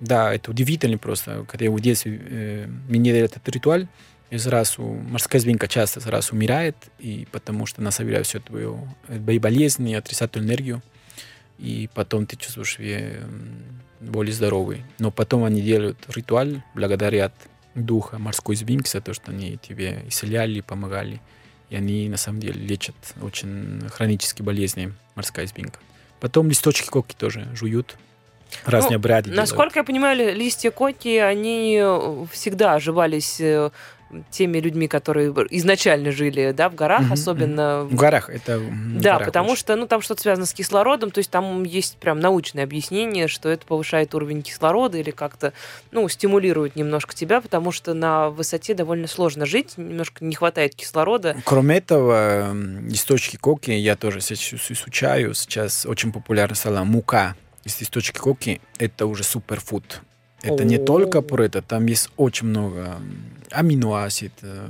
да, 0.00 0.34
это 0.34 0.50
удивительно 0.50 0.98
просто, 0.98 1.44
когда 1.48 1.64
я 1.64 1.70
в 1.70 1.80
детстве 1.80 2.20
э, 2.22 2.66
мне 2.88 3.12
делали 3.12 3.24
этот 3.24 3.48
ритуал, 3.48 3.86
и 4.30 4.38
сразу 4.38 4.82
морская 4.82 5.40
звенка 5.40 5.68
часто 5.68 6.00
сразу 6.00 6.34
умирает, 6.34 6.76
и 6.98 7.26
потому 7.30 7.66
что 7.66 7.80
она 7.80 7.90
собирает 7.90 8.26
всю 8.26 8.40
твою 8.40 8.88
э, 9.08 9.18
твои 9.18 9.38
болезни, 9.38 9.94
отрицательную 9.94 10.48
энергию, 10.48 10.82
и 11.58 11.88
потом 11.94 12.26
ты 12.26 12.36
чувствуешь 12.36 12.74
себя 12.74 13.20
более 14.00 14.34
здоровый. 14.34 14.84
Но 14.98 15.10
потом 15.10 15.44
они 15.44 15.62
делают 15.62 15.98
ритуал, 16.08 16.62
благодарят 16.74 17.32
духа 17.74 18.18
морской 18.18 18.56
звенки 18.56 18.88
за 18.88 19.00
то, 19.00 19.14
что 19.14 19.30
они 19.30 19.58
тебе 19.58 20.02
исцеляли, 20.08 20.60
помогали. 20.60 21.20
И 21.70 21.76
они 21.76 22.08
на 22.08 22.16
самом 22.16 22.40
деле 22.40 22.60
лечат 22.60 22.94
очень 23.20 23.88
хронические 23.88 24.44
болезни 24.44 24.92
морская 25.14 25.46
звенка. 25.46 25.80
Потом 26.20 26.48
листочки 26.48 26.88
коки 26.88 27.14
тоже 27.14 27.48
жуют. 27.54 27.96
Разные 28.64 28.98
Ну, 28.98 29.02
делают. 29.02 29.26
Насколько 29.28 29.80
я 29.80 29.84
понимаю, 29.84 30.16
ли- 30.18 30.32
листья 30.34 30.70
коки, 30.70 31.18
они 31.18 31.78
э, 31.80 32.24
всегда 32.32 32.74
оживались 32.74 33.40
э, 33.40 33.70
теми 34.30 34.58
людьми, 34.58 34.86
которые 34.86 35.30
изначально 35.50 36.12
жили 36.12 36.52
да, 36.56 36.68
в 36.68 36.76
горах, 36.76 37.02
Мгм, 37.02 37.12
особенно 37.12 37.82
В 37.84 37.94
горах 37.96 38.30
это... 38.30 38.58
в 38.60 39.00
Да, 39.00 39.14
горах 39.14 39.26
потому 39.26 39.50
очень. 39.50 39.58
что 39.58 39.74
ну, 39.76 39.86
там 39.88 40.00
что-то 40.00 40.22
связано 40.22 40.46
с 40.46 40.54
кислородом, 40.54 41.10
то 41.10 41.18
есть 41.18 41.28
там 41.30 41.64
есть 41.64 41.96
прям 41.98 42.20
научное 42.20 42.62
объяснение, 42.62 43.26
что 43.26 43.48
это 43.48 43.66
повышает 43.66 44.14
уровень 44.14 44.42
кислорода 44.42 44.96
или 44.98 45.10
как-то 45.10 45.52
ну, 45.90 46.08
стимулирует 46.08 46.76
немножко 46.76 47.16
тебя, 47.16 47.40
потому 47.40 47.72
что 47.72 47.94
на 47.94 48.30
высоте 48.30 48.74
довольно 48.74 49.08
сложно 49.08 49.44
жить, 49.44 49.76
немножко 49.76 50.24
не 50.24 50.36
хватает 50.36 50.76
кислорода. 50.76 51.36
Кроме 51.44 51.78
этого, 51.78 52.50
м, 52.50 52.86
листочки 52.88 53.36
коки 53.36 53.72
я 53.72 53.96
тоже 53.96 54.20
сейчас 54.20 54.70
изучаю. 54.70 55.34
Сейчас 55.34 55.84
очень 55.84 56.12
популярна 56.12 56.54
стала 56.54 56.84
мука 56.84 57.34
из 57.66 57.80
листочки 57.80 58.18
коки. 58.18 58.60
Это 58.78 59.06
уже 59.06 59.24
суперфуд. 59.24 60.00
Это 60.42 60.64
не 60.64 60.76
О. 60.76 60.84
только 60.84 61.20
про 61.22 61.44
это, 61.44 61.60
там 61.60 61.86
есть 61.86 62.10
очень 62.16 62.46
много 62.46 63.00
аминоасид, 63.50 64.32
э, 64.42 64.68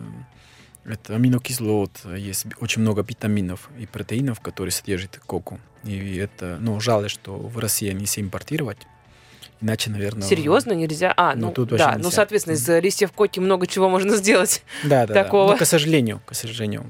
это 0.84 1.14
аминокислот, 1.14 1.90
есть 2.16 2.46
очень 2.60 2.82
много 2.82 3.02
витаминов 3.02 3.68
и 3.78 3.84
протеинов, 3.86 4.40
которые 4.40 4.72
содержит 4.72 5.20
коку. 5.26 5.58
И 5.84 6.16
это, 6.16 6.56
ну, 6.60 6.80
жаль, 6.80 7.10
что 7.10 7.36
в 7.36 7.58
России 7.58 7.92
нельзя 7.92 8.22
импортировать. 8.22 8.78
Иначе, 9.60 9.90
наверное... 9.90 10.22
Серьезно, 10.28 10.72
нельзя? 10.72 11.14
А, 11.16 11.34
Ну, 11.34 11.46
ну, 11.46 11.52
тут 11.52 11.70
да, 11.70 11.96
ну, 11.98 12.10
соответственно, 12.10 12.54
из 12.54 12.68
листьев 12.68 13.10
коки 13.12 13.40
много 13.40 13.66
чего 13.66 13.88
можно 13.88 14.16
сделать. 14.16 14.62
Да, 14.84 15.06
да, 15.06 15.14
такого. 15.14 15.46
да. 15.48 15.52
Ну, 15.54 15.58
к 15.58 15.66
сожалению, 15.66 16.20
к 16.26 16.34
сожалению. 16.34 16.84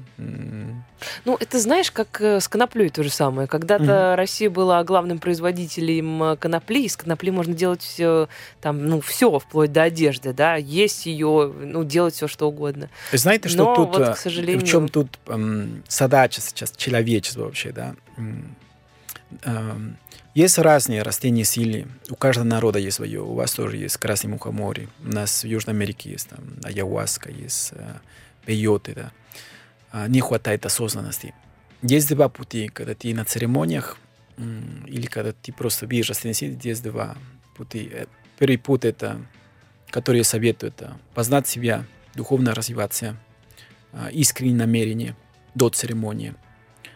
Ну, 1.25 1.37
это 1.39 1.59
знаешь, 1.59 1.91
как 1.91 2.19
э, 2.21 2.39
с 2.41 2.47
коноплей 2.47 2.89
то 2.89 3.03
же 3.03 3.09
самое. 3.11 3.47
Когда-то 3.47 4.15
Россия 4.17 4.49
была 4.49 4.83
главным 4.83 5.19
производителем 5.19 6.23
э, 6.23 6.35
конопли, 6.37 6.85
из 6.85 6.97
конопли 6.97 7.29
можно 7.29 7.53
делать 7.53 7.83
все, 7.83 8.27
там, 8.61 8.83
ну, 8.85 8.99
все, 8.99 9.37
вплоть 9.37 9.71
до 9.71 9.83
одежды, 9.83 10.33
да, 10.33 10.55
есть 10.55 11.05
ее, 11.05 11.53
ну, 11.55 11.83
делать 11.83 12.15
все, 12.15 12.27
что 12.27 12.47
угодно. 12.49 12.89
Знаете, 13.13 13.47
что 13.47 13.59
Но 13.59 13.75
тут, 13.75 13.87
вот, 13.89 14.07
к 14.07 14.11
э, 14.11 14.15
сожалению- 14.15 14.65
в 14.65 14.67
чем 14.67 14.89
тут 14.89 15.19
эм, 15.27 15.83
задача 15.87 16.41
сейчас 16.41 16.71
человечества 16.75 17.43
вообще, 17.43 17.71
да? 17.71 17.95
Эм, 19.43 19.97
Есть 20.37 20.59
разные 20.59 21.01
растения 21.01 21.43
силы. 21.43 21.87
У 22.11 22.15
каждого 22.15 22.45
народа 22.45 22.77
есть 22.77 22.97
свое. 22.97 23.23
У 23.23 23.33
вас 23.33 23.53
тоже 23.53 23.77
есть 23.77 23.97
красный 23.97 24.29
мухоморий. 24.29 24.87
У 25.03 25.07
нас 25.07 25.43
в 25.43 25.47
Южной 25.47 25.73
Америке 25.73 26.11
есть 26.11 26.29
там 26.29 26.41
ayahuasca, 26.61 27.31
есть 27.31 27.71
э, 27.73 27.95
пейоты. 28.45 28.93
Да. 28.93 29.11
А, 29.91 30.07
Не 30.07 30.21
хватает 30.21 30.63
осознанности. 30.67 31.33
Есть 31.81 32.09
два 32.09 32.29
пути. 32.29 32.67
Когда 32.67 32.93
ты 32.93 33.15
на 33.15 33.25
церемониях 33.25 33.97
или 34.85 35.07
когда 35.07 35.31
ты 35.31 35.51
просто 35.51 35.87
видишь 35.87 36.09
растения 36.09 36.35
силы, 36.35 36.59
есть 36.61 36.83
два 36.83 37.17
пути. 37.55 37.89
Э, 37.91 38.05
Первый 38.37 38.59
путь 38.59 38.85
это, 38.85 39.19
который 39.89 40.17
я 40.17 40.23
советую, 40.23 40.71
это 40.71 40.99
познать 41.15 41.47
себя, 41.47 41.83
духовно 42.13 42.53
развиваться, 42.53 43.17
а, 43.91 44.09
искреннее 44.11 44.57
намерение 44.57 45.15
до 45.55 45.69
церемонии, 45.69 46.35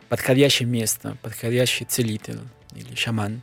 подходящее 0.10 0.70
место, 0.70 1.18
подходящий 1.24 1.86
целитель 1.86 2.38
или 2.76 2.96
шаман. 2.96 3.42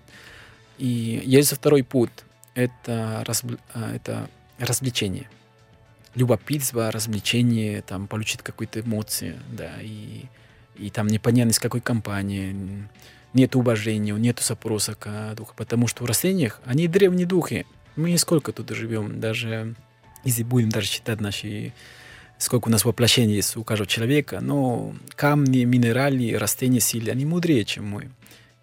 И 0.79 1.23
есть 1.25 1.53
второй 1.53 1.83
путь, 1.83 2.11
это, 2.55 3.23
разб- 3.27 3.59
а, 3.75 3.95
это 3.95 4.29
развлечение. 4.59 5.29
Любопытство, 6.15 6.91
развлечение, 6.91 7.83
там, 7.83 8.07
получить 8.07 8.43
какие-то 8.43 8.81
эмоции, 8.81 9.39
да, 9.53 9.73
и, 9.81 10.25
и 10.77 10.91
там 10.91 11.07
непонятно 11.07 11.51
из 11.51 11.59
какой 11.59 11.81
компании, 11.81 12.89
нет 13.35 13.57
уважения, 13.57 14.13
нет 14.13 14.41
запроса 14.41 14.95
к 14.95 15.35
духу, 15.35 15.55
потому 15.57 15.87
что 15.87 16.03
в 16.03 16.07
растениях 16.07 16.61
они 16.65 16.89
древние 16.89 17.27
духи. 17.27 17.67
Мы 17.97 18.17
сколько 18.19 18.53
тут 18.53 18.71
живем, 18.71 19.21
даже 19.21 19.75
если 20.25 20.43
будем 20.43 20.71
даже 20.71 20.87
считать 20.87 21.21
наши 21.21 21.73
сколько 22.39 22.69
у 22.69 22.71
нас 22.71 22.85
воплощений 22.85 23.35
есть 23.35 23.57
у 23.57 23.65
каждого 23.65 23.89
человека, 23.89 24.41
но 24.41 24.95
камни, 25.17 25.65
минералы, 25.65 26.37
растения 26.39 26.81
силы, 26.81 27.11
они 27.11 27.25
мудрее, 27.25 27.65
чем 27.65 27.87
мы. 27.87 28.11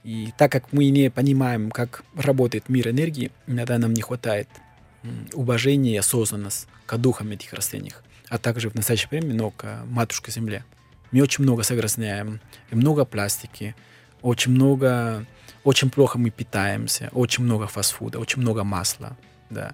И 0.06 0.32
так 0.38 0.52
как 0.52 0.72
мы 0.72 0.88
не 0.92 1.10
понимаем, 1.10 1.72
как 1.72 2.04
работает 2.16 2.70
мир 2.70 2.90
энергии, 2.90 3.32
иногда 3.48 3.80
нам 3.80 3.92
не 3.92 4.04
хватает 4.04 4.48
уважения 5.34 5.96
и 5.96 5.98
осознанности 5.98 6.68
к 6.86 6.96
духам 6.98 7.32
этих 7.32 7.54
растений, 7.54 7.92
а 8.30 8.38
также 8.38 8.70
в 8.70 8.76
настоящее 8.76 9.10
время, 9.10 9.34
но 9.34 9.50
к 9.50 9.66
матушке 9.88 10.32
Земле. 10.32 10.64
Мы 11.12 11.24
очень 11.24 11.44
много 11.44 11.64
загрязняем, 11.64 12.40
и 12.70 12.76
много 12.76 13.04
пластики, 13.04 13.76
очень 14.22 14.52
много, 14.52 15.26
очень 15.64 15.90
плохо 15.90 16.20
мы 16.20 16.30
питаемся, 16.30 17.10
очень 17.12 17.44
много 17.44 17.66
фастфуда, 17.66 18.20
очень 18.20 18.44
много 18.44 18.64
масла, 18.64 19.18
да. 19.50 19.74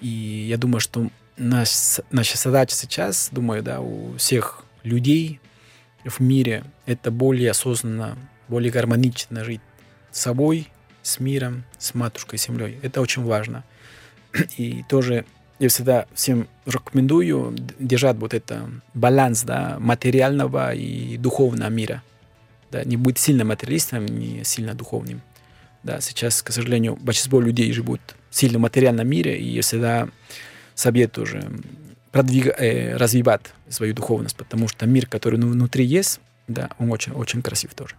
И 0.00 0.46
я 0.50 0.58
думаю, 0.58 0.80
что 0.80 1.08
наш, 1.38 1.70
наша 2.10 2.36
задача 2.36 2.74
сейчас, 2.74 3.30
думаю, 3.32 3.62
да, 3.62 3.80
у 3.80 4.18
всех 4.18 4.64
людей 4.82 5.40
в 6.04 6.20
мире 6.20 6.62
это 6.84 7.10
более 7.10 7.52
осознанно, 7.52 8.18
более 8.52 8.70
гармонично 8.70 9.44
жить 9.44 9.62
с 10.10 10.20
собой, 10.20 10.68
с 11.02 11.20
миром, 11.20 11.64
с 11.78 11.94
матушкой 11.94 12.38
землей. 12.38 12.78
Это 12.82 13.00
очень 13.00 13.24
важно. 13.24 13.64
И 14.58 14.84
тоже 14.90 15.24
я 15.58 15.68
всегда 15.68 16.06
всем 16.14 16.48
рекомендую 16.66 17.56
держать 17.78 18.16
вот 18.16 18.34
это 18.34 18.68
баланс 18.92 19.42
да, 19.42 19.76
материального 19.78 20.74
и 20.74 21.16
духовного 21.16 21.70
мира. 21.70 22.02
Да, 22.70 22.84
не 22.84 22.96
быть 22.96 23.18
сильно 23.18 23.44
материалистом, 23.44 24.04
не 24.06 24.44
сильно 24.44 24.74
духовным. 24.74 25.22
Да, 25.82 26.00
сейчас, 26.00 26.42
к 26.42 26.52
сожалению, 26.52 26.96
большинство 26.96 27.40
людей 27.40 27.72
живут 27.72 28.00
в 28.30 28.36
сильно 28.36 28.58
материальном 28.58 29.08
мире, 29.08 29.38
и 29.38 29.48
я 29.48 29.62
всегда 29.62 30.08
советую 30.74 31.24
уже 31.24 31.42
продвиг... 32.10 32.46
э, 32.58 32.96
развивать 32.96 33.42
свою 33.68 33.94
духовность, 33.94 34.36
потому 34.36 34.68
что 34.68 34.86
мир, 34.86 35.06
который 35.06 35.38
ну, 35.38 35.48
внутри 35.48 35.84
есть, 35.84 36.20
да, 36.48 36.68
он 36.78 36.90
очень, 36.90 37.12
очень 37.12 37.42
красив 37.42 37.74
тоже. 37.74 37.94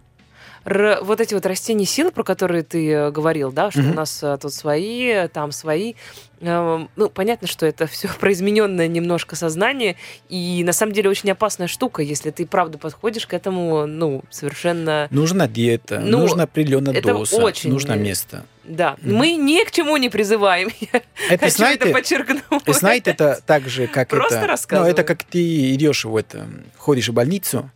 Р- 0.64 0.98
вот 1.02 1.20
эти 1.20 1.34
вот 1.34 1.44
растения 1.46 1.84
силы, 1.84 2.10
про 2.10 2.22
которые 2.24 2.62
ты 2.62 2.90
э, 2.90 3.10
говорил, 3.10 3.52
да, 3.52 3.70
что 3.70 3.80
Мгм. 3.80 3.90
у 3.90 3.94
нас 3.94 4.22
э, 4.22 4.38
тут 4.40 4.52
свои, 4.52 5.28
там 5.28 5.52
свои. 5.52 5.94
Эм, 6.40 6.88
Ну, 6.96 7.10
понятно, 7.10 7.46
что 7.46 7.66
это 7.66 7.86
все 7.86 8.08
про 8.08 8.32
измененное 8.32 8.88
немножко 8.88 9.36
сознание, 9.36 9.96
и 10.28 10.62
на 10.64 10.72
самом 10.72 10.92
деле 10.92 11.10
очень 11.10 11.30
опасная 11.30 11.66
штука, 11.66 12.02
если 12.02 12.30
ты 12.30 12.46
правда 12.46 12.78
подходишь 12.78 13.26
к 13.26 13.34
этому, 13.34 13.86
ну, 13.86 14.22
совершенно... 14.30 15.06
Нужна 15.10 15.48
диета, 15.48 16.00
Ну, 16.00 16.18
нужна 16.20 16.44
определенная 16.44 17.00
доза, 17.02 17.36
очень- 17.42 17.70
нужно 17.70 17.92
место. 17.94 18.44
Да, 18.64 18.96
Мгм. 19.02 19.16
мы 19.16 19.32
ни 19.34 19.62
к 19.64 19.70
чему 19.70 19.96
не 19.98 20.08
призываем. 20.08 20.70
Я 20.80 21.02
Это, 21.28 21.44
хочу 21.44 21.56
знаете, 21.58 21.84
это 21.84 21.92
подчеркнуть. 21.92 22.42
знаете, 22.68 23.10
это 23.10 23.38
так 23.44 23.68
же, 23.68 23.86
как 23.86 24.08
Просто 24.08 24.36
это... 24.36 24.44
Ну, 24.46 24.48
рассказываю. 24.50 24.90
это 24.90 25.04
как 25.04 25.22
ты 25.24 25.74
идешь 25.74 26.06
в 26.06 26.16
это, 26.16 26.46
ходишь 26.78 27.08
в 27.10 27.12
больницу, 27.12 27.70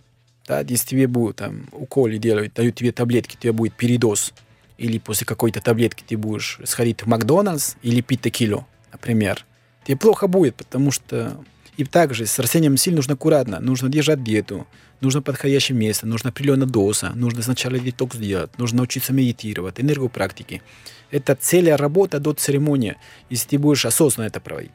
да, 0.48 0.60
если 0.60 0.88
тебе 0.88 1.06
будут 1.06 1.36
там 1.36 1.68
уколы 1.72 2.16
делают, 2.18 2.54
дают 2.54 2.74
тебе 2.74 2.90
таблетки, 2.90 3.36
тебе 3.38 3.52
будет 3.52 3.74
передоз, 3.74 4.32
или 4.78 4.98
после 4.98 5.26
какой-то 5.26 5.60
таблетки 5.60 6.02
ты 6.06 6.16
будешь 6.16 6.58
сходить 6.64 7.02
в 7.02 7.06
Макдональдс 7.06 7.74
или 7.82 8.00
пить 8.00 8.22
текилу, 8.22 8.66
например, 8.90 9.44
тебе 9.84 9.98
плохо 9.98 10.26
будет, 10.26 10.54
потому 10.54 10.90
что 10.90 11.36
и 11.76 11.84
также 11.84 12.26
с 12.26 12.38
растением 12.40 12.76
сил 12.76 12.94
нужно 12.96 13.14
аккуратно, 13.14 13.60
нужно 13.60 13.88
держать 13.88 14.24
диету, 14.24 14.66
нужно 15.00 15.22
подходящее 15.22 15.78
место, 15.78 16.06
нужно 16.06 16.30
определенная 16.30 16.66
доза, 16.66 17.12
нужно 17.14 17.42
сначала 17.42 17.78
детокс 17.78 18.16
сделать, 18.16 18.58
нужно 18.58 18.78
научиться 18.78 19.12
медитировать, 19.12 19.80
энергопрактики. 19.80 20.62
Это 21.10 21.36
целая 21.40 21.76
работа 21.76 22.18
до 22.18 22.32
церемонии, 22.32 22.96
если 23.30 23.50
ты 23.50 23.58
будешь 23.58 23.84
осознанно 23.84 24.26
это 24.26 24.40
проводить. 24.40 24.72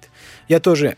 Я 0.47 0.61
тоже, 0.61 0.95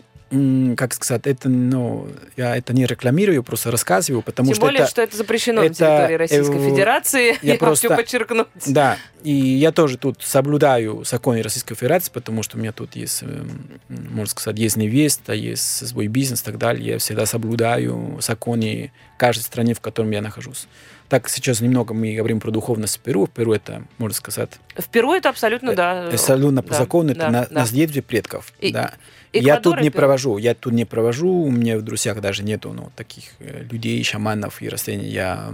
как 0.75 0.93
сказать, 0.93 1.27
это, 1.27 1.49
ну, 1.49 2.07
я 2.35 2.55
это 2.57 2.73
не 2.73 2.85
рекламирую, 2.85 3.43
просто 3.43 3.69
рассказываю, 3.71 4.21
потому 4.23 4.47
Тем 4.47 4.55
что 4.55 4.65
более, 4.65 4.81
это... 4.81 4.89
что 4.89 5.01
это 5.01 5.15
запрещено 5.15 5.61
на 5.61 5.65
это, 5.65 5.75
территории 5.75 6.15
Российской 6.15 6.57
э, 6.57 6.69
Федерации. 6.71 7.27
я 7.41 7.53
Я 7.53 7.59
просто- 7.59 7.87
хочу 7.89 8.01
подчеркнуть. 8.01 8.47
Да, 8.67 8.97
и 9.23 9.31
я 9.31 9.71
тоже 9.71 9.97
тут 9.97 10.21
соблюдаю 10.23 11.03
законы 11.05 11.41
Российской 11.43 11.75
Федерации, 11.75 12.11
потому 12.11 12.41
что 12.43 12.57
у 12.57 12.59
меня 12.59 12.71
тут 12.71 12.95
есть, 12.95 13.21
эм, 13.23 13.79
можно 13.87 14.31
сказать, 14.31 14.59
есть 14.59 14.77
невеста, 14.77 15.33
есть 15.33 15.87
свой 15.87 16.07
бизнес 16.07 16.41
и 16.41 16.45
так 16.45 16.57
далее. 16.57 16.93
Я 16.93 16.97
всегда 16.97 17.25
соблюдаю 17.25 18.17
законы 18.21 18.91
каждой 19.17 19.41
страны, 19.41 19.73
в 19.73 19.79
котором 19.79 20.11
я 20.11 20.21
нахожусь. 20.21 20.67
Так, 21.07 21.29
сейчас 21.29 21.61
немного 21.61 21.93
мы 21.93 22.15
говорим 22.15 22.39
про 22.39 22.49
духовность 22.49 22.97
в 22.97 22.99
Перу. 23.01 23.27
В 23.27 23.29
Перу 23.29 23.53
это, 23.53 23.83
можно 23.99 24.15
сказать, 24.15 24.49
В 24.75 24.89
Перу 24.89 25.13
это 25.13 25.29
абсолютно, 25.29 25.75
да. 25.75 26.07
абсолютно 26.07 26.63
по 26.63 26.69
да, 26.71 26.77
закону, 26.79 27.11
это 27.11 27.19
да, 27.19 27.29
на- 27.29 27.41
да. 27.45 27.47
наследие 27.51 28.01
предков. 28.01 28.51
И- 28.59 28.71
да. 28.71 28.93
Я 29.35 29.55
Эквадор 29.55 29.73
тут 29.73 29.81
и 29.81 29.83
не 29.83 29.89
провожу, 29.89 30.37
я 30.37 30.55
тут 30.55 30.73
не 30.73 30.85
провожу, 30.85 31.29
у 31.29 31.51
меня 31.51 31.77
в 31.77 31.81
друзьях 31.81 32.21
даже 32.21 32.43
нету 32.43 32.71
ну, 32.71 32.89
таких 32.95 33.25
э, 33.39 33.63
людей, 33.69 34.01
шаманов 34.03 34.61
и 34.61 34.69
растений. 34.69 35.07
Я, 35.07 35.53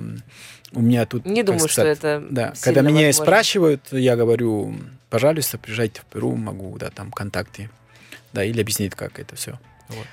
у 0.72 0.82
меня 0.82 1.06
тут... 1.06 1.26
Не 1.26 1.42
думаю, 1.42 1.62
что 1.62 1.82
сказать, 1.82 1.98
это 1.98 2.24
Да, 2.30 2.54
когда 2.62 2.82
меня 2.82 3.08
возможно. 3.08 3.26
спрашивают, 3.26 3.82
я 3.92 4.16
говорю, 4.16 4.76
пожалуйста, 5.10 5.58
приезжайте 5.58 6.02
в 6.02 6.06
Перу, 6.06 6.36
могу, 6.36 6.78
да, 6.78 6.92
там 6.92 7.12
контакты, 7.12 7.72
да, 8.34 8.44
или 8.44 8.62
объяснить, 8.62 8.94
как 8.94 9.20
это 9.20 9.36
все. 9.36 9.60
Вот. 9.90 10.08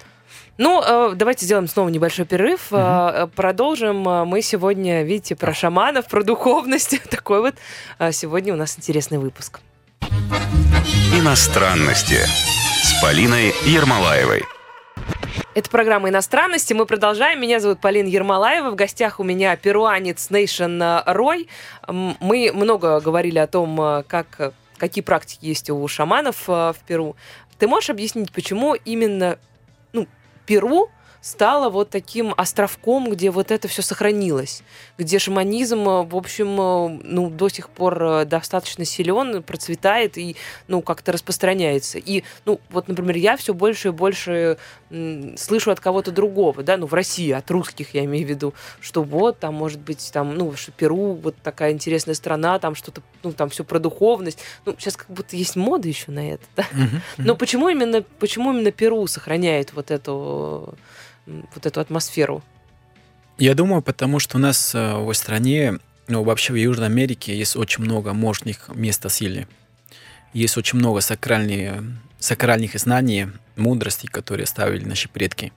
Ну, 0.56 0.82
э, 0.82 1.14
давайте 1.14 1.44
сделаем 1.44 1.68
снова 1.68 1.90
небольшой 1.90 2.24
перерыв. 2.24 2.68
Э, 2.72 3.28
Продолжим. 3.36 3.98
Мы 3.98 4.42
сегодня, 4.42 5.04
видите, 5.04 5.36
про 5.36 5.52
шаманов, 5.52 6.08
про 6.08 6.24
духовность. 6.24 7.00
Такой 7.10 7.40
вот 7.40 7.54
сегодня 8.12 8.54
у 8.54 8.56
нас 8.56 8.76
интересный 8.78 9.18
выпуск. 9.18 9.60
Иностранности 11.14 12.18
Полиной 13.02 13.54
Ермолаевой. 13.64 14.42
Это 15.54 15.70
программа 15.70 16.08
«Иностранности». 16.08 16.72
Мы 16.72 16.84
продолжаем. 16.86 17.40
Меня 17.40 17.60
зовут 17.60 17.80
Полина 17.80 18.08
Ермолаева. 18.08 18.70
В 18.70 18.74
гостях 18.74 19.20
у 19.20 19.24
меня 19.24 19.56
перуанец 19.56 20.30
Нейшен 20.30 20.82
Рой. 21.06 21.48
М, 21.86 22.16
Мы 22.20 22.50
много 22.52 23.00
говорили 23.00 23.38
о 23.38 23.46
том, 23.46 23.80
э, 23.80 24.02
как, 24.04 24.26
э, 24.38 24.50
какие 24.76 25.02
практики 25.02 25.46
есть 25.46 25.70
у 25.70 25.86
шаманов 25.88 26.48
э, 26.48 26.72
в 26.72 26.76
Перу. 26.86 27.16
Ты 27.58 27.68
можешь 27.68 27.90
объяснить, 27.90 28.32
почему 28.32 28.74
именно 28.74 29.38
ну, 29.92 30.06
Перу 30.46 30.90
стало 31.20 31.70
вот 31.70 31.90
таким 31.90 32.32
островком, 32.36 33.10
где 33.10 33.30
вот 33.30 33.50
это 33.50 33.68
все 33.68 33.82
сохранилось, 33.82 34.62
где 34.96 35.18
шаманизм, 35.18 35.88
э, 35.88 36.02
в 36.04 36.16
общем, 36.16 36.60
э, 36.60 37.00
ну, 37.04 37.30
до 37.30 37.48
сих 37.48 37.68
пор 37.70 38.02
э, 38.02 38.24
достаточно 38.24 38.84
силен, 38.84 39.42
процветает 39.42 40.18
и, 40.18 40.36
ну, 40.68 40.82
как-то 40.82 41.12
распространяется. 41.12 41.98
И, 41.98 42.24
ну, 42.44 42.60
вот, 42.70 42.88
например, 42.88 43.16
я 43.16 43.36
все 43.36 43.54
больше 43.54 43.88
и 43.88 43.92
больше 43.92 44.58
слышу 45.36 45.70
от 45.70 45.80
кого-то 45.80 46.10
другого, 46.10 46.62
да, 46.62 46.76
ну, 46.76 46.86
в 46.86 46.94
России, 46.94 47.30
от 47.30 47.50
русских 47.50 47.94
я 47.94 48.04
имею 48.04 48.26
в 48.26 48.30
виду, 48.30 48.54
что 48.80 49.02
вот, 49.02 49.38
там, 49.38 49.54
может 49.54 49.80
быть, 49.80 50.10
там, 50.12 50.34
ну, 50.34 50.54
что 50.56 50.72
Перу, 50.72 51.14
вот 51.14 51.36
такая 51.42 51.72
интересная 51.72 52.14
страна, 52.14 52.58
там 52.58 52.74
что-то, 52.74 53.02
ну, 53.22 53.32
там 53.32 53.50
все 53.50 53.64
про 53.64 53.78
духовность. 53.78 54.38
Ну, 54.64 54.74
сейчас 54.78 54.96
как 54.96 55.08
будто 55.10 55.36
есть 55.36 55.56
мода 55.56 55.88
еще 55.88 56.10
на 56.10 56.32
это, 56.32 56.44
да. 56.56 56.66
Но 57.18 57.36
почему 57.36 57.68
именно, 57.68 58.02
почему 58.18 58.52
именно 58.52 58.70
Перу 58.70 59.06
сохраняет 59.06 59.72
вот 59.74 59.90
эту, 59.90 60.74
вот 61.54 61.66
эту 61.66 61.80
атмосферу? 61.80 62.42
Я 63.38 63.54
думаю, 63.54 63.82
потому 63.82 64.18
что 64.18 64.36
у 64.36 64.40
нас 64.40 64.74
э, 64.74 64.96
в 64.96 65.12
стране, 65.14 65.78
ну, 66.08 66.24
вообще 66.24 66.52
в 66.52 66.56
Южной 66.56 66.86
Америке 66.86 67.36
есть 67.36 67.56
очень 67.56 67.84
много 67.84 68.12
мощных 68.12 68.68
мест 68.74 69.08
силы. 69.10 69.46
Есть 70.32 70.56
очень 70.56 70.78
много 70.78 71.00
сакральных, 71.00 71.82
сакральных 72.18 72.78
знаний, 72.78 73.28
мудрости, 73.56 74.06
которые 74.06 74.44
оставили 74.44 74.84
наши 74.84 75.08
предки. 75.08 75.52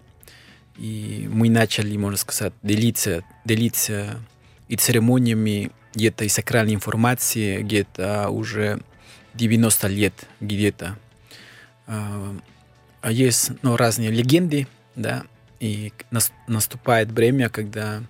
И 0.77 1.27
мы 1.31 1.49
начали, 1.49 1.97
можно 1.97 2.17
сказать, 2.17 2.53
делиться, 2.61 3.23
делиться 3.45 4.19
и 4.67 4.75
церемониями, 4.75 5.71
где-то 5.93 6.23
и 6.23 6.29
сакральной 6.29 6.75
информации 6.75 7.61
где-то 7.61 8.29
уже 8.29 8.81
90 9.33 9.87
лет 9.87 10.13
где-то. 10.39 10.97
А, 11.87 12.35
а 13.01 13.11
есть 13.11 13.51
ну, 13.61 13.75
разные 13.75 14.11
легенды, 14.11 14.67
да, 14.95 15.23
и 15.61 15.93
нас, 16.09 16.33
наступает 16.47 17.11
время, 17.11 17.47
когда, 17.49 18.01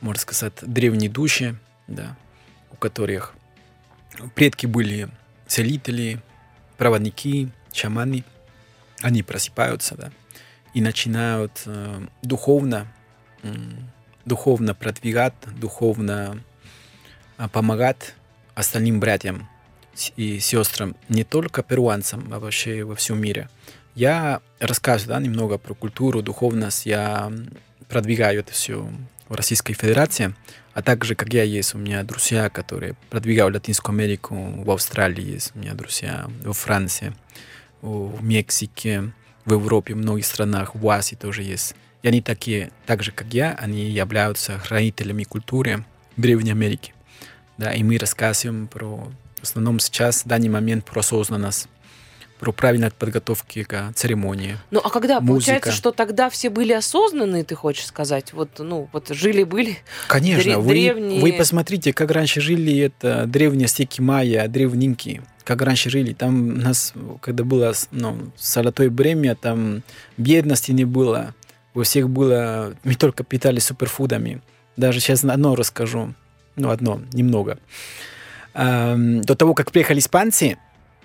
можно 0.00 0.20
сказать, 0.20 0.54
древние 0.62 1.10
души, 1.10 1.56
да, 1.86 2.16
у 2.72 2.76
которых 2.76 3.34
предки 4.34 4.64
были 4.64 5.10
целители, 5.46 6.20
проводники, 6.78 7.50
шаманы, 7.74 8.24
они 9.02 9.22
просыпаются, 9.22 9.96
да, 9.96 10.10
и 10.72 10.80
начинают 10.80 11.62
э, 11.66 12.06
духовно, 12.22 12.88
э, 13.42 13.52
духовно 14.24 14.74
продвигать, 14.74 15.34
духовно 15.60 16.42
э, 17.36 17.48
помогать 17.48 18.14
остальным 18.54 18.98
братьям 18.98 19.46
и 20.16 20.38
сестрам, 20.40 20.96
не 21.10 21.24
только 21.24 21.62
перуанцам, 21.62 22.32
а 22.32 22.40
вообще 22.40 22.82
во 22.84 22.94
всем 22.94 23.20
мире. 23.20 23.50
Я 23.98 24.42
рассказываю 24.60 25.18
да, 25.18 25.20
немного 25.20 25.58
про 25.58 25.74
культуру, 25.74 26.22
духовность, 26.22 26.86
я 26.86 27.32
продвигаю 27.88 28.38
это 28.38 28.52
все 28.52 28.88
в 29.28 29.34
Российской 29.34 29.72
Федерации, 29.72 30.36
а 30.72 30.82
также, 30.82 31.16
как 31.16 31.34
я 31.34 31.42
есть, 31.42 31.74
у 31.74 31.78
меня 31.78 32.04
друзья, 32.04 32.48
которые 32.48 32.94
продвигают 33.10 33.54
Латинскую 33.54 33.94
Америку, 33.94 34.36
в 34.36 34.70
Австралии 34.70 35.32
есть 35.32 35.50
у 35.56 35.58
меня 35.58 35.74
друзья, 35.74 36.30
во 36.44 36.52
Франции, 36.52 37.12
в 37.82 38.22
Мексике, 38.22 39.10
в 39.44 39.54
Европе, 39.54 39.94
в 39.94 39.96
многих 39.96 40.26
странах, 40.26 40.76
в 40.76 40.88
Азии 40.88 41.16
тоже 41.16 41.42
есть. 41.42 41.74
И 42.04 42.06
они 42.06 42.22
такие, 42.22 42.70
так 42.86 43.02
же, 43.02 43.10
как 43.10 43.34
я, 43.34 43.52
они 43.54 43.90
являются 43.90 44.60
хранителями 44.60 45.24
культуры 45.24 45.84
Древней 46.16 46.52
Америки. 46.52 46.94
Да, 47.56 47.72
и 47.72 47.82
мы 47.82 47.98
рассказываем 47.98 48.68
про, 48.68 49.10
в 49.40 49.42
основном 49.42 49.80
сейчас, 49.80 50.22
в 50.22 50.28
данный 50.28 50.50
момент, 50.50 50.84
про 50.84 51.00
осознанность, 51.00 51.66
про 52.38 52.52
правильной 52.52 52.90
подготовки 52.90 53.62
к 53.64 53.92
церемонии. 53.94 54.56
Ну, 54.70 54.80
а 54.82 54.90
когда, 54.90 55.20
музыка. 55.20 55.32
получается, 55.32 55.72
что 55.72 55.90
тогда 55.90 56.30
все 56.30 56.50
были 56.50 56.72
осознанные, 56.72 57.44
ты 57.44 57.54
хочешь 57.54 57.86
сказать? 57.86 58.32
Вот, 58.32 58.50
ну, 58.58 58.88
вот 58.92 59.08
жили-были 59.08 59.78
Конечно, 60.06 60.52
дре- 60.52 60.58
вы, 60.58 60.68
древние... 60.68 61.20
вы 61.20 61.32
посмотрите, 61.32 61.92
как 61.92 62.10
раньше 62.10 62.40
жили 62.40 62.78
это 62.78 63.26
древние 63.26 63.68
стеки 63.68 64.00
майя, 64.00 64.46
древненькие, 64.48 65.22
как 65.44 65.62
раньше 65.62 65.90
жили. 65.90 66.12
Там 66.12 66.48
у 66.50 66.60
нас, 66.60 66.92
когда 67.20 67.44
было 67.44 67.72
ну, 67.90 68.30
золотое 68.38 68.90
время, 68.90 69.34
там 69.34 69.82
бедности 70.16 70.72
не 70.72 70.84
было. 70.84 71.34
У 71.74 71.82
всех 71.82 72.08
было, 72.08 72.74
мы 72.84 72.94
только 72.94 73.24
питались 73.24 73.64
суперфудами. 73.64 74.40
Даже 74.76 75.00
сейчас 75.00 75.24
одно 75.24 75.54
расскажу. 75.54 76.14
Ну, 76.56 76.70
одно, 76.70 77.00
немного. 77.12 77.58
Эм, 78.54 79.20
до 79.22 79.36
того, 79.36 79.54
как 79.54 79.70
приехали 79.70 80.00
испанцы, 80.00 80.58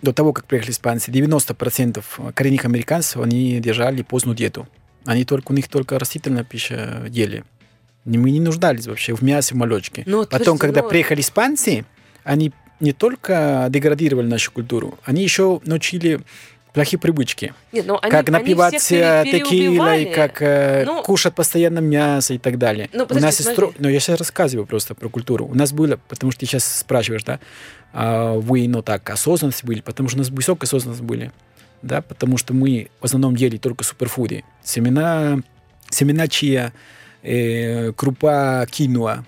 до 0.04 0.14
того, 0.14 0.34
как 0.34 0.46
приехали 0.46 0.72
испанцы, 0.72 1.12
90% 1.12 2.34
коренных 2.34 2.66
американцев, 2.66 3.22
они 3.22 3.60
держали 3.60 4.04
позднюю 4.04 4.36
диету. 4.36 4.68
Они 5.06 5.26
только, 5.26 5.52
у 5.52 5.56
них 5.56 5.68
только 5.70 5.98
растительная 5.98 6.44
пища 6.44 7.06
ели. 7.10 7.44
Мы 8.06 8.32
не 8.32 8.42
нуждались 8.42 8.86
вообще 8.86 9.16
в 9.16 9.22
мясе, 9.22 9.56
в 9.56 9.58
молочке. 9.58 10.04
Ну, 10.06 10.18
вот 10.18 10.30
Потом, 10.30 10.58
когда 10.58 10.82
ну- 10.82 10.90
приехали 10.90 11.22
испанцы, 11.22 11.86
они 12.26 12.52
не 12.82 12.92
только 12.92 13.68
деградировали 13.70 14.28
нашу 14.28 14.52
культуру, 14.52 15.00
они 15.06 15.24
еще 15.24 15.62
научили 15.66 16.20
плохие 16.74 17.00
привычки. 17.00 17.54
Нет, 17.72 17.86
ну, 17.86 18.00
они, 18.02 18.12
как 18.12 18.30
напиваться 18.30 19.22
пере- 19.24 19.32
текилой, 19.40 19.50
переубивали. 19.52 20.06
как 20.14 20.42
э, 20.42 20.84
Ну- 20.86 21.04
кушать 21.04 21.36
постоянно 21.36 21.80
мясо 21.80 22.34
и 22.34 22.38
так 22.40 22.58
далее. 22.58 22.90
Ну, 22.94 23.06
у 23.10 23.14
нас 23.20 23.36
смотри. 23.38 23.68
Но 23.78 23.90
я 23.90 24.00
сейчас 24.00 24.18
рассказываю 24.20 24.66
просто 24.66 24.96
про 24.96 25.08
культуру. 25.10 25.46
У 25.46 25.54
нас 25.56 25.72
было, 25.72 26.00
потому 26.08 26.32
что 26.32 26.40
ты 26.42 26.46
сейчас 26.48 26.66
спрашиваешь, 26.80 27.24
да, 27.24 27.40
а, 27.94 28.34
вы, 28.34 28.68
ну 28.68 28.82
так, 28.82 29.08
осознанность 29.10 29.64
были, 29.64 29.82
потому 29.82 30.10
что 30.10 30.18
у 30.18 30.22
нас 30.22 30.30
высокая 30.30 30.68
осознанность 30.68 31.04
были, 31.04 31.32
да, 31.84 32.02
потому 32.02 32.38
что 32.38 32.54
мы 32.56 32.90
в 33.00 33.06
основном 33.06 33.36
ели 33.36 33.58
только 33.58 33.84
суперфуды. 33.84 34.44
Семена, 34.64 35.40
семена 35.92 36.28
чия, 36.28 36.74
э, 37.22 37.92
крупа 37.94 38.66
кинуа, 38.70 39.26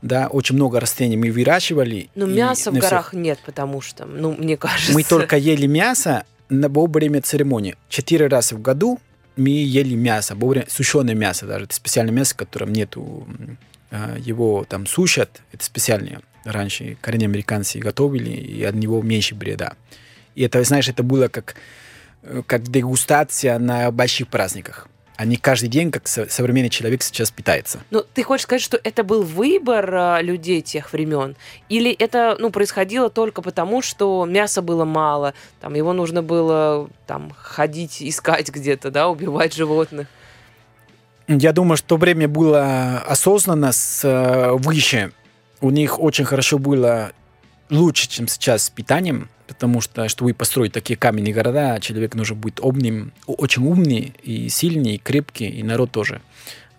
да, 0.00 0.28
очень 0.28 0.54
много 0.54 0.80
растений 0.80 1.16
мы 1.18 1.30
выращивали. 1.30 2.08
Ну, 2.14 2.26
и 2.26 2.32
мяса 2.32 2.70
в 2.70 2.74
на 2.74 2.80
всех- 2.80 2.90
горах 2.90 3.12
нет, 3.12 3.38
потому 3.44 3.82
что, 3.82 4.06
ну, 4.06 4.32
мне 4.32 4.56
кажется... 4.56 4.94
мы 4.94 5.02
только 5.02 5.36
ели 5.36 5.66
мясо 5.66 6.24
во 6.48 6.86
время 6.86 7.22
церемонии. 7.22 7.76
Четыре 7.88 8.26
раза 8.26 8.54
в 8.54 8.62
году 8.62 9.00
мы 9.36 9.50
ели 9.50 9.94
мясо, 9.94 10.34
во 10.34 10.48
время- 10.48 10.66
сушеное 10.68 11.14
мясо 11.14 11.46
даже. 11.46 11.64
Это 11.64 11.74
специальное 11.74 12.14
мясо, 12.14 12.36
которым 12.36 12.72
нету, 12.72 13.26
а, 13.90 14.16
его 14.18 14.64
там 14.68 14.86
сушат, 14.86 15.42
это 15.52 15.64
специальное. 15.64 16.20
Раньше 16.44 16.96
коренные 17.00 17.26
американцы 17.26 17.78
готовили, 17.78 18.30
и 18.30 18.62
от 18.62 18.74
него 18.74 19.02
меньше 19.02 19.34
бреда. 19.34 19.74
И 20.34 20.42
это, 20.42 20.62
знаешь, 20.64 20.88
это 20.88 21.02
было 21.02 21.28
как, 21.28 21.56
э, 22.22 22.42
как 22.46 22.62
дегустация 22.62 23.58
на 23.58 23.90
больших 23.90 24.28
праздниках. 24.28 24.88
А 25.16 25.24
не 25.24 25.36
каждый 25.36 25.68
день, 25.68 25.90
как 25.90 26.06
со- 26.08 26.28
современный 26.28 26.68
человек 26.68 27.02
сейчас 27.02 27.30
питается. 27.30 27.80
Ну, 27.90 28.04
ты 28.14 28.22
хочешь 28.22 28.42
сказать, 28.44 28.62
что 28.62 28.78
это 28.82 29.02
был 29.02 29.22
выбор 29.22 29.94
а, 29.94 30.20
людей 30.20 30.60
тех 30.60 30.92
времен? 30.92 31.36
Или 31.70 31.90
это, 31.92 32.36
ну, 32.38 32.50
происходило 32.50 33.08
только 33.08 33.40
потому, 33.40 33.80
что 33.80 34.26
мяса 34.26 34.60
было 34.60 34.84
мало, 34.84 35.32
там, 35.60 35.74
его 35.74 35.94
нужно 35.94 36.22
было, 36.22 36.90
там, 37.06 37.32
ходить, 37.38 38.02
искать 38.02 38.50
где-то, 38.50 38.90
да, 38.90 39.08
убивать 39.08 39.54
животных? 39.54 40.06
Я 41.28 41.52
думаю, 41.52 41.76
что 41.78 41.96
время 41.96 42.28
было 42.28 42.98
осознанно 43.06 43.72
с, 43.72 44.04
э, 44.04 44.52
выше. 44.52 45.12
У 45.60 45.70
них 45.70 45.98
очень 45.98 46.24
хорошо 46.26 46.58
было 46.58 47.12
лучше, 47.70 48.08
чем 48.08 48.28
сейчас 48.28 48.64
с 48.64 48.70
питанием, 48.70 49.28
потому 49.46 49.80
что, 49.80 50.08
чтобы 50.08 50.34
построить 50.34 50.72
такие 50.72 50.96
каменные 50.96 51.32
города, 51.32 51.78
человек 51.80 52.14
нужно 52.14 52.36
быть 52.36 52.60
умным, 52.60 53.12
очень 53.26 53.66
умный 53.66 54.14
и 54.22 54.48
сильный, 54.48 54.96
и 54.96 54.98
крепкий, 54.98 55.48
и 55.48 55.62
народ 55.62 55.90
тоже. 55.90 56.20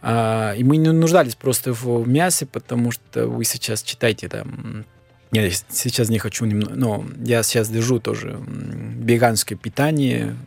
А, 0.01 0.53
и 0.53 0.63
мы 0.63 0.77
не 0.77 0.91
нуждались 0.91 1.35
просто 1.35 1.73
в 1.73 2.07
мясе, 2.07 2.45
потому 2.45 2.91
что 2.91 3.27
вы 3.27 3.43
сейчас 3.45 3.83
читаете 3.83 4.29
там... 4.29 4.85
Я 5.33 5.49
сейчас 5.51 6.07
не 6.07 6.19
хочу 6.19 6.45
но 6.45 7.05
я 7.17 7.43
сейчас 7.43 7.67
держу 7.67 7.99
тоже 7.99 8.39
веганское 8.47 9.57
питание, 9.57 10.37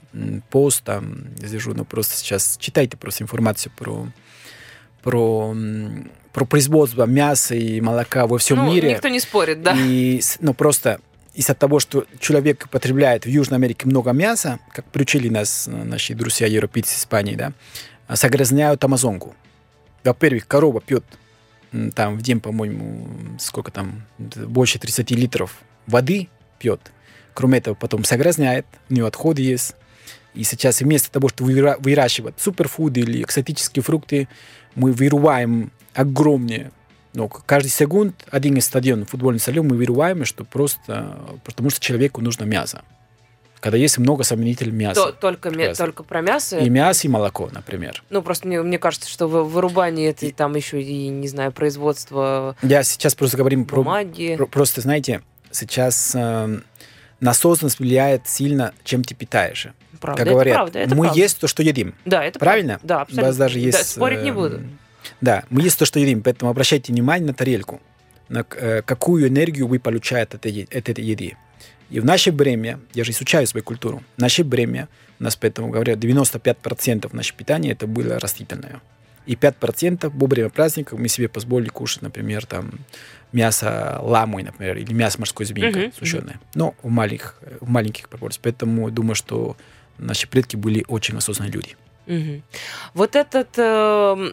пост 0.48 0.84
там 0.84 1.34
держу, 1.36 1.74
но 1.74 1.84
просто 1.84 2.16
сейчас 2.16 2.56
читайте 2.58 2.96
просто 2.96 3.24
информацию 3.24 3.70
про 3.76 4.06
про, 5.02 5.54
про 6.32 6.44
производство 6.44 7.04
мяса 7.06 7.54
и 7.54 7.80
молока 7.80 8.26
во 8.26 8.38
всем 8.38 8.58
ну, 8.58 8.72
мире. 8.72 8.92
никто 8.92 9.08
не 9.08 9.20
спорит, 9.20 9.62
да. 9.62 9.74
И, 9.76 10.20
ну, 10.40 10.54
просто 10.54 11.00
из-за 11.34 11.54
того, 11.54 11.80
что 11.80 12.06
человек 12.18 12.68
потребляет 12.68 13.24
в 13.24 13.28
Южной 13.28 13.58
Америке 13.58 13.86
много 13.86 14.12
мяса, 14.12 14.58
как 14.72 14.84
приучили 14.86 15.28
нас 15.28 15.68
э, 15.68 15.70
наши 15.70 16.14
друзья 16.14 16.46
европейцы 16.46 16.96
Испании, 16.96 17.34
да, 17.34 17.52
загрязняют 18.08 18.82
Амазонку. 18.84 19.34
Во-первых, 20.04 20.46
корова 20.46 20.80
пьет 20.80 21.04
там 21.94 22.16
в 22.18 22.22
день, 22.22 22.40
по-моему, 22.40 23.06
сколько 23.38 23.70
там, 23.70 24.02
больше 24.18 24.78
30 24.78 25.10
литров 25.12 25.60
воды 25.86 26.28
пьет. 26.58 26.80
Кроме 27.34 27.58
этого, 27.58 27.74
потом 27.74 28.04
загрязняет, 28.04 28.66
у 28.88 28.94
нее 28.94 29.06
отходы 29.06 29.42
есть. 29.42 29.76
И 30.34 30.44
сейчас 30.44 30.80
вместо 30.80 31.10
того, 31.10 31.28
чтобы 31.28 31.52
выра- 31.52 31.76
выращивать 31.80 32.34
суперфуды 32.38 33.00
или 33.00 33.22
экзотические 33.22 33.82
фрукты, 33.82 34.28
мы 34.74 34.92
вырубаем 34.92 35.72
огромные 35.94 36.70
но 37.12 37.26
каждый 37.28 37.70
секунд 37.70 38.24
один 38.30 38.56
из 38.56 38.66
стадионов 38.66 39.10
футбольный 39.10 39.40
стадион 39.40 39.66
мы 39.66 39.76
вырубаем, 39.76 40.24
что 40.24 40.44
просто 40.44 41.18
потому 41.44 41.70
что 41.70 41.80
человеку 41.80 42.20
нужно 42.20 42.44
мясо. 42.44 42.82
Когда 43.58 43.76
есть 43.76 43.98
много 43.98 44.22
заменителей 44.24 44.70
мяса. 44.72 45.06
То- 45.06 45.12
только, 45.12 45.50
мя- 45.50 45.56
Прекрасно. 45.56 45.84
только 45.86 46.02
про 46.04 46.20
мясо. 46.22 46.58
И 46.58 46.70
мясо, 46.70 47.06
и 47.06 47.10
молоко, 47.10 47.50
например. 47.52 48.02
Ну, 48.08 48.22
просто 48.22 48.46
мне, 48.46 48.62
мне 48.62 48.78
кажется, 48.78 49.10
что 49.10 49.26
в 49.26 49.50
вырубании 49.50 50.08
это 50.08 50.24
и 50.24 50.32
там 50.32 50.54
еще 50.54 50.80
и, 50.80 51.08
не 51.08 51.28
знаю, 51.28 51.52
производство 51.52 52.56
Я 52.62 52.82
сейчас 52.84 53.14
просто 53.14 53.36
говорим 53.36 53.66
про, 53.66 53.82
бумаги. 53.82 54.36
про- 54.36 54.46
просто, 54.46 54.80
знаете, 54.80 55.20
сейчас 55.50 56.12
э, 56.14 56.60
насосность 57.20 57.80
влияет 57.80 58.28
сильно, 58.28 58.72
чем 58.84 59.04
ты 59.04 59.14
питаешь. 59.14 59.66
Правда, 60.00 60.16
как 60.18 60.26
это 60.26 60.32
говорят, 60.32 60.54
правда, 60.54 60.78
это 60.78 60.94
мы 60.94 61.04
правда. 61.06 61.20
есть 61.20 61.38
то, 61.40 61.46
что 61.48 61.62
едим. 61.62 61.94
Да, 62.06 62.24
это 62.24 62.38
Правильно? 62.38 62.74
правда. 62.78 62.86
Да, 62.88 62.98
У 62.98 63.02
абсолютно. 63.02 63.26
вас 63.26 63.36
даже 63.36 63.58
есть... 63.58 63.76
Да, 63.78 63.84
спорить 63.84 64.22
не 64.22 64.30
э, 64.30 64.32
буду. 64.32 64.60
Да, 65.20 65.44
мы 65.50 65.62
есть 65.62 65.78
то, 65.78 65.84
что 65.84 65.98
едим, 66.00 66.22
поэтому 66.22 66.50
обращайте 66.50 66.92
внимание 66.92 67.26
на 67.26 67.34
тарелку, 67.34 67.80
на 68.28 68.44
э, 68.56 68.82
какую 68.82 69.28
энергию 69.28 69.66
вы 69.66 69.78
получаете 69.78 70.36
от 70.36 70.46
этой, 70.46 70.64
от 70.64 70.88
этой 70.88 71.04
еды. 71.04 71.36
И 71.90 72.00
в 72.00 72.04
наше 72.04 72.30
время, 72.30 72.80
я 72.94 73.04
же 73.04 73.10
изучаю 73.10 73.46
свою 73.46 73.64
культуру, 73.64 74.02
в 74.16 74.20
наше 74.20 74.44
время, 74.44 74.88
у 75.18 75.24
нас 75.24 75.36
поэтому 75.36 75.68
говорят, 75.70 75.98
95% 75.98 77.14
нашего 77.14 77.38
питания 77.38 77.72
это 77.72 77.86
было 77.86 78.18
растительное. 78.18 78.80
И 79.26 79.34
5% 79.34 80.10
во 80.12 80.26
время 80.26 80.48
праздников 80.50 80.98
мы 80.98 81.08
себе 81.08 81.28
позволили 81.28 81.68
кушать, 81.68 82.02
например, 82.02 82.46
там 82.46 82.72
мясо 83.32 83.98
ламы, 84.00 84.42
например, 84.42 84.78
или 84.78 84.92
мясо 84.92 85.18
морской 85.18 85.46
змейка 85.46 85.78
Мгм, 85.78 85.92
сушеное. 85.92 86.40
Но 86.54 86.74
в 86.82 86.88
маленьких, 86.88 87.38
в 87.60 87.68
маленьких 87.68 88.08
пропорциях. 88.08 88.42
Поэтому 88.42 88.90
думаю, 88.90 89.14
что 89.14 89.56
наши 89.98 90.26
предки 90.26 90.56
были 90.56 90.84
очень 90.88 91.16
осознанные 91.16 91.52
люди. 91.52 91.76
Мгм. 92.10 92.42
Вот 92.92 93.14
этот 93.14 93.50
э, 93.56 94.32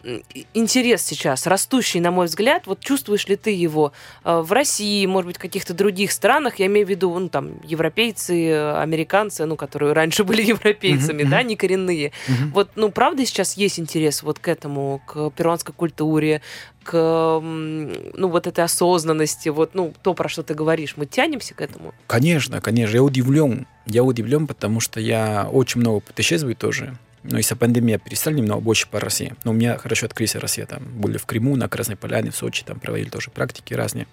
интерес 0.52 1.02
сейчас, 1.02 1.46
растущий, 1.46 2.00
на 2.00 2.10
мой 2.10 2.26
взгляд, 2.26 2.66
вот 2.66 2.80
чувствуешь 2.80 3.28
ли 3.28 3.36
ты 3.36 3.50
его 3.50 3.92
э, 4.24 4.40
в 4.40 4.50
России, 4.50 5.06
может 5.06 5.28
быть, 5.28 5.36
в 5.36 5.40
каких-то 5.40 5.74
других 5.74 6.10
странах, 6.10 6.58
я 6.58 6.66
имею 6.66 6.84
в 6.84 6.90
виду, 6.90 7.16
ну, 7.16 7.28
там, 7.28 7.60
европейцы, 7.62 8.52
американцы, 8.74 9.44
ну, 9.44 9.54
которые 9.54 9.92
раньше 9.92 10.24
были 10.24 10.42
европейцами, 10.56 11.22
Мгм, 11.22 11.30
да, 11.30 11.38
мгм. 11.38 11.46
не 11.46 11.56
коренные. 11.56 12.12
Мгм. 12.26 12.50
Вот, 12.50 12.70
ну, 12.74 12.90
правда 12.90 13.24
сейчас 13.24 13.56
есть 13.56 13.78
интерес 13.78 14.24
вот 14.24 14.40
к 14.40 14.48
этому, 14.48 15.00
к 15.06 15.30
перуанской 15.30 15.72
культуре, 15.72 16.42
к, 16.82 16.92
ну, 17.40 18.28
вот 18.28 18.48
этой 18.48 18.64
осознанности, 18.64 19.50
вот, 19.50 19.74
ну, 19.74 19.94
то, 20.02 20.14
про 20.14 20.28
что 20.28 20.42
ты 20.42 20.54
говоришь, 20.54 20.94
мы 20.96 21.06
тянемся 21.06 21.54
к 21.54 21.60
этому? 21.60 21.94
Конечно, 22.08 22.60
конечно. 22.60 22.96
Я 22.96 23.04
удивлен. 23.04 23.68
Я 23.86 24.02
удивлен, 24.02 24.48
потому 24.48 24.80
что 24.80 24.98
я 24.98 25.48
очень 25.52 25.80
много 25.80 26.00
путешествую 26.00 26.56
тоже. 26.56 26.98
Из-за 27.24 27.56
пандемии 27.56 27.92
я 27.92 27.98
перестал 27.98 28.32
немного 28.32 28.60
больше 28.60 28.88
по 28.88 29.00
России. 29.00 29.34
Но 29.44 29.50
у 29.50 29.54
меня 29.54 29.76
хорошо 29.78 30.06
открылась 30.06 30.34
Россия. 30.36 30.66
Там 30.66 30.84
были 30.84 31.18
в 31.18 31.26
Крыму, 31.26 31.56
на 31.56 31.68
Красной 31.68 31.96
Поляне, 31.96 32.30
в 32.30 32.36
Сочи. 32.36 32.64
Там 32.64 32.78
проводили 32.80 33.08
тоже 33.08 33.30
практики 33.30 33.74
разные. 33.74 34.06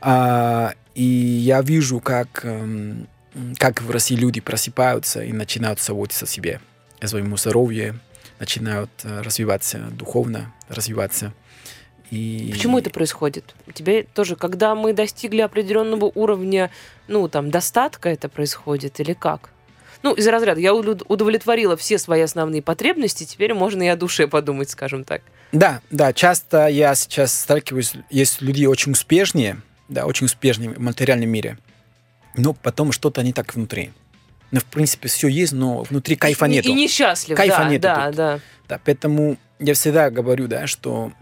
А, 0.00 0.74
и 0.94 1.02
я 1.02 1.62
вижу, 1.62 2.00
как, 2.00 2.44
эм, 2.44 3.08
как 3.56 3.82
в 3.82 3.90
России 3.90 4.14
люди 4.14 4.40
просыпаются 4.40 5.22
и 5.22 5.32
начинают 5.32 5.80
заботиться 5.80 6.26
о 6.26 6.28
себе, 6.28 6.60
о 7.00 7.06
своем 7.08 7.36
здоровье, 7.36 7.98
начинают 8.38 8.90
э, 9.02 9.22
развиваться 9.22 9.78
духовно, 9.78 10.52
развиваться. 10.68 11.32
И... 12.10 12.50
Почему 12.52 12.78
это 12.78 12.90
происходит? 12.90 13.54
У 13.66 13.72
тебя 13.72 14.04
тоже, 14.14 14.36
когда 14.36 14.74
мы 14.74 14.92
достигли 14.92 15.40
определенного 15.40 16.12
уровня, 16.14 16.70
ну, 17.08 17.28
там, 17.28 17.50
достатка 17.50 18.08
это 18.08 18.28
происходит 18.28 19.00
или 19.00 19.14
как? 19.14 19.50
Ну, 20.04 20.12
из 20.12 20.28
разряда, 20.28 20.60
я 20.60 20.74
уд- 20.74 21.02
удовлетворила 21.08 21.78
все 21.78 21.96
свои 21.96 22.20
основные 22.20 22.60
потребности, 22.60 23.24
теперь 23.24 23.54
можно 23.54 23.82
и 23.82 23.86
о 23.86 23.96
душе 23.96 24.28
подумать, 24.28 24.68
скажем 24.68 25.02
так. 25.02 25.22
Да, 25.50 25.80
да, 25.90 26.12
часто 26.12 26.66
я 26.66 26.94
сейчас 26.94 27.32
сталкиваюсь, 27.40 27.94
есть 28.10 28.42
люди 28.42 28.66
очень 28.66 28.92
успешные, 28.92 29.62
да, 29.88 30.04
очень 30.04 30.26
успешные 30.26 30.68
в 30.68 30.78
материальном 30.78 31.30
мире, 31.30 31.56
но 32.36 32.52
потом 32.52 32.92
что-то 32.92 33.22
не 33.22 33.32
так 33.32 33.54
внутри. 33.54 33.92
Ну, 34.50 34.60
в 34.60 34.66
принципе, 34.66 35.08
все 35.08 35.26
есть, 35.28 35.54
но 35.54 35.84
внутри 35.84 36.16
кайфа 36.16 36.44
И- 36.44 36.50
нету. 36.50 36.68
И, 36.68 36.74
несчастлив, 36.74 37.34
Кайфа 37.34 37.60
да, 37.60 37.68
нету 37.70 37.82
да, 37.82 38.06
тут. 38.08 38.14
да. 38.16 38.40
Да, 38.68 38.80
поэтому 38.84 39.38
я 39.58 39.72
всегда 39.72 40.10
говорю, 40.10 40.48
да, 40.48 40.66
что 40.66 41.12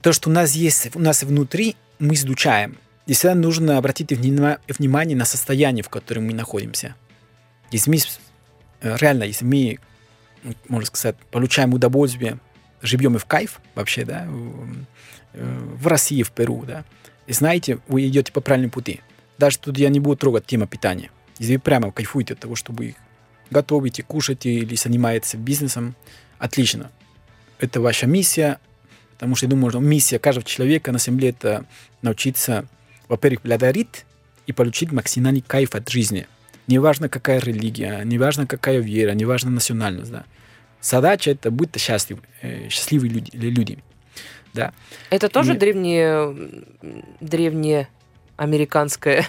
то, 0.00 0.14
что 0.14 0.30
у 0.30 0.32
нас 0.32 0.54
есть, 0.54 0.96
у 0.96 1.00
нас 1.00 1.22
внутри, 1.22 1.76
мы 1.98 2.14
изучаем. 2.14 2.78
И 3.06 3.12
всегда 3.12 3.34
нужно 3.34 3.76
обратить 3.76 4.10
внима- 4.12 4.58
внимание 4.68 5.18
на 5.18 5.26
состояние, 5.26 5.84
в 5.84 5.90
котором 5.90 6.28
мы 6.28 6.32
находимся. 6.32 6.94
Если 7.70 7.90
мы, 7.90 7.96
э, 8.80 8.96
реально, 9.00 9.24
если 9.24 9.44
мы, 9.44 9.78
можно 10.68 10.86
сказать, 10.86 11.16
получаем 11.30 11.72
удовольствие, 11.72 12.38
живем 12.82 13.16
и 13.16 13.18
в 13.18 13.26
кайф 13.26 13.60
вообще, 13.74 14.04
да, 14.04 14.26
в, 14.26 14.86
э, 15.34 15.58
в 15.74 15.86
России, 15.86 16.22
в 16.22 16.30
Перу, 16.32 16.64
да, 16.66 16.84
и 17.26 17.32
знаете, 17.32 17.78
вы 17.86 18.08
идете 18.08 18.32
по 18.32 18.40
правильному 18.40 18.72
пути. 18.72 19.00
Даже 19.38 19.58
тут 19.58 19.78
я 19.78 19.88
не 19.88 20.00
буду 20.00 20.16
трогать 20.16 20.46
тему 20.46 20.66
питания. 20.66 21.10
Если 21.38 21.54
вы 21.54 21.60
прямо 21.60 21.92
кайфуете 21.92 22.34
от 22.34 22.40
того, 22.40 22.56
что 22.56 22.72
вы 22.72 22.96
готовите, 23.50 24.02
кушаете 24.02 24.52
или 24.52 24.74
занимаетесь 24.74 25.34
бизнесом, 25.36 25.94
отлично. 26.38 26.90
Это 27.58 27.80
ваша 27.80 28.06
миссия, 28.06 28.58
потому 29.12 29.36
что 29.36 29.46
я 29.46 29.50
думаю, 29.50 29.70
что 29.70 29.80
миссия 29.80 30.18
каждого 30.18 30.44
человека 30.44 30.92
на 30.92 30.98
Земле 30.98 31.30
это 31.30 31.66
научиться, 32.02 32.66
во-первых, 33.08 33.42
благодарить 33.42 34.04
и 34.46 34.52
получить 34.52 34.92
максимальный 34.92 35.42
кайф 35.42 35.74
от 35.74 35.88
жизни. 35.88 36.26
Неважно, 36.70 37.08
какая 37.08 37.40
религия, 37.40 38.00
неважно, 38.04 38.46
какая 38.46 38.78
вера, 38.78 39.10
неважно 39.10 39.50
национальность. 39.50 40.12
Да. 40.12 40.24
Задача 40.80 41.32
это 41.32 41.50
быть 41.50 41.76
счастлив, 41.78 42.18
э, 42.42 42.68
счастливые 42.68 43.10
люди, 43.10 43.30
люди. 43.34 43.78
Да. 44.54 44.72
Это 45.10 45.28
тоже 45.28 45.54
древнее, 45.54 46.06
м, 46.80 47.04
древняя 47.20 47.88
американская 48.36 49.26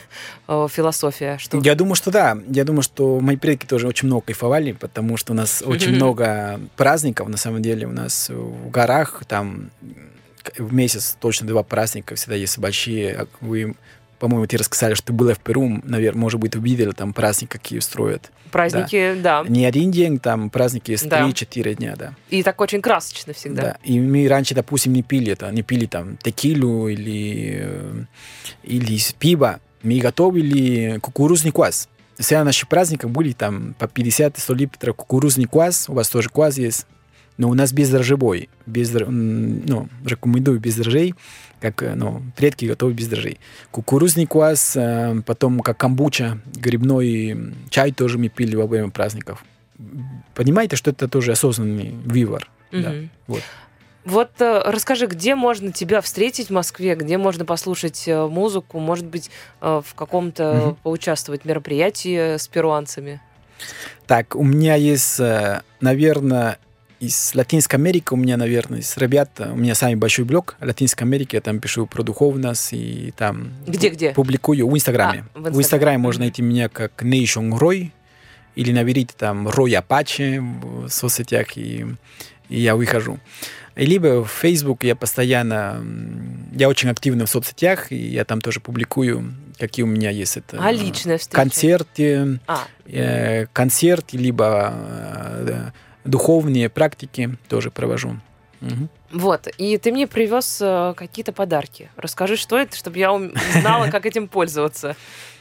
э, 0.48 0.68
философия, 0.72 1.40
что 1.40 1.60
Я 1.64 1.74
думаю, 1.74 1.96
что 1.96 2.12
да. 2.12 2.38
Я 2.48 2.64
думаю, 2.64 2.84
что 2.84 3.20
мои 3.20 3.38
предки 3.38 3.66
тоже 3.66 3.88
очень 3.88 4.08
много 4.08 4.28
кайфовали, 4.28 4.72
потому 4.74 5.18
что 5.18 5.34
у 5.34 5.36
нас 5.36 5.62
очень 5.66 5.96
много 5.96 6.62
праздников, 6.78 7.28
на 7.28 7.38
самом 7.38 7.64
деле. 7.64 7.88
У 7.88 7.92
нас 7.92 8.30
в 8.30 8.70
горах 8.70 9.24
там 9.28 9.72
в 10.58 10.74
месяц 10.74 11.18
точно 11.20 11.48
два 11.48 11.64
праздника 11.64 12.16
всегда 12.16 12.36
есть 12.36 12.58
большие. 12.60 13.28
По-моему, 14.22 14.46
ты 14.46 14.56
рассказали, 14.56 14.94
что 14.94 15.08
ты 15.08 15.14
была 15.14 15.34
в 15.34 15.40
Перу, 15.40 15.82
наверное, 15.84 16.20
может 16.22 16.40
быть, 16.40 16.56
увидела 16.56 16.94
там 16.94 17.12
праздники, 17.12 17.50
какие 17.54 17.80
устроят. 17.80 18.32
праздники, 18.52 19.16
да. 19.20 19.44
Не 19.48 19.66
один 19.66 19.90
день, 19.90 20.20
там 20.20 20.52
праздники 20.52 20.92
есть 20.92 21.10
Да. 21.10 21.22
3-4 21.28 21.74
дня, 21.74 21.96
да. 21.98 22.14
И 22.30 22.44
так 22.44 22.62
очень 22.62 22.82
красочно 22.84 23.34
всегда. 23.34 23.62
Да. 23.64 23.78
И 23.84 24.00
мы 24.00 24.28
раньше, 24.28 24.54
допустим, 24.54 24.94
не 24.94 25.02
пили 25.02 25.32
это, 25.32 25.50
не 25.52 25.64
пили 25.64 25.88
там 25.88 26.18
текилу 26.18 26.88
или, 26.88 27.62
э, 27.64 28.04
или 28.64 28.96
с 28.98 29.12
пива. 29.14 29.60
Мы 29.82 29.98
готовили 30.00 31.00
кукурузный 31.02 31.52
квас. 31.52 31.90
Все 32.20 32.38
на 32.38 32.44
наших 32.44 32.70
праздниках 32.70 33.10
были 33.10 33.32
там 33.32 33.74
по 33.80 33.86
50-100 33.86 34.54
литров 34.54 34.96
кукурузный 34.98 35.46
квас. 35.46 35.90
У 35.90 35.94
вас 35.94 36.10
тоже 36.10 36.30
квас 36.30 36.60
есть. 36.60 36.86
Но 37.38 37.50
у 37.50 37.56
нас. 37.56 37.72
Без, 38.68 38.92
др- 38.92 39.08
м, 39.08 39.66
ну, 39.66 39.88
рекомендую 40.06 40.60
без 40.60 40.76
дрожжей, 40.76 41.16
как 41.62 41.84
э, 41.84 41.94
ну, 41.96 42.22
предки 42.36 42.66
готовят 42.66 42.98
без 42.98 43.08
дрожжей. 43.08 43.40
Кукурузный 43.70 44.26
квас, 44.26 44.76
э, 44.76 45.22
потом 45.26 45.60
как 45.62 45.78
камбуча, 45.78 46.40
грибной 46.56 47.54
чай 47.70 47.92
тоже 47.92 48.18
мы 48.18 48.30
пили 48.30 48.56
во 48.56 48.66
время 48.66 48.90
праздников. 48.90 49.46
Понимаете, 50.34 50.76
что 50.76 50.90
это 50.92 51.08
тоже 51.08 51.32
осознанный 51.34 51.92
выбор. 52.06 52.50
Да. 52.72 52.90
Мгм. 52.90 53.10
Вот. 53.28 53.42
Вот 54.04 54.32
э, 54.40 54.64
расскажи, 54.66 55.06
где 55.06 55.36
можно 55.36 55.72
тебя 55.72 56.02
встретить 56.02 56.48
в 56.48 56.52
Москве, 56.52 56.96
где 56.96 57.18
можно 57.20 57.46
послушать 57.46 58.08
музыку, 58.08 58.80
может 58.80 59.06
быть, 59.06 59.30
в 59.60 59.86
каком-то 59.96 60.54
Мгм. 60.54 60.76
поучаствовать 60.84 61.44
в 61.44 61.46
мероприятии 61.46 62.38
с 62.38 62.48
перуанцами? 62.48 63.22
Так, 64.08 64.36
у 64.36 64.44
меня 64.44 64.74
есть, 64.74 65.22
наверное, 65.80 66.58
из 67.02 67.32
Латинской 67.34 67.80
Америки, 67.80 68.10
у 68.12 68.16
меня, 68.16 68.38
наверное, 68.38 68.80
из 68.80 68.96
ребят, 68.96 69.30
у 69.40 69.56
меня 69.56 69.74
самый 69.74 69.96
большой 69.96 70.24
блог 70.24 70.56
Латинской 70.62 71.06
Америки, 71.08 71.36
я 71.36 71.42
там 71.42 71.60
пишу 71.60 71.88
про 71.88 72.04
духовность 72.04 72.74
и 72.74 73.12
там 73.18 73.54
Где-где? 73.66 74.12
публикую 74.12 74.70
в 74.70 74.76
Инстаграме. 74.76 75.26
А, 75.34 75.40
в 75.40 75.42
в, 75.42 75.48
Инстаграме. 75.48 75.62
Инстаграме 75.64 75.98
можно 75.98 76.22
найти 76.22 76.44
меня 76.44 76.70
как 76.70 77.02
Nation 77.04 77.58
Roy 77.58 77.90
или 78.56 78.72
наберите 78.72 79.16
там 79.18 79.48
Roy 79.48 79.82
Apache 79.84 80.86
в 80.86 80.90
соцсетях, 80.90 81.58
и, 81.58 81.88
и 82.50 82.60
я 82.62 82.76
выхожу. 82.76 83.20
И 83.76 83.86
Либо 83.86 84.24
в 84.24 84.30
Facebook 84.30 84.84
я 84.84 84.96
постоянно, 84.96 85.84
я 86.52 86.70
очень 86.70 86.90
активный 86.90 87.26
в 87.26 87.30
соцсетях, 87.30 87.92
и 87.92 87.96
я 87.96 88.26
там 88.26 88.42
тоже 88.42 88.60
публикую, 88.60 89.34
какие 89.58 89.84
у 89.84 89.88
меня 89.88 90.12
есть 90.12 90.38
это 90.38 90.58
А 90.64 90.72
личная 90.72 91.18
встреча? 91.18 91.36
концерты, 91.42 92.40
А, 92.46 92.68
э, 92.86 93.48
концерт, 93.54 94.14
либо 94.14 94.72
э, 94.76 95.72
духовные 96.04 96.70
практики 96.70 97.38
тоже 97.48 97.72
провожу. 97.72 98.18
Мгм. 98.62 98.90
вот. 99.12 99.48
И 99.58 99.78
ты 99.80 99.92
мне 99.92 100.06
привез 100.06 100.60
э, 100.62 100.94
какие-то 100.96 101.32
подарки. 101.34 101.90
Расскажи, 101.98 102.36
что 102.38 102.60
это, 102.60 102.76
чтобы 102.78 103.00
я 103.00 103.10
знала, 103.60 103.88
как 103.88 104.06
этим 104.06 104.28
пользоваться. 104.28 104.96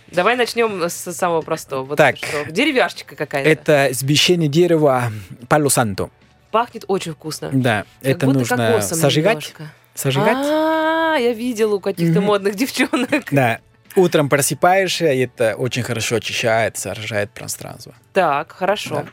Давай 0.07 0.37
начнем 0.37 0.83
с 0.89 1.13
самого 1.13 1.43
простого. 1.43 1.85
Вот 1.85 1.97
Так. 1.99 2.17
что, 2.17 2.51
Деревяшечка 2.51 3.15
какая-то. 3.17 3.49
Это 3.49 3.95
священное 3.95 4.49
дерево 4.49 5.13
Пало 5.49 5.69
Санто. 5.69 6.09
Пахнет 6.51 6.85
очень 6.89 7.13
вкусно. 7.13 7.51
Да, 7.53 7.85
Как 8.01 8.11
это 8.11 8.27
нужно 8.27 8.81
сожигать. 8.81 9.35
немножко. 9.35 9.71
Сожигать. 9.95 10.37
А, 10.39 11.17
я 11.17 11.33
видела 11.35 11.75
у 11.75 11.81
каких-то 11.81 12.21
модных 12.23 12.55
девчонок. 12.57 13.25
Да. 13.31 13.61
Утром 13.97 14.29
просыпаешься, 14.29 15.13
и 15.13 15.21
это 15.27 15.57
очень 15.57 15.83
хорошо 15.83 16.17
очищает, 16.17 16.77
сажает 16.79 17.31
пространство. 17.33 17.93
Так, 18.13 18.53
хорошо. 18.53 18.95
Да. 18.95 19.07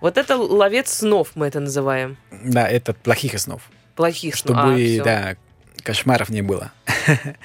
Вот 0.00 0.18
это 0.18 0.36
ловец 0.36 0.90
снов, 0.92 1.32
мы 1.34 1.46
это 1.46 1.60
называем. 1.60 2.16
Да, 2.30 2.68
это 2.68 2.94
плохих 2.94 3.38
снов. 3.38 3.62
Плохих 3.96 4.36
снов. 4.36 4.56
Чтобы, 4.56 5.00
А, 5.00 5.04
да, 5.04 5.36
кошмаров 5.82 6.30
не 6.30 6.42
было. 6.42 6.72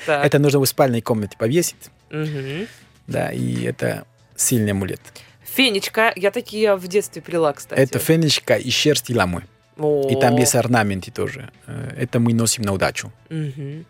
Это 0.07 0.39
нужно 0.39 0.59
в 0.59 0.65
спальной 0.65 1.01
комнате 1.01 1.37
повесить. 1.37 1.89
Мгм. 2.11 2.67
Да, 3.07 3.31
и 3.31 3.63
это 3.63 4.05
сильный 4.35 4.71
амулет. 4.71 5.01
Фенечка, 5.43 6.11
я 6.15 6.31
такие 6.31 6.75
в 6.75 6.87
детстве 6.87 7.21
прила, 7.21 7.53
кстати. 7.53 7.79
Это 7.79 7.99
фенечка 7.99 8.55
и 8.55 8.69
шерсть 8.71 9.09
и 9.09 9.15
ламы. 9.15 9.43
О. 9.77 10.07
И 10.09 10.19
там 10.19 10.35
есть 10.37 10.55
орнаменты 10.55 11.11
тоже. 11.11 11.49
Э, 11.67 11.93
Это 11.97 12.19
мы 12.19 12.33
носим 12.33 12.63
на 12.63 12.73
удачу. 12.73 13.11
Мгм. 13.29 13.85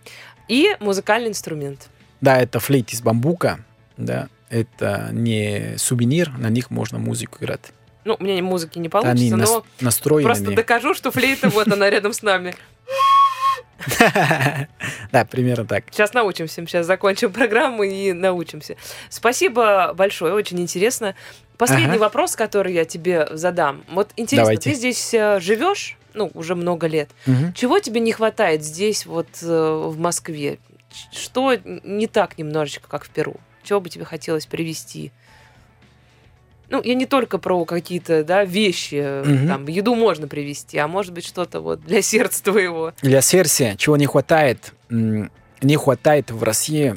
И 0.47 0.75
музыкальный 0.79 1.29
инструмент. 1.29 1.87
Да, 2.21 2.37
это 2.39 2.59
флейт 2.59 2.91
из 2.93 3.01
бамбука. 3.01 3.59
Да, 3.97 4.27
это 4.49 5.09
не 5.11 5.75
сувенир, 5.77 6.29
на 6.37 6.49
них 6.49 6.69
можно 6.69 6.99
музыку 6.99 7.37
играть. 7.41 7.71
Ну, 8.05 8.15
у 8.19 8.23
меня 8.23 8.41
музыки 8.43 8.77
не 8.77 8.83
Они 8.83 8.89
получится, 8.89 9.35
нас- 9.35 9.49
но 9.49 9.65
настроены. 9.81 10.23
просто 10.25 10.51
докажу, 10.51 10.93
что 10.93 11.11
флейта 11.11 11.49
вот 11.49 11.67
она 11.67 11.89
рядом 11.89 12.13
с 12.13 12.21
нами. 12.21 12.55
Да, 15.11 15.25
примерно 15.25 15.65
так. 15.65 15.85
Сейчас 15.91 16.13
научимся, 16.13 16.65
сейчас 16.65 16.85
закончим 16.85 17.31
программу 17.31 17.83
и 17.83 18.13
научимся. 18.13 18.77
Спасибо 19.09 19.93
большое, 19.93 20.33
очень 20.33 20.59
интересно. 20.59 21.15
Последний 21.57 21.87
Ага. 21.95 21.99
вопрос, 21.99 22.35
который 22.35 22.73
я 22.73 22.85
тебе 22.85 23.27
задам. 23.31 23.83
Вот 23.89 24.11
интересно, 24.17 24.45
Давайте. 24.45 24.69
ты 24.71 24.75
здесь 24.75 25.13
э, 25.13 25.39
живешь, 25.39 25.97
ну, 26.13 26.31
уже 26.33 26.55
много 26.55 26.87
лет. 26.87 27.09
Чего 27.55 27.79
тебе 27.79 27.99
не 28.01 28.11
хватает 28.11 28.63
здесь, 28.63 29.05
вот 29.05 29.27
э, 29.41 29.47
в 29.87 29.97
Москве? 29.97 30.57
Что 31.11 31.53
не 31.63 32.07
так 32.07 32.37
немножечко, 32.37 32.87
как 32.87 33.03
в 33.05 33.09
Перу? 33.09 33.35
Чего 33.63 33.79
бы 33.81 33.89
тебе 33.89 34.05
хотелось 34.05 34.45
привезти? 34.45 35.11
Ну, 36.69 36.81
я 36.83 36.95
не 36.95 37.05
только 37.05 37.37
про 37.37 37.65
какие-то, 37.65 38.23
да, 38.23 38.43
вещи, 38.43 38.95
э, 38.95 39.23
Мгм. 39.23 39.47
там, 39.47 39.67
еду 39.67 39.95
можно 39.95 40.27
привезти, 40.27 40.77
а 40.77 40.87
может 40.87 41.13
быть 41.13 41.25
что-то 41.25 41.59
вот 41.61 41.81
для 41.85 42.01
сердца 42.01 42.43
твоего. 42.43 42.93
Для 43.01 43.21
сердца, 43.21 43.75
чего 43.77 43.97
не 43.97 44.05
хватает, 44.05 44.73
не 44.89 45.75
хватает 45.77 46.31
в 46.31 46.43
России 46.43 46.95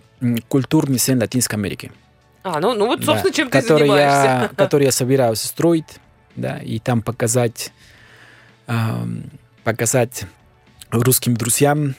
культурный 0.48 0.98
сцен 0.98 1.20
Латинской 1.20 1.58
Америки. 1.58 1.92
А, 2.42 2.60
ну, 2.60 2.74
ну 2.74 2.86
вот, 2.86 3.00
Да, 3.00 3.06
собственно, 3.06 3.32
чем 3.32 3.50
ты 3.50 3.60
занимаешься. 3.60 3.88
Я, 4.48 4.50
который 4.56 4.84
я 4.84 4.92
собираюсь 4.92 5.40
строить, 5.40 5.98
да, 6.36 6.58
и 6.58 6.78
там 6.78 7.02
показать, 7.02 7.72
ам, 8.66 9.24
показать 9.64 10.24
русским 10.90 11.36
друзьям, 11.36 11.94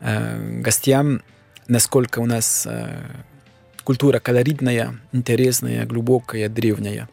э, 0.00 0.60
гостям, 0.60 1.22
насколько 1.68 2.20
у 2.20 2.26
нас 2.26 2.66
э, 2.70 2.90
культура 3.82 4.18
колоритная, 4.18 4.96
интересная, 5.12 5.86
глубокая, 5.86 6.48
древняя. 6.48 7.08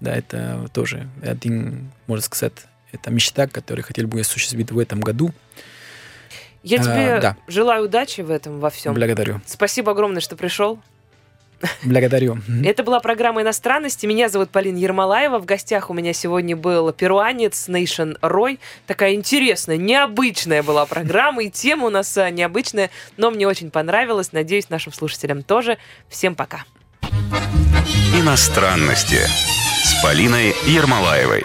Да, 0.00 0.14
это 0.16 0.68
тоже 0.72 1.08
один, 1.22 1.90
можно 2.06 2.24
сказать, 2.24 2.54
это 2.92 3.10
мечта, 3.10 3.46
которую 3.46 3.84
хотел 3.84 4.06
бы 4.06 4.20
осуществить 4.20 4.70
в 4.70 4.78
этом 4.78 5.00
году. 5.00 5.32
Я 6.62 6.80
А, 6.80 6.82
тебе 6.82 7.20
да. 7.20 7.36
желаю 7.48 7.84
удачи 7.84 8.20
в 8.20 8.30
этом 8.30 8.60
во 8.60 8.70
всем. 8.70 8.94
Благодарю. 8.94 9.40
Спасибо 9.46 9.92
огромное, 9.92 10.20
что 10.20 10.36
пришел. 10.36 10.78
Благодарю. 11.84 12.38
Это 12.64 12.82
была 12.82 13.00
программа 13.00 13.42
иностранности. 13.42 14.06
Меня 14.06 14.28
зовут 14.28 14.50
Полина 14.50 14.78
Ермолаева. 14.78 15.38
В 15.38 15.44
гостях 15.44 15.90
у 15.90 15.94
меня 15.94 16.12
сегодня 16.12 16.56
был 16.56 16.92
перуанец 16.92 17.68
Нейшн 17.68 18.12
Рой. 18.22 18.58
Такая 18.86 19.14
интересная, 19.14 19.76
необычная 19.76 20.62
была 20.62 20.86
программа, 20.86 21.42
и 21.44 21.50
тема 21.50 21.86
у 21.86 21.90
нас 21.90 22.16
а, 22.16 22.30
необычная, 22.30 22.90
но 23.16 23.30
мне 23.30 23.46
очень 23.46 23.70
понравилось. 23.70 24.32
Надеюсь, 24.32 24.70
нашим 24.70 24.92
слушателям 24.92 25.42
тоже. 25.42 25.78
Всем 26.08 26.34
пока. 26.34 26.64
Иностранности 28.14 29.20
с 29.84 30.02
Полиной 30.02 30.54
Ермолаевой. 30.66 31.44